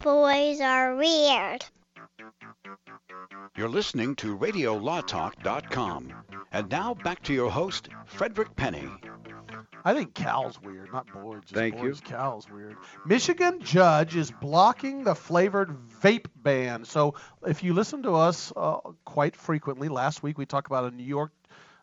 Boys 0.00 0.60
are 0.60 0.94
weird. 0.94 1.64
You're 3.56 3.68
listening 3.68 4.14
to 4.16 4.38
RadioLawTalk.com. 4.38 6.14
And 6.52 6.70
now 6.70 6.94
back 6.94 7.22
to 7.24 7.34
your 7.34 7.50
host, 7.50 7.88
Frederick 8.06 8.54
Penney. 8.54 8.88
I 9.84 9.94
think 9.94 10.14
Cal's 10.14 10.60
weird, 10.62 10.92
not 10.92 11.12
Boyd. 11.12 11.42
Just 11.42 11.54
Thank 11.54 11.76
Boyd's 11.76 12.00
you. 12.00 12.06
Cal's 12.06 12.48
weird. 12.48 12.76
Michigan 13.06 13.60
judge 13.60 14.14
is 14.14 14.30
blocking 14.30 15.02
the 15.02 15.16
flavored 15.16 15.76
vape 16.00 16.26
ban. 16.36 16.84
So 16.84 17.14
if 17.46 17.64
you 17.64 17.74
listen 17.74 18.04
to 18.04 18.12
us 18.14 18.52
uh, 18.54 18.78
quite 19.04 19.34
frequently, 19.34 19.88
last 19.88 20.22
week 20.22 20.38
we 20.38 20.46
talked 20.46 20.68
about 20.68 20.92
a 20.92 20.94
New 20.94 21.02
York 21.02 21.32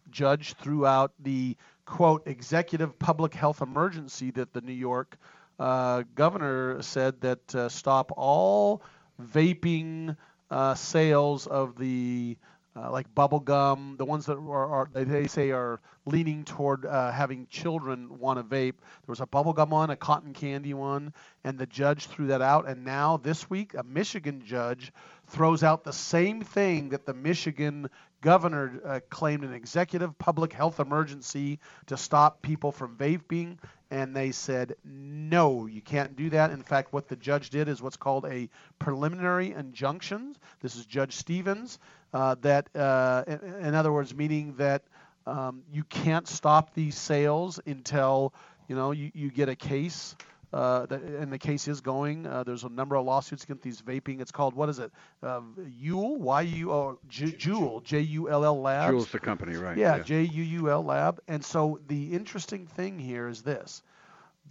judge 0.09 0.53
threw 0.53 0.85
out 0.85 1.11
the 1.19 1.57
quote 1.85 2.23
executive 2.27 2.97
public 2.97 3.33
health 3.33 3.61
emergency 3.61 4.31
that 4.31 4.53
the 4.53 4.61
New 4.61 4.73
York 4.73 5.17
uh, 5.59 6.03
governor 6.15 6.81
said 6.81 7.21
that 7.21 7.55
uh, 7.55 7.69
stop 7.69 8.11
all 8.15 8.81
vaping 9.21 10.15
uh, 10.51 10.73
sales 10.75 11.47
of 11.47 11.77
the 11.77 12.37
uh, 12.77 12.91
like 12.91 13.13
bubble 13.15 13.39
gum, 13.39 13.95
the 13.97 14.03
ones 14.03 14.25
that 14.25 14.35
are, 14.37 14.65
are 14.67 14.89
they- 14.91 15.27
say 15.27 15.51
are 15.51 15.79
leaning 16.05 16.43
toward 16.43 16.83
having 16.83 17.47
children 17.49 18.19
want 18.19 18.37
to 18.37 18.43
vape. 18.43 18.73
There 18.75 19.07
was 19.07 19.21
a 19.21 19.25
bubble 19.25 19.53
gum 19.53 19.69
one, 19.69 19.89
a 19.89 19.95
cotton 19.95 20.33
candy 20.33 20.73
one, 20.73 21.13
and 21.45 21.57
the 21.57 21.65
judge 21.65 22.07
threw 22.07 22.27
that 22.27 22.41
out. 22.41 22.67
And 22.67 22.83
now 22.83 23.15
this 23.17 23.49
week, 23.49 23.75
a 23.75 23.83
Michigan 23.83 24.43
judge 24.45 24.91
throws 25.27 25.63
out 25.63 25.85
the 25.85 25.93
same 25.93 26.41
thing 26.41 26.89
that 26.89 27.05
the 27.05 27.13
Michigan 27.13 27.89
governor 28.25 28.81
uh, 28.83 28.99
claimed 29.11 29.43
an 29.43 29.53
executive 29.53 30.17
public 30.17 30.51
health 30.51 30.79
emergency 30.79 31.59
to 31.85 31.95
stop 31.95 32.41
people 32.41 32.71
from 32.71 32.97
vaping. 32.97 33.59
And 33.91 34.15
they 34.15 34.31
said, 34.31 34.73
no, 34.83 35.67
you 35.67 35.79
can't 35.79 36.15
do 36.15 36.31
that. 36.31 36.49
In 36.49 36.63
fact, 36.63 36.91
what 36.91 37.07
the 37.07 37.15
judge 37.15 37.51
did 37.51 37.67
is 37.67 37.83
what's 37.83 37.97
called 37.97 38.25
a 38.25 38.49
preliminary 38.79 39.51
injunction. 39.51 40.35
This 40.61 40.75
is 40.75 40.87
Judge 40.87 41.15
Stephens. 41.15 41.77
Uh, 42.15 42.35
that, 42.41 42.67
uh, 42.75 43.25
in, 43.27 43.75
other 43.75 43.93
words, 43.93 44.15
meaning 44.15 44.55
that 44.57 44.81
um, 45.27 45.61
you 45.71 45.83
can't 45.83 46.27
stop 46.27 46.73
these 46.73 46.97
sales 46.97 47.59
until 47.67 48.33
you 48.67 48.75
know 48.75 48.89
you, 48.89 49.11
you 49.13 49.29
get 49.29 49.49
a 49.49 49.55
case 49.55 50.15
uh, 50.55 50.85
the, 50.85 50.95
and 51.19 51.33
the 51.33 51.37
case 51.37 51.67
is 51.67 51.81
going. 51.81 52.25
Uh, 52.25 52.43
there's 52.45 52.63
a 52.63 52.69
number 52.69 52.95
of 52.95 53.05
lawsuits 53.05 53.43
against 53.43 53.61
these 53.61 53.81
vaping. 53.81 54.21
It's 54.21 54.31
called 54.31 54.53
what 54.53 54.69
is 54.69 54.79
it? 54.79 54.89
Uh, 55.21 55.41
Juul, 55.83 56.17
Y 56.17 56.41
U 56.41 56.71
O 56.71 56.99
Juul, 57.09 57.83
J 57.83 57.99
U 57.99 58.29
L 58.29 58.45
L 58.45 58.61
Labs. 58.61 58.93
Juul's 58.93 59.11
the 59.11 59.19
company, 59.19 59.57
right? 59.57 59.77
Yeah, 59.77 59.99
J 59.99 60.21
U 60.21 60.43
U 60.43 60.71
L 60.71 60.85
Lab. 60.85 61.19
And 61.27 61.43
so 61.43 61.81
the 61.87 62.13
interesting 62.13 62.67
thing 62.67 62.97
here 62.99 63.27
is 63.27 63.41
this. 63.41 63.83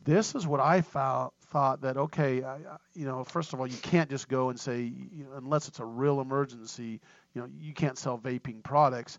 This 0.05 0.35
is 0.35 0.47
what 0.47 0.61
I 0.61 0.83
found, 0.83 1.31
thought 1.47 1.81
that 1.81 1.97
okay, 1.97 2.45
I, 2.45 2.59
you 2.95 3.07
know, 3.07 3.25
first 3.25 3.55
of 3.55 3.61
all, 3.61 3.67
you 3.67 3.79
can't 3.79 4.11
just 4.11 4.29
go 4.29 4.51
and 4.51 4.61
say 4.61 4.83
you 4.83 5.25
know, 5.25 5.39
unless 5.39 5.69
it's 5.69 5.81
a 5.81 5.87
real 5.87 6.21
emergency, 6.21 7.01
you 7.33 7.41
know, 7.41 7.49
you 7.59 7.73
can't 7.73 7.97
sell 7.97 8.19
vaping 8.19 8.63
products. 8.63 9.19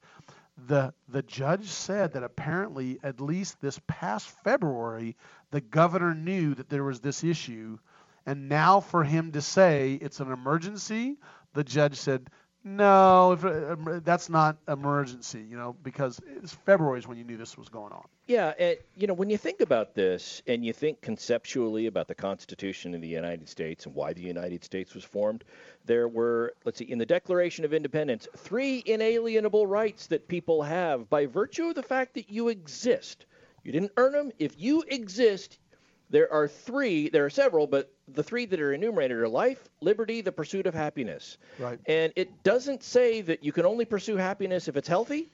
The 0.57 0.93
the 1.09 1.21
judge 1.21 1.67
said 1.69 2.13
that 2.13 2.23
apparently 2.23 2.97
at 3.03 3.19
least 3.19 3.59
this 3.59 3.79
past 3.87 4.29
February, 4.29 5.17
the 5.51 5.59
governor 5.61 6.13
knew 6.15 6.55
that 6.55 6.69
there 6.69 6.83
was 6.83 7.01
this 7.01 7.23
issue, 7.23 7.77
and 8.25 8.47
now 8.47 8.79
for 8.79 9.03
him 9.03 9.31
to 9.33 9.41
say 9.41 9.95
it's 9.95 10.21
an 10.21 10.31
emergency, 10.31 11.17
the 11.53 11.63
judge 11.63 11.97
said 11.97 12.29
no, 12.65 13.33
if, 13.33 13.45
uh, 13.45 13.99
that's 14.03 14.27
not 14.27 14.57
emergency, 14.67 15.45
you 15.47 15.55
know, 15.55 15.75
because 15.83 16.19
it's 16.25 16.51
February 16.51 16.97
is 16.97 17.07
when 17.07 17.17
you 17.17 17.23
knew 17.23 17.37
this 17.37 17.57
was 17.57 17.69
going 17.69 17.93
on. 17.93 18.03
Yeah, 18.25 18.53
and, 18.57 18.77
you 18.95 19.05
know, 19.05 19.13
when 19.13 19.29
you 19.29 19.37
think 19.37 19.61
about 19.61 19.93
this 19.93 20.41
and 20.47 20.65
you 20.65 20.73
think 20.73 20.99
conceptually 20.99 21.85
about 21.85 22.07
the 22.07 22.15
Constitution 22.15 22.95
of 22.95 23.01
the 23.01 23.07
United 23.07 23.47
States 23.47 23.85
and 23.85 23.93
why 23.93 24.13
the 24.13 24.23
United 24.23 24.63
States 24.63 24.95
was 24.95 25.03
formed, 25.03 25.43
there 25.85 26.07
were, 26.07 26.55
let's 26.65 26.79
see, 26.79 26.85
in 26.85 26.97
the 26.97 27.05
Declaration 27.05 27.65
of 27.65 27.73
Independence, 27.73 28.27
three 28.35 28.81
inalienable 28.83 29.67
rights 29.67 30.07
that 30.07 30.27
people 30.27 30.63
have 30.63 31.07
by 31.07 31.27
virtue 31.27 31.65
of 31.69 31.75
the 31.75 31.83
fact 31.83 32.15
that 32.15 32.31
you 32.31 32.49
exist. 32.49 33.27
You 33.63 33.71
didn't 33.71 33.91
earn 33.95 34.13
them. 34.13 34.31
If 34.39 34.53
you 34.57 34.83
exist, 34.87 35.59
there 36.09 36.33
are 36.33 36.47
three, 36.47 37.09
there 37.09 37.25
are 37.25 37.29
several, 37.29 37.67
but 37.67 37.91
the 38.07 38.23
three 38.23 38.45
that 38.45 38.59
are 38.59 38.73
enumerated 38.73 39.17
are 39.17 39.27
life, 39.27 39.69
liberty, 39.81 40.21
the 40.21 40.31
pursuit 40.31 40.67
of 40.67 40.73
happiness. 40.73 41.37
Right. 41.59 41.79
And 41.87 42.13
it 42.15 42.43
doesn't 42.43 42.83
say 42.83 43.21
that 43.21 43.43
you 43.43 43.51
can 43.51 43.65
only 43.65 43.85
pursue 43.85 44.15
happiness 44.15 44.67
if 44.67 44.77
it's 44.77 44.87
healthy. 44.87 45.31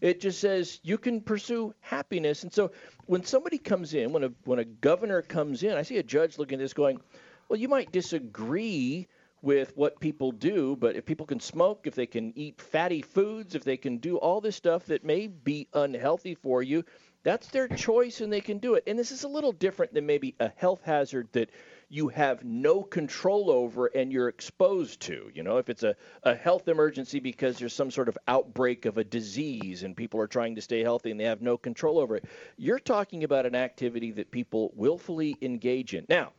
It 0.00 0.20
just 0.20 0.40
says 0.40 0.80
you 0.82 0.96
can 0.96 1.20
pursue 1.20 1.74
happiness. 1.80 2.42
And 2.42 2.52
so 2.52 2.70
when 3.06 3.24
somebody 3.24 3.58
comes 3.58 3.92
in, 3.92 4.12
when 4.12 4.24
a 4.24 4.32
when 4.44 4.58
a 4.58 4.64
governor 4.64 5.20
comes 5.20 5.62
in, 5.62 5.76
I 5.76 5.82
see 5.82 5.98
a 5.98 6.02
judge 6.02 6.38
looking 6.38 6.58
at 6.58 6.62
this 6.62 6.72
going, 6.72 7.00
well, 7.48 7.58
you 7.58 7.68
might 7.68 7.92
disagree 7.92 9.08
with 9.42 9.76
what 9.76 10.00
people 10.00 10.32
do, 10.32 10.76
but 10.76 10.96
if 10.96 11.04
people 11.04 11.26
can 11.26 11.40
smoke, 11.40 11.86
if 11.86 11.94
they 11.94 12.06
can 12.06 12.32
eat 12.36 12.60
fatty 12.60 13.02
foods, 13.02 13.54
if 13.54 13.64
they 13.64 13.76
can 13.76 13.96
do 13.98 14.16
all 14.18 14.40
this 14.40 14.56
stuff 14.56 14.86
that 14.86 15.04
may 15.04 15.26
be 15.26 15.66
unhealthy 15.72 16.34
for 16.34 16.62
you, 16.62 16.84
that's 17.22 17.48
their 17.48 17.68
choice 17.68 18.20
and 18.20 18.32
they 18.32 18.40
can 18.40 18.58
do 18.58 18.74
it. 18.74 18.84
And 18.86 18.98
this 18.98 19.12
is 19.12 19.24
a 19.24 19.28
little 19.28 19.52
different 19.52 19.92
than 19.92 20.06
maybe 20.06 20.34
a 20.40 20.50
health 20.56 20.80
hazard 20.82 21.28
that 21.32 21.50
you 21.88 22.08
have 22.08 22.44
no 22.44 22.82
control 22.82 23.50
over 23.50 23.86
and 23.86 24.12
you're 24.12 24.28
exposed 24.28 25.00
to. 25.00 25.30
You 25.34 25.42
know, 25.42 25.58
if 25.58 25.68
it's 25.68 25.82
a, 25.82 25.96
a 26.22 26.34
health 26.34 26.68
emergency 26.68 27.20
because 27.20 27.58
there's 27.58 27.74
some 27.74 27.90
sort 27.90 28.08
of 28.08 28.16
outbreak 28.26 28.86
of 28.86 28.96
a 28.96 29.04
disease 29.04 29.82
and 29.82 29.96
people 29.96 30.20
are 30.20 30.26
trying 30.26 30.54
to 30.54 30.62
stay 30.62 30.82
healthy 30.82 31.10
and 31.10 31.20
they 31.20 31.24
have 31.24 31.42
no 31.42 31.58
control 31.58 31.98
over 31.98 32.16
it, 32.16 32.24
you're 32.56 32.78
talking 32.78 33.24
about 33.24 33.44
an 33.44 33.54
activity 33.54 34.12
that 34.12 34.30
people 34.30 34.72
willfully 34.74 35.36
engage 35.42 35.94
in. 35.94 36.06
Now, 36.08 36.32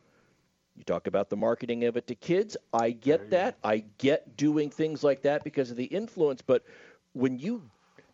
you 0.76 0.84
talk 0.84 1.06
about 1.06 1.28
the 1.28 1.36
marketing 1.36 1.84
of 1.84 1.96
it 1.96 2.06
to 2.06 2.14
kids. 2.14 2.56
I 2.72 2.90
get 2.90 3.30
that. 3.30 3.58
I 3.62 3.84
get 3.98 4.36
doing 4.36 4.70
things 4.70 5.04
like 5.04 5.22
that 5.22 5.44
because 5.44 5.70
of 5.70 5.76
the 5.76 5.84
influence. 5.84 6.40
But 6.40 6.64
when 7.12 7.38
you 7.38 7.62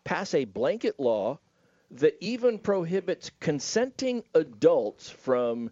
pass 0.02 0.34
a 0.34 0.44
blanket 0.44 0.98
law 0.98 1.38
that 1.90 2.16
even 2.20 2.58
prohibits 2.58 3.30
consenting 3.40 4.22
adults 4.34 5.08
from 5.08 5.70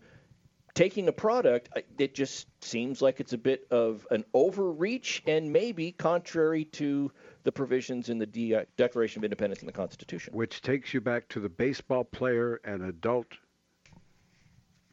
taking 0.77 1.09
a 1.09 1.13
product, 1.13 1.71
uh, 1.75 1.81
it 1.99 2.15
just 2.15 2.47
seems 2.63 3.01
like 3.03 3.19
it's 3.19 3.33
a 3.33 3.39
bit 3.39 3.67
of 3.71 4.07
an 4.11 4.25
overreach 4.35 5.23
and 5.27 5.53
maybe 5.53 5.91
contrary 5.93 6.65
to 6.65 7.11
the 7.45 7.53
provisions 7.53 8.09
in 8.09 8.19
the 8.19 8.27
De- 8.27 8.67
Declaration 8.77 9.21
of 9.21 9.25
Independence 9.25 9.61
and 9.61 9.69
the 9.69 9.73
Constitution. 9.73 10.35
Which 10.35 10.61
takes 10.61 10.93
you 10.93 11.01
back 11.01 11.29
to 11.31 11.41
the 11.41 11.49
baseball 11.49 12.05
player 12.05 12.61
and 12.65 12.83
adult 12.83 13.27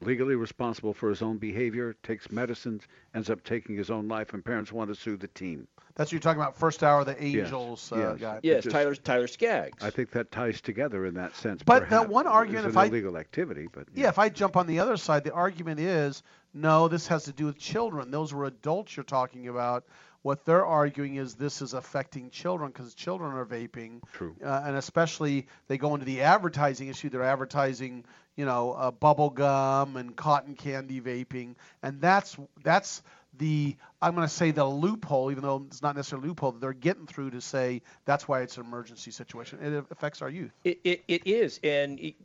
legally 0.03 0.35
responsible 0.35 0.93
for 0.93 1.09
his 1.09 1.21
own 1.21 1.37
behavior, 1.37 1.95
takes 2.03 2.31
medicines, 2.31 2.83
ends 3.15 3.29
up 3.29 3.43
taking 3.43 3.75
his 3.75 3.89
own 3.89 4.07
life, 4.07 4.33
and 4.33 4.43
parents 4.43 4.71
want 4.71 4.89
to 4.89 4.95
sue 4.95 5.17
the 5.17 5.27
team. 5.29 5.67
That's 5.95 6.07
what 6.07 6.13
you're 6.13 6.19
talking 6.21 6.41
about. 6.41 6.57
First 6.57 6.83
hour, 6.83 7.03
the 7.03 7.21
Angels 7.23 7.91
yes, 7.91 7.99
uh, 7.99 8.09
yes. 8.11 8.19
guy. 8.19 8.39
Yes, 8.41 8.63
Just- 8.63 8.75
Tyler 8.75 8.95
Tyler 8.95 9.27
Skaggs. 9.27 9.83
I 9.83 9.91
think 9.91 10.11
that 10.11 10.31
ties 10.31 10.59
together 10.61 11.05
in 11.05 11.13
that 11.15 11.35
sense. 11.35 11.61
But 11.63 11.89
that 11.91 12.09
one 12.09 12.25
argument, 12.25 12.65
It's 12.65 12.73
if 12.73 12.77
an 12.77 12.83
I- 12.83 12.87
illegal 12.87 13.17
activity, 13.17 13.67
but 13.71 13.87
Yeah, 13.93 14.09
if 14.09 14.17
I 14.17 14.29
jump 14.29 14.57
on 14.57 14.65
the 14.67 14.79
other 14.79 14.97
side, 14.97 15.23
the 15.23 15.33
argument 15.33 15.79
is 15.79 16.23
no, 16.53 16.87
this 16.87 17.07
has 17.07 17.23
to 17.25 17.31
do 17.31 17.45
with 17.45 17.57
children. 17.57 18.11
Those 18.11 18.33
were 18.33 18.45
adults 18.45 18.95
you're 18.95 19.03
talking 19.03 19.47
about. 19.47 19.85
What 20.21 20.45
they're 20.45 20.65
arguing 20.65 21.15
is 21.15 21.33
this 21.35 21.61
is 21.61 21.73
affecting 21.73 22.29
children 22.29 22.71
because 22.71 22.93
children 22.93 23.33
are 23.33 23.45
vaping. 23.45 24.01
True. 24.13 24.35
Uh, 24.43 24.61
and 24.65 24.77
especially 24.77 25.47
they 25.67 25.77
go 25.77 25.93
into 25.95 26.05
the 26.05 26.21
advertising 26.21 26.87
issue. 26.87 27.09
They're 27.09 27.23
advertising, 27.23 28.05
you 28.35 28.45
know, 28.45 28.73
uh, 28.73 28.91
bubble 28.91 29.29
gum 29.29 29.97
and 29.97 30.15
cotton 30.15 30.55
candy 30.55 31.01
vaping, 31.01 31.55
and 31.81 32.01
that's 32.01 32.37
that's 32.63 33.03
the 33.37 33.75
I'm 34.01 34.15
going 34.15 34.27
to 34.27 34.33
say 34.33 34.51
the 34.51 34.65
loophole, 34.65 35.31
even 35.31 35.43
though 35.43 35.63
it's 35.67 35.81
not 35.81 35.95
necessarily 35.95 36.27
a 36.27 36.29
loophole, 36.29 36.51
they're 36.53 36.73
getting 36.73 37.07
through 37.07 37.31
to 37.31 37.41
say 37.41 37.81
that's 38.05 38.27
why 38.27 38.41
it's 38.41 38.57
an 38.57 38.65
emergency 38.65 39.11
situation. 39.11 39.59
It 39.61 39.85
affects 39.91 40.21
our 40.21 40.29
youth. 40.29 40.51
It, 40.63 40.79
it, 40.83 41.03
it 41.07 41.27
is, 41.27 41.59
and 41.63 41.99
it, 41.99 42.15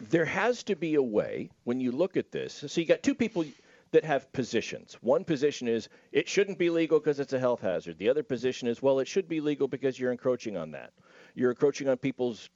there 0.00 0.24
has 0.24 0.62
to 0.64 0.76
be 0.76 0.94
a 0.94 1.02
way 1.02 1.50
when 1.64 1.80
you 1.80 1.92
look 1.92 2.16
at 2.16 2.32
this. 2.32 2.64
So 2.66 2.80
you 2.80 2.86
got 2.86 3.02
two 3.02 3.14
people 3.14 3.44
that 3.92 4.04
have 4.04 4.32
positions. 4.32 4.96
One 5.02 5.22
position 5.22 5.68
is 5.68 5.88
it 6.12 6.28
shouldn't 6.28 6.58
be 6.58 6.70
legal 6.70 6.98
because 6.98 7.20
it's 7.20 7.34
a 7.34 7.38
health 7.38 7.60
hazard. 7.60 7.98
The 7.98 8.08
other 8.08 8.22
position 8.22 8.68
is 8.68 8.82
well, 8.82 8.98
it 9.00 9.08
should 9.08 9.28
be 9.28 9.40
legal 9.40 9.68
because 9.68 9.98
you're 9.98 10.12
encroaching 10.12 10.56
on 10.56 10.70
that. 10.72 10.92
You're 11.34 11.50
encroaching 11.50 11.88
on 11.88 11.98
people's 11.98 12.48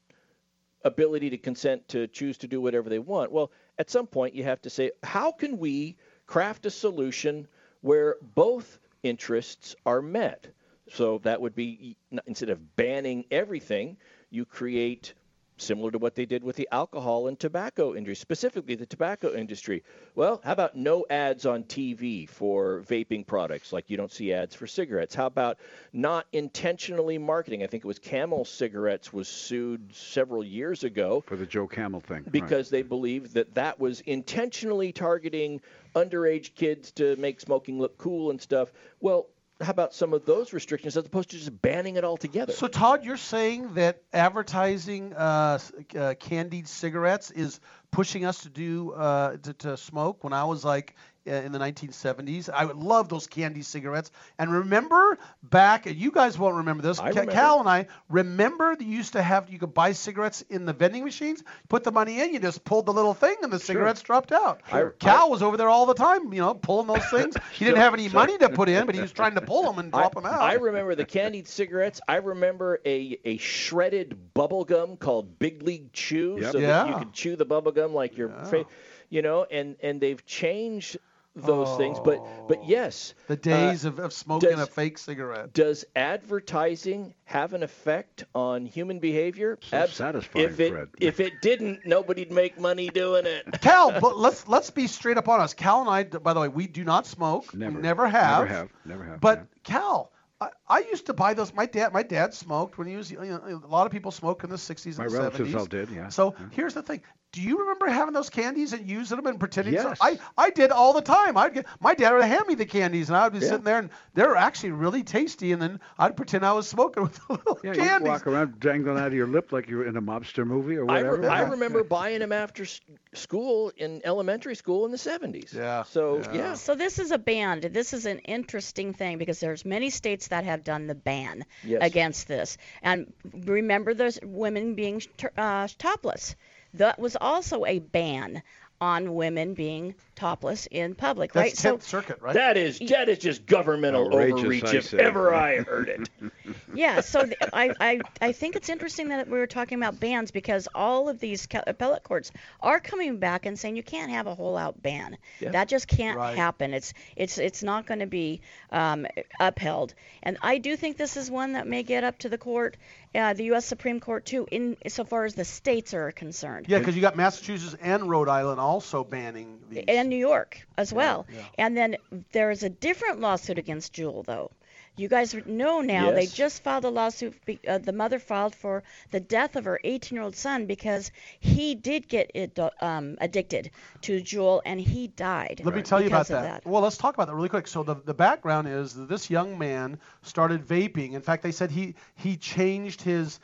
ability 0.86 1.30
to 1.30 1.36
consent 1.36 1.88
to 1.88 2.06
choose 2.06 2.38
to 2.38 2.46
do 2.46 2.60
whatever 2.60 2.88
they 2.88 3.00
want. 3.00 3.32
Well, 3.32 3.50
at 3.78 3.90
some 3.90 4.06
point 4.06 4.34
you 4.34 4.44
have 4.44 4.62
to 4.62 4.70
say 4.70 4.92
how 5.02 5.32
can 5.32 5.58
we 5.58 5.96
craft 6.26 6.64
a 6.64 6.70
solution 6.70 7.48
where 7.80 8.16
both 8.34 8.78
interests 9.02 9.74
are 9.84 10.00
met? 10.00 10.46
So 10.88 11.18
that 11.24 11.40
would 11.40 11.56
be 11.56 11.96
instead 12.26 12.50
of 12.50 12.76
banning 12.76 13.24
everything, 13.32 13.96
you 14.30 14.44
create 14.44 15.14
similar 15.56 15.90
to 15.90 15.98
what 15.98 16.14
they 16.14 16.26
did 16.26 16.44
with 16.44 16.56
the 16.56 16.68
alcohol 16.72 17.28
and 17.28 17.38
tobacco 17.38 17.94
industry, 17.94 18.14
specifically 18.14 18.74
the 18.74 18.86
tobacco 18.86 19.34
industry. 19.34 19.82
Well, 20.14 20.40
how 20.44 20.52
about 20.52 20.76
no 20.76 21.04
ads 21.10 21.46
on 21.46 21.64
TV 21.64 22.28
for 22.28 22.82
vaping 22.88 23.26
products 23.26 23.72
like 23.72 23.88
you 23.88 23.96
don't 23.96 24.12
see 24.12 24.32
ads 24.32 24.54
for 24.54 24.66
cigarettes? 24.66 25.14
How 25.14 25.26
about 25.26 25.58
not 25.92 26.26
intentionally 26.32 27.18
marketing? 27.18 27.62
I 27.62 27.66
think 27.66 27.84
it 27.84 27.86
was 27.86 27.98
Camel 27.98 28.44
Cigarettes 28.44 29.12
was 29.12 29.28
sued 29.28 29.94
several 29.94 30.44
years 30.44 30.84
ago 30.84 31.22
for 31.26 31.36
the 31.36 31.46
Joe 31.46 31.66
Camel 31.66 32.00
thing. 32.00 32.18
right. 32.18 32.32
because 32.32 32.70
they 32.70 32.82
believed 32.82 33.34
that 33.34 33.54
that 33.54 33.80
was 33.80 34.00
intentionally 34.02 34.92
targeting 34.92 35.60
underage 35.94 36.54
kids 36.54 36.92
to 36.92 37.16
make 37.16 37.40
smoking 37.40 37.78
look 37.78 37.96
cool 37.98 38.30
and 38.30 38.40
stuff. 38.40 38.72
Well, 39.00 39.28
how 39.60 39.70
about 39.70 39.94
some 39.94 40.12
of 40.12 40.26
those 40.26 40.52
restrictions 40.52 40.96
as 40.96 41.06
opposed 41.06 41.30
to 41.30 41.38
just 41.38 41.62
banning 41.62 41.96
it 41.96 42.04
altogether? 42.04 42.52
So 42.52 42.68
Todd, 42.68 43.04
you're 43.04 43.16
saying 43.16 43.74
that 43.74 44.02
advertising 44.12 45.14
uh, 45.14 45.58
uh, 45.98 46.14
candied 46.20 46.68
cigarettes 46.68 47.30
is 47.30 47.60
pushing 47.90 48.24
us 48.24 48.42
to 48.42 48.50
do 48.50 48.92
uh, 48.92 49.36
to, 49.38 49.52
to 49.54 49.76
smoke. 49.76 50.24
When 50.24 50.32
I 50.32 50.44
was 50.44 50.64
like 50.64 50.94
Uh, 51.26 51.32
in 51.32 51.52
the 51.52 51.58
1970s, 51.58 52.48
I 52.48 52.64
would 52.64 52.76
love 52.76 53.08
those 53.08 53.26
candy 53.26 53.62
cigarettes. 53.62 54.10
And 54.38 54.52
remember 54.52 55.18
back, 55.42 55.86
you 55.86 56.10
guys 56.10 56.38
won't 56.38 56.56
remember 56.56 56.82
this. 56.82 56.98
I 57.00 57.08
remember. 57.08 57.32
Cal 57.32 57.60
and 57.60 57.68
I 57.68 57.86
remember 58.08 58.76
that 58.76 58.84
you 58.84 58.96
used 58.96 59.14
to 59.14 59.22
have 59.22 59.50
you 59.50 59.58
could 59.58 59.74
buy 59.74 59.92
cigarettes 59.92 60.42
in 60.50 60.66
the 60.66 60.72
vending 60.72 61.04
machines. 61.04 61.42
Put 61.68 61.84
the 61.84 61.90
money 61.92 62.20
in, 62.20 62.32
you 62.32 62.38
just 62.40 62.64
pulled 62.64 62.86
the 62.86 62.92
little 62.92 63.14
thing, 63.14 63.34
and 63.42 63.52
the 63.52 63.58
cigarettes 63.58 64.02
dropped 64.02 64.30
out. 64.32 64.60
Sure. 64.70 64.90
Cal 64.98 65.30
was 65.30 65.42
over 65.42 65.56
there 65.56 65.68
all 65.68 65.86
the 65.86 65.94
time, 65.94 66.32
you 66.32 66.40
know, 66.40 66.54
pulling 66.54 66.86
those 66.86 67.04
things. 67.10 67.36
He 67.52 67.64
didn't 67.64 67.76
Sure, 67.76 67.82
have 67.84 67.94
any 67.94 68.08
sure. 68.08 68.20
money 68.20 68.38
to 68.38 68.48
put 68.50 68.68
in, 68.68 68.86
but 68.86 68.94
he 68.94 69.00
was 69.00 69.12
trying 69.12 69.34
to 69.34 69.40
pull 69.40 69.62
them 69.64 69.78
and 69.78 69.90
drop 69.92 70.16
I, 70.16 70.20
them 70.20 70.26
out. 70.32 70.40
I 70.40 70.54
remember 70.54 70.94
the 70.94 71.04
candied 71.04 71.48
cigarettes. 71.48 72.00
I 72.06 72.16
remember 72.16 72.80
a, 72.84 73.18
a 73.24 73.36
shredded 73.38 74.34
bubble 74.34 74.64
gum 74.64 74.96
called 74.96 75.38
Big 75.38 75.62
League 75.62 75.92
Chew, 75.92 76.38
Yep. 76.40 76.52
so 76.52 76.60
that 76.60 76.88
you 76.88 76.96
could 76.98 77.12
chew 77.12 77.36
the 77.36 77.44
bubble 77.44 77.72
gum 77.72 77.94
like 77.94 78.16
your, 78.16 78.28
fa- 78.44 78.66
you 79.08 79.22
know, 79.22 79.44
and 79.50 79.76
and 79.82 80.00
they've 80.00 80.24
changed 80.26 80.98
those 81.36 81.76
things. 81.76 81.98
But 82.02 82.48
but 82.48 82.66
yes, 82.66 83.14
Oh. 83.16 83.22
the 83.28 83.36
days 83.36 83.84
uh, 83.84 83.88
of, 83.88 83.98
of 83.98 84.12
smoking 84.12 84.50
does- 84.50 84.60
a 84.60 84.66
fake 84.66 84.98
cigarette. 84.98 85.52
Does 85.52 85.84
advertising 85.94 87.14
have 87.24 87.52
an 87.54 87.62
effect 87.62 88.24
on 88.34 88.66
human 88.66 88.98
behavior? 88.98 89.58
So 89.62 89.76
Abs- 89.76 89.94
satisfying, 89.94 90.44
if 90.46 90.60
it, 90.60 90.70
Fred. 90.72 90.88
If 91.00 91.20
it 91.20 91.40
didn't, 91.42 91.80
nobody'd 91.86 92.32
make 92.32 92.58
money 92.58 92.88
doing 92.88 93.26
it. 93.26 93.44
Cal, 93.60 94.00
but 94.00 94.18
let's 94.18 94.48
let's 94.48 94.70
be 94.70 94.86
straight 94.86 95.18
up 95.18 95.28
on 95.28 95.40
us. 95.40 95.54
Cal 95.54 95.80
and 95.80 95.90
I, 95.90 96.04
by 96.04 96.32
the 96.32 96.40
way, 96.40 96.48
we 96.48 96.66
do 96.66 96.84
not 96.84 97.06
smoke. 97.06 97.52
Never. 97.54 97.76
We 97.76 97.82
never 97.82 98.08
have. 98.08 98.42
Never 98.44 98.46
have. 98.54 98.68
Never 98.84 99.04
have. 99.04 99.20
But 99.20 99.46
Cal, 99.62 100.12
I, 100.40 100.48
I 100.68 100.80
used 100.80 101.06
to 101.06 101.14
buy 101.14 101.34
those. 101.34 101.54
My 101.54 101.66
dad, 101.66 101.92
my 101.92 102.02
dad 102.02 102.34
smoked 102.34 102.76
when 102.78 102.86
he 102.88 102.96
was. 102.96 103.10
You 103.10 103.18
know, 103.20 103.60
a 103.64 103.68
lot 103.68 103.86
of 103.86 103.92
people 103.92 104.10
smoked 104.10 104.42
in 104.44 104.50
the 104.50 104.56
60s 104.56 104.86
and 104.86 104.98
My 104.98 105.04
and 105.04 105.12
relatives 105.12 105.50
70s. 105.52 105.58
all 105.58 105.66
did, 105.66 105.90
yeah. 105.90 106.08
So 106.08 106.34
here's 106.50 106.74
the 106.74 106.82
thing. 106.82 107.02
Do 107.32 107.42
you 107.42 107.58
remember 107.60 107.86
having 107.88 108.14
those 108.14 108.30
candies 108.30 108.72
and 108.72 108.88
using 108.88 109.16
them 109.16 109.26
and 109.26 109.38
pretending? 109.38 109.74
so- 109.76 109.88
Yes. 109.90 109.98
I 110.00 110.18
I 110.38 110.50
did 110.50 110.70
all 110.70 110.94
the 110.94 111.02
time. 111.02 111.36
I'd 111.36 111.52
get 111.54 111.66
my 111.80 111.92
dad 111.94 112.12
would 112.14 112.24
hand 112.24 112.46
me 112.46 112.54
the 112.54 112.64
candies 112.64 113.10
and 113.10 113.16
I 113.16 113.24
would 113.24 113.34
be 113.34 113.40
Yeah. 113.40 113.48
sitting 113.50 113.64
there 113.64 113.78
and 113.78 113.90
they're 114.14 114.36
actually 114.36 114.70
really 114.70 115.02
tasty 115.02 115.52
and 115.52 115.60
then 115.60 115.80
I'd 115.98 116.16
pretend 116.16 116.46
I 116.46 116.52
was 116.52 116.66
smoking 116.66 117.02
with 117.02 117.14
the 117.28 117.34
little 117.34 117.58
Yeah, 117.62 117.98
you 117.98 118.04
walk 118.04 118.26
around 118.26 118.58
dangling 118.58 118.96
out 118.98 119.08
of 119.08 119.14
your 119.14 119.26
lip 119.26 119.52
like 119.52 119.68
you 119.68 119.76
were 119.78 119.86
in 119.86 119.96
a 119.96 120.02
mobster 120.02 120.46
movie 120.46 120.76
or 120.76 120.90
I, 120.90 121.02
whatever. 121.02 121.16
re- 121.18 121.26
I 121.28 121.42
remember 121.42 121.84
buying 121.84 122.20
them 122.20 122.32
after 122.32 122.64
school 123.12 123.70
in 123.76 124.00
elementary 124.04 124.54
school 124.54 124.86
in 124.86 124.90
the 124.90 124.96
70s. 124.98 125.52
Yeah. 125.52 125.82
So 125.82 126.22
yeah. 126.32 126.54
So 126.54 126.74
this 126.74 126.98
is 126.98 127.10
a 127.10 127.18
band. 127.18 127.64
This 127.64 127.92
is 127.92 128.06
an 128.06 128.20
interesting 128.20 128.94
thing 128.94 129.18
because 129.18 129.40
there's 129.40 129.64
many 129.64 129.90
states 129.90 130.28
that 130.28 130.44
have 130.44 130.55
done 130.64 130.86
the 130.86 130.94
ban 130.94 131.44
Yes. 131.62 131.80
against 131.80 132.28
this. 132.28 132.56
And 132.82 133.12
remember 133.32 133.94
those 133.94 134.18
women 134.22 134.74
being 134.74 135.02
uh, 135.36 135.68
topless. 135.78 136.34
That 136.74 136.98
was 136.98 137.16
also 137.20 137.64
a 137.64 137.78
ban 137.78 138.42
on 138.80 139.14
women 139.14 139.54
being 139.54 139.94
topless 140.14 140.66
in 140.70 140.94
public, 140.94 141.32
That's 141.32 141.44
right? 141.44 141.56
So 141.56 141.76
10th 141.76 141.82
Circuit, 141.82 142.20
right? 142.20 142.34
That 142.34 142.56
is 142.56 142.78
that 142.80 143.08
is 143.08 143.18
just 143.18 143.46
governmental 143.46 144.06
Outrageous, 144.06 144.38
overreach 144.38 144.74
if 144.74 144.94
ever 144.94 145.34
I 145.34 145.58
heard 145.58 145.88
it. 145.88 146.10
yeah, 146.74 147.00
so 147.00 147.24
th- 147.24 147.36
I, 147.52 147.74
I, 147.80 148.00
I 148.20 148.32
think 148.32 148.56
it's 148.56 148.68
interesting 148.68 149.08
that 149.08 149.28
we 149.28 149.38
were 149.38 149.46
talking 149.46 149.78
about 149.78 149.98
bans 149.98 150.30
because 150.30 150.68
all 150.74 151.08
of 151.08 151.18
these 151.18 151.46
appellate 151.66 152.02
courts 152.02 152.30
are 152.60 152.80
coming 152.80 153.18
back 153.18 153.46
and 153.46 153.58
saying 153.58 153.76
you 153.76 153.82
can't 153.82 154.10
have 154.10 154.26
a 154.26 154.34
whole 154.34 154.56
out 154.56 154.80
ban. 154.82 155.16
Yeah. 155.40 155.50
That 155.50 155.68
just 155.68 155.88
can't 155.88 156.16
Right. 156.18 156.36
happen. 156.36 156.72
It's 156.74 156.92
it's 157.16 157.38
it's 157.38 157.62
not 157.62 157.86
going 157.86 158.00
to 158.00 158.06
be 158.06 158.40
um, 158.70 159.06
upheld. 159.40 159.94
And 160.22 160.38
I 160.42 160.58
do 160.58 160.76
think 160.76 160.96
this 160.96 161.16
is 161.16 161.30
one 161.30 161.52
that 161.52 161.66
may 161.66 161.82
get 161.82 162.04
up 162.04 162.18
to 162.20 162.28
the 162.28 162.38
court, 162.38 162.76
uh, 163.16 163.32
the 163.32 163.44
U.S. 163.44 163.64
Supreme 163.64 164.00
Court 164.00 164.24
too, 164.26 164.46
in 164.50 164.76
so 164.88 165.04
far 165.04 165.24
as 165.24 165.34
the 165.34 165.44
states 165.44 165.94
are 165.94 166.12
concerned. 166.12 166.66
Yeah, 166.68 166.78
because 166.78 166.94
you 166.94 167.00
got 167.00 167.16
Massachusetts 167.16 167.76
and 167.80 168.08
Rhode 168.08 168.28
Island 168.28 168.60
also 168.60 169.04
banning 169.04 169.58
these. 169.70 169.84
and 169.88 170.08
New 170.08 170.16
York 170.16 170.66
as 170.76 170.92
well. 170.92 171.26
yeah. 171.32 171.42
And 171.58 171.76
then 171.76 171.96
there 172.32 172.50
is 172.50 172.62
a 172.62 172.68
different 172.68 173.20
lawsuit 173.20 173.58
against 173.58 173.94
Juul, 173.94 174.24
though. 174.24 174.50
You 174.96 175.08
guys 175.08 175.34
know 175.46 175.80
now 175.82 176.10
they 176.10 176.26
just 176.26 176.62
filed 176.62 176.84
a 176.84 176.88
lawsuit. 176.88 177.34
Uh, 177.68 177.78
the 177.78 177.92
mother 177.92 178.18
filed 178.18 178.54
for 178.54 178.82
the 179.10 179.20
death 179.20 179.54
of 179.56 179.64
her 179.64 179.78
18-year-old 179.84 180.34
son 180.34 180.66
because 180.66 181.10
he 181.38 181.74
did 181.74 182.08
get 182.08 182.30
it, 182.34 182.58
um, 182.80 183.16
addicted 183.20 183.70
to 184.02 184.20
Juul 184.20 184.62
and 184.64 184.80
he 184.80 185.08
died. 185.08 185.60
Let 185.64 185.74
me 185.74 185.82
tell 185.82 186.00
you 186.00 186.06
about 186.06 186.28
because 186.28 186.28
that. 186.28 186.66
Well, 186.66 186.82
let's 186.82 186.96
talk 186.96 187.14
about 187.14 187.26
that 187.26 187.34
really 187.34 187.48
quick. 187.50 187.66
So 187.68 187.82
the 187.82 187.96
the 187.96 188.14
background 188.14 188.68
is 188.68 188.94
that 188.94 189.08
this 189.08 189.28
young 189.28 189.58
man 189.58 189.98
started 190.22 190.66
vaping. 190.66 191.12
In 191.12 191.20
fact, 191.20 191.42
they 191.42 191.52
said 191.52 191.70
he 191.70 191.94
he 192.14 192.36
changed 192.36 193.02
his. 193.02 193.38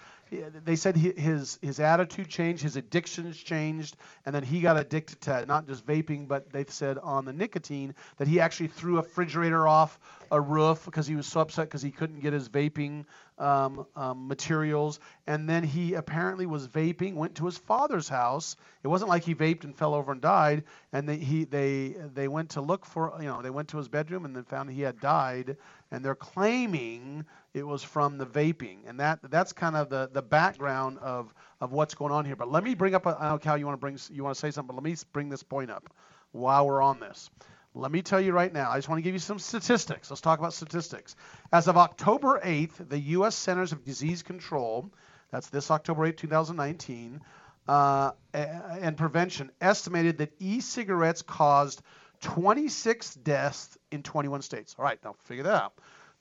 They 0.65 0.77
said 0.77 0.97
his 0.97 1.59
his 1.61 1.79
attitude 1.79 2.29
changed, 2.29 2.63
his 2.63 2.77
addictions 2.77 3.37
changed, 3.37 3.97
and 4.25 4.35
then 4.35 4.43
he 4.43 4.61
got 4.61 4.79
addicted 4.79 5.21
to 5.23 5.45
not 5.47 5.67
just 5.67 5.87
vaping, 5.87 6.27
but 6.27 6.51
they've 6.53 6.71
said 6.71 6.97
on 6.99 7.25
the 7.25 7.33
nicotine 7.33 7.95
that 8.17 8.29
he 8.29 8.41
actually 8.41 8.69
threw 8.69 8.99
a 8.99 9.03
refrigerator 9.03 9.69
off 9.69 9.99
a 10.31 10.41
roof 10.41 10.87
because 10.87 11.07
he 11.07 11.15
was 11.15 11.27
so 11.27 11.41
upset 11.41 11.67
because 11.67 11.83
he 11.83 11.91
couldn't 11.91 12.21
get 12.21 12.33
his 12.33 12.49
vaping 12.49 13.05
um, 13.39 13.87
um, 13.95 14.29
materials. 14.29 14.99
And 15.27 15.49
then 15.49 15.63
he 15.63 15.95
apparently 15.95 16.47
was 16.47 16.67
vaping, 16.69 17.15
went 17.15 17.35
to 17.37 17.45
his 17.45 17.59
father's 17.59 18.09
house. 18.09 18.57
It 18.83 18.89
wasn't 18.89 19.11
like 19.11 19.25
he 19.25 19.35
vaped 19.35 19.65
and 19.65 19.77
fell 19.77 19.95
over 19.95 20.11
and 20.11 20.23
died. 20.23 20.65
And 20.93 21.07
they, 21.07 21.19
he, 21.19 21.45
they, 21.45 21.97
they 22.15 22.29
went 22.29 22.51
to 22.51 22.63
look 22.63 22.87
for, 22.87 23.13
you 23.21 23.27
know, 23.27 23.43
they 23.43 23.51
went 23.51 23.69
to 23.69 23.77
his 23.77 23.89
bedroom 23.89 24.25
and 24.25 24.35
then 24.35 24.45
found 24.45 24.71
he 24.71 24.81
had 24.81 25.01
died. 25.01 25.57
And 25.91 26.03
they're 26.03 26.15
claiming 26.15 27.27
it 27.55 27.67
was 27.67 27.83
from 27.83 28.19
the 28.19 28.27
vaping. 28.27 28.79
And 28.87 29.01
that, 29.01 29.19
that's 29.31 29.53
kind 29.53 29.77
of 29.77 29.89
the, 29.91 30.09
the 30.13 30.23
background 30.23 30.99
of, 30.99 31.35
of 31.61 31.73
what's 31.73 31.95
going 31.95 32.13
on 32.13 32.25
here. 32.25 32.37
But 32.37 32.51
let 32.51 32.65
me 32.65 32.75
bring 32.75 32.95
up, 32.95 33.07
a, 33.07 33.17
I 33.19 33.31
know 33.31 33.39
Cal, 33.39 33.59
you 33.59 33.67
want 33.67 33.77
to 33.77 33.81
bring, 33.81 33.99
you 34.11 34.25
want 34.25 34.35
to 34.35 34.41
say 34.41 34.51
something, 34.51 34.75
but 34.75 34.83
let 34.83 34.91
me 34.91 34.97
bring 35.13 35.29
this 35.29 35.43
point 35.43 35.71
up 35.71 35.93
while 36.33 36.67
we're 36.67 36.83
on 36.83 37.01
this. 37.01 37.31
Let 37.75 37.91
me 37.91 38.03
tell 38.03 38.21
you 38.21 38.33
right 38.33 38.53
now, 38.53 38.71
I 38.71 38.77
just 38.77 38.89
want 38.89 38.99
to 38.99 39.03
give 39.03 39.15
you 39.15 39.19
some 39.19 39.39
statistics. 39.39 40.11
Let's 40.11 40.21
talk 40.21 40.39
about 40.39 40.53
statistics. 40.53 41.17
As 41.53 41.69
of 41.69 41.77
October 41.77 42.41
8th, 42.45 42.89
the 42.89 42.99
U.S. 42.99 43.35
Centers 43.35 43.73
of 43.73 43.85
Disease 43.85 44.23
Control, 44.23 44.91
that's 45.31 45.49
this 45.49 45.71
October 45.71 46.05
8, 46.05 46.17
2019, 46.17 47.21
uh, 47.69 48.13
and 48.35 48.97
Prevention 48.97 49.51
estimated 49.61 50.19
that 50.19 50.33
e 50.39 50.61
cigarettes 50.61 51.23
caused 51.23 51.81
26 52.21 53.15
deaths 53.15 53.79
in 53.91 54.03
21 54.03 54.43
states. 54.43 54.75
All 54.79 54.85
right, 54.85 54.99
now 55.03 55.15
figure 55.25 55.45
that 55.45 55.63
out. 55.63 55.73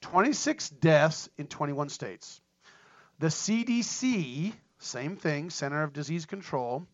26 0.01 0.69
deaths 0.69 1.29
in 1.37 1.47
21 1.47 1.89
states. 1.89 2.41
The 3.19 3.27
CDC, 3.27 4.53
same 4.79 5.15
thing, 5.15 5.49
Center 5.49 5.83
of 5.83 5.93
Disease 5.93 6.25
Control, 6.25 6.85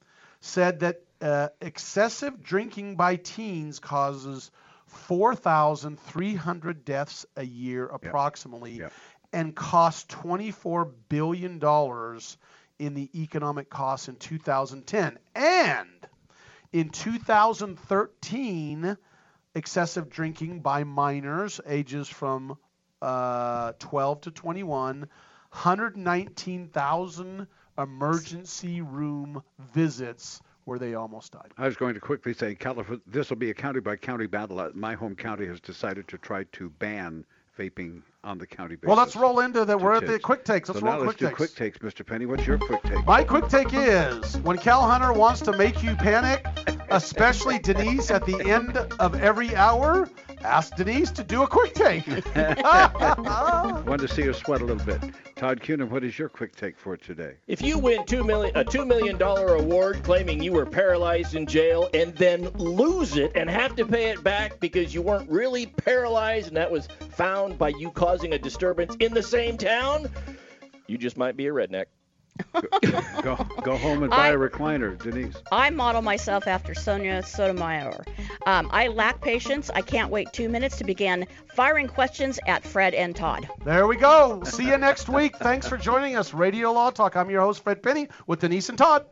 said 0.42 0.82
that 0.82 1.02
uh, 1.22 1.48
excessive 1.62 2.44
drinking 2.44 2.96
by 2.96 3.16
teens 3.16 3.80
causes 3.80 4.52
4,300 4.88 6.86
deaths 6.86 7.26
a 7.36 7.44
year 7.44 7.88
approximately 7.88 8.82
and 9.34 9.56
costs 9.56 10.14
$24 10.16 10.92
billion 11.10 11.60
in 12.80 12.94
the 12.94 13.22
economic 13.22 13.70
costs 13.70 14.08
in 14.08 14.16
2010. 14.16 15.20
And 15.36 15.90
in 16.72 16.90
2013, 16.90 18.98
excessive 19.56 20.10
drinking 20.10 20.62
by 20.62 20.84
minors 20.84 21.60
ages 21.66 22.08
from 22.08 22.58
uh, 23.02 23.74
12 23.80 24.22
to 24.22 24.32
21, 24.32 25.00
119,000 25.00 27.48
emergency 27.78 28.82
room 28.82 29.42
visits 29.74 30.42
where 30.66 30.80
they 30.80 30.96
almost 30.96 31.32
died. 31.32 31.54
I 31.58 31.66
was 31.66 31.78
going 31.78 31.94
to 31.94 32.00
quickly 32.00 32.34
say, 32.34 32.56
California, 32.56 33.02
this 33.08 33.30
will 33.30 33.38
be 33.38 33.52
a 33.52 33.54
county 33.54 33.80
by 33.80 33.96
county 33.96 34.28
battle. 34.28 34.60
Uh, 34.60 34.70
My 34.74 34.96
home 34.96 35.16
county 35.16 35.48
has 35.48 35.62
decided 35.62 36.08
to 36.10 36.18
try 36.18 36.44
to 36.54 36.70
ban 36.72 37.26
vaping 37.58 38.02
on 38.24 38.38
the 38.38 38.48
county 38.48 38.76
basis. 38.76 38.88
Well, 38.88 38.98
let's 38.98 39.16
roll 39.16 39.40
into 39.40 39.66
the. 39.66 39.78
to 39.78 39.84
We're 39.84 39.96
at 39.96 40.08
the 40.08 40.20
quick 40.20 40.46
takes. 40.46 40.70
Let's 40.70 40.80
so 40.80 40.86
roll 40.86 40.96
now 40.96 41.04
quick 41.04 41.20
let's 41.20 41.32
do 41.32 41.36
quick 41.36 41.56
takes, 41.56 41.80
Mr. 41.80 42.06
Penney. 42.06 42.26
What's 42.26 42.46
your 42.46 42.58
quick 42.58 42.82
take? 42.84 43.06
My 43.06 43.24
quick 43.24 43.48
take 43.48 43.74
is 43.74 44.38
when 44.40 44.58
Cal 44.58 44.82
Hunter 44.82 45.14
wants 45.14 45.42
to 45.42 45.54
make 45.54 45.82
you 45.84 45.96
panic, 45.96 46.46
especially 46.90 47.60
Denise 47.60 48.12
at 48.12 48.26
the 48.26 48.40
end 48.50 48.78
of 48.78 49.16
every 49.22 49.56
hour, 49.56 50.10
ask 50.42 50.76
Denise 50.76 51.12
to 51.12 51.24
do 51.24 51.44
a 51.44 51.48
quick 51.48 51.74
take. 51.74 52.06
Wanted 53.86 54.08
to 54.08 54.14
see 54.14 54.24
her 54.24 54.34
sweat 54.34 54.62
a 54.62 54.66
little 54.66 54.86
bit. 54.86 55.02
Todd 55.38 55.62
Cunin, 55.62 55.90
what 55.90 56.04
is 56.04 56.18
your 56.18 56.30
quick 56.30 56.56
take 56.56 56.80
for 56.80 56.98
today? 56.98 57.36
If 57.46 57.62
you 57.62 57.78
win 57.78 58.04
two 58.08 58.24
million 58.24 58.58
a 58.58 58.64
two 58.64 58.86
million 58.86 59.20
dollar 59.20 59.54
award 59.54 60.02
claiming 60.02 60.42
you 60.42 60.52
were 60.52 60.66
paralyzed 60.66 61.36
in 61.36 61.46
jail 61.46 61.90
and 61.94 62.16
then 62.16 62.50
lose 62.56 63.18
it 63.18 63.32
and 63.36 63.48
have 63.48 63.76
to 63.76 63.86
pay 63.86 64.10
it 64.10 64.24
back 64.24 64.60
because 64.60 64.96
you 64.96 65.04
weren't 65.04 65.30
really 65.30 65.68
paralyzed 65.68 66.48
and 66.48 66.58
that 66.58 66.72
was 66.72 66.88
found 67.12 67.60
by 67.60 67.70
you 67.70 67.92
causing 67.92 68.34
a 68.34 68.40
disturbance 68.40 68.96
in 69.00 69.14
the 69.14 69.22
same 69.22 69.58
town, 69.58 70.10
you 70.88 70.98
just 70.98 71.18
might 71.18 71.38
be 71.38 71.46
a 71.46 71.52
redneck. 71.52 71.86
Go 73.22 73.36
go 73.64 73.78
home 73.78 74.04
and 74.04 74.10
buy 74.10 74.28
I- 74.28 74.30
a 74.30 74.38
recliner, 74.38 75.02
Denise. 75.02 75.36
I 75.52 75.70
model 75.70 76.02
myself 76.02 76.48
after 76.48 76.74
Sonia 76.74 77.24
Sotomayor. 77.24 78.04
Um, 78.46 78.70
I 78.72 78.88
lack 78.88 79.22
patience. 79.22 79.70
I 79.74 79.82
can't 79.82 80.12
wait 80.12 80.32
two 80.34 80.50
minutes 80.50 80.78
to 80.78 80.84
begin 80.84 81.28
firing 81.54 81.88
questions 81.88 82.40
at 82.48 82.64
Fred 82.64 82.94
and 82.94 83.16
Todd. 83.16 83.48
There 83.66 83.88
we 83.88 83.98
go. 83.98 84.44
See 84.44 84.68
you 84.68 84.78
next 84.78 85.10
week. 85.10 85.36
Thanks 85.38 85.68
for 85.68 85.78
joining 85.78 86.16
us, 86.16 86.34
Radio 86.34 86.72
Law 86.72 86.92
Talk. 86.92 87.16
I'm 87.16 87.30
your 87.30 87.42
host, 87.42 87.64
Fred 87.64 87.82
Penney, 87.84 88.08
with 88.28 88.40
Denise 88.40 88.70
and 88.70 88.78
Todd. 88.78 89.06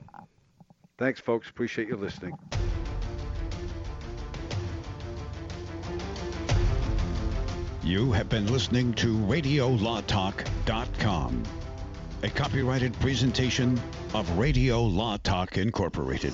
Thanks, 0.97 1.19
folks. 1.19 1.49
Appreciate 1.49 1.87
you 1.89 1.97
listening. 1.97 2.37
You 7.83 8.11
have 8.13 8.29
been 8.29 8.51
listening 8.51 8.93
to 8.95 9.15
RadioLawTalk.com, 9.15 11.43
a 12.23 12.29
copyrighted 12.29 12.93
presentation 12.99 13.79
of 14.13 14.29
Radio 14.37 14.81
Law 14.81 15.17
Talk 15.17 15.57
Incorporated. 15.57 16.33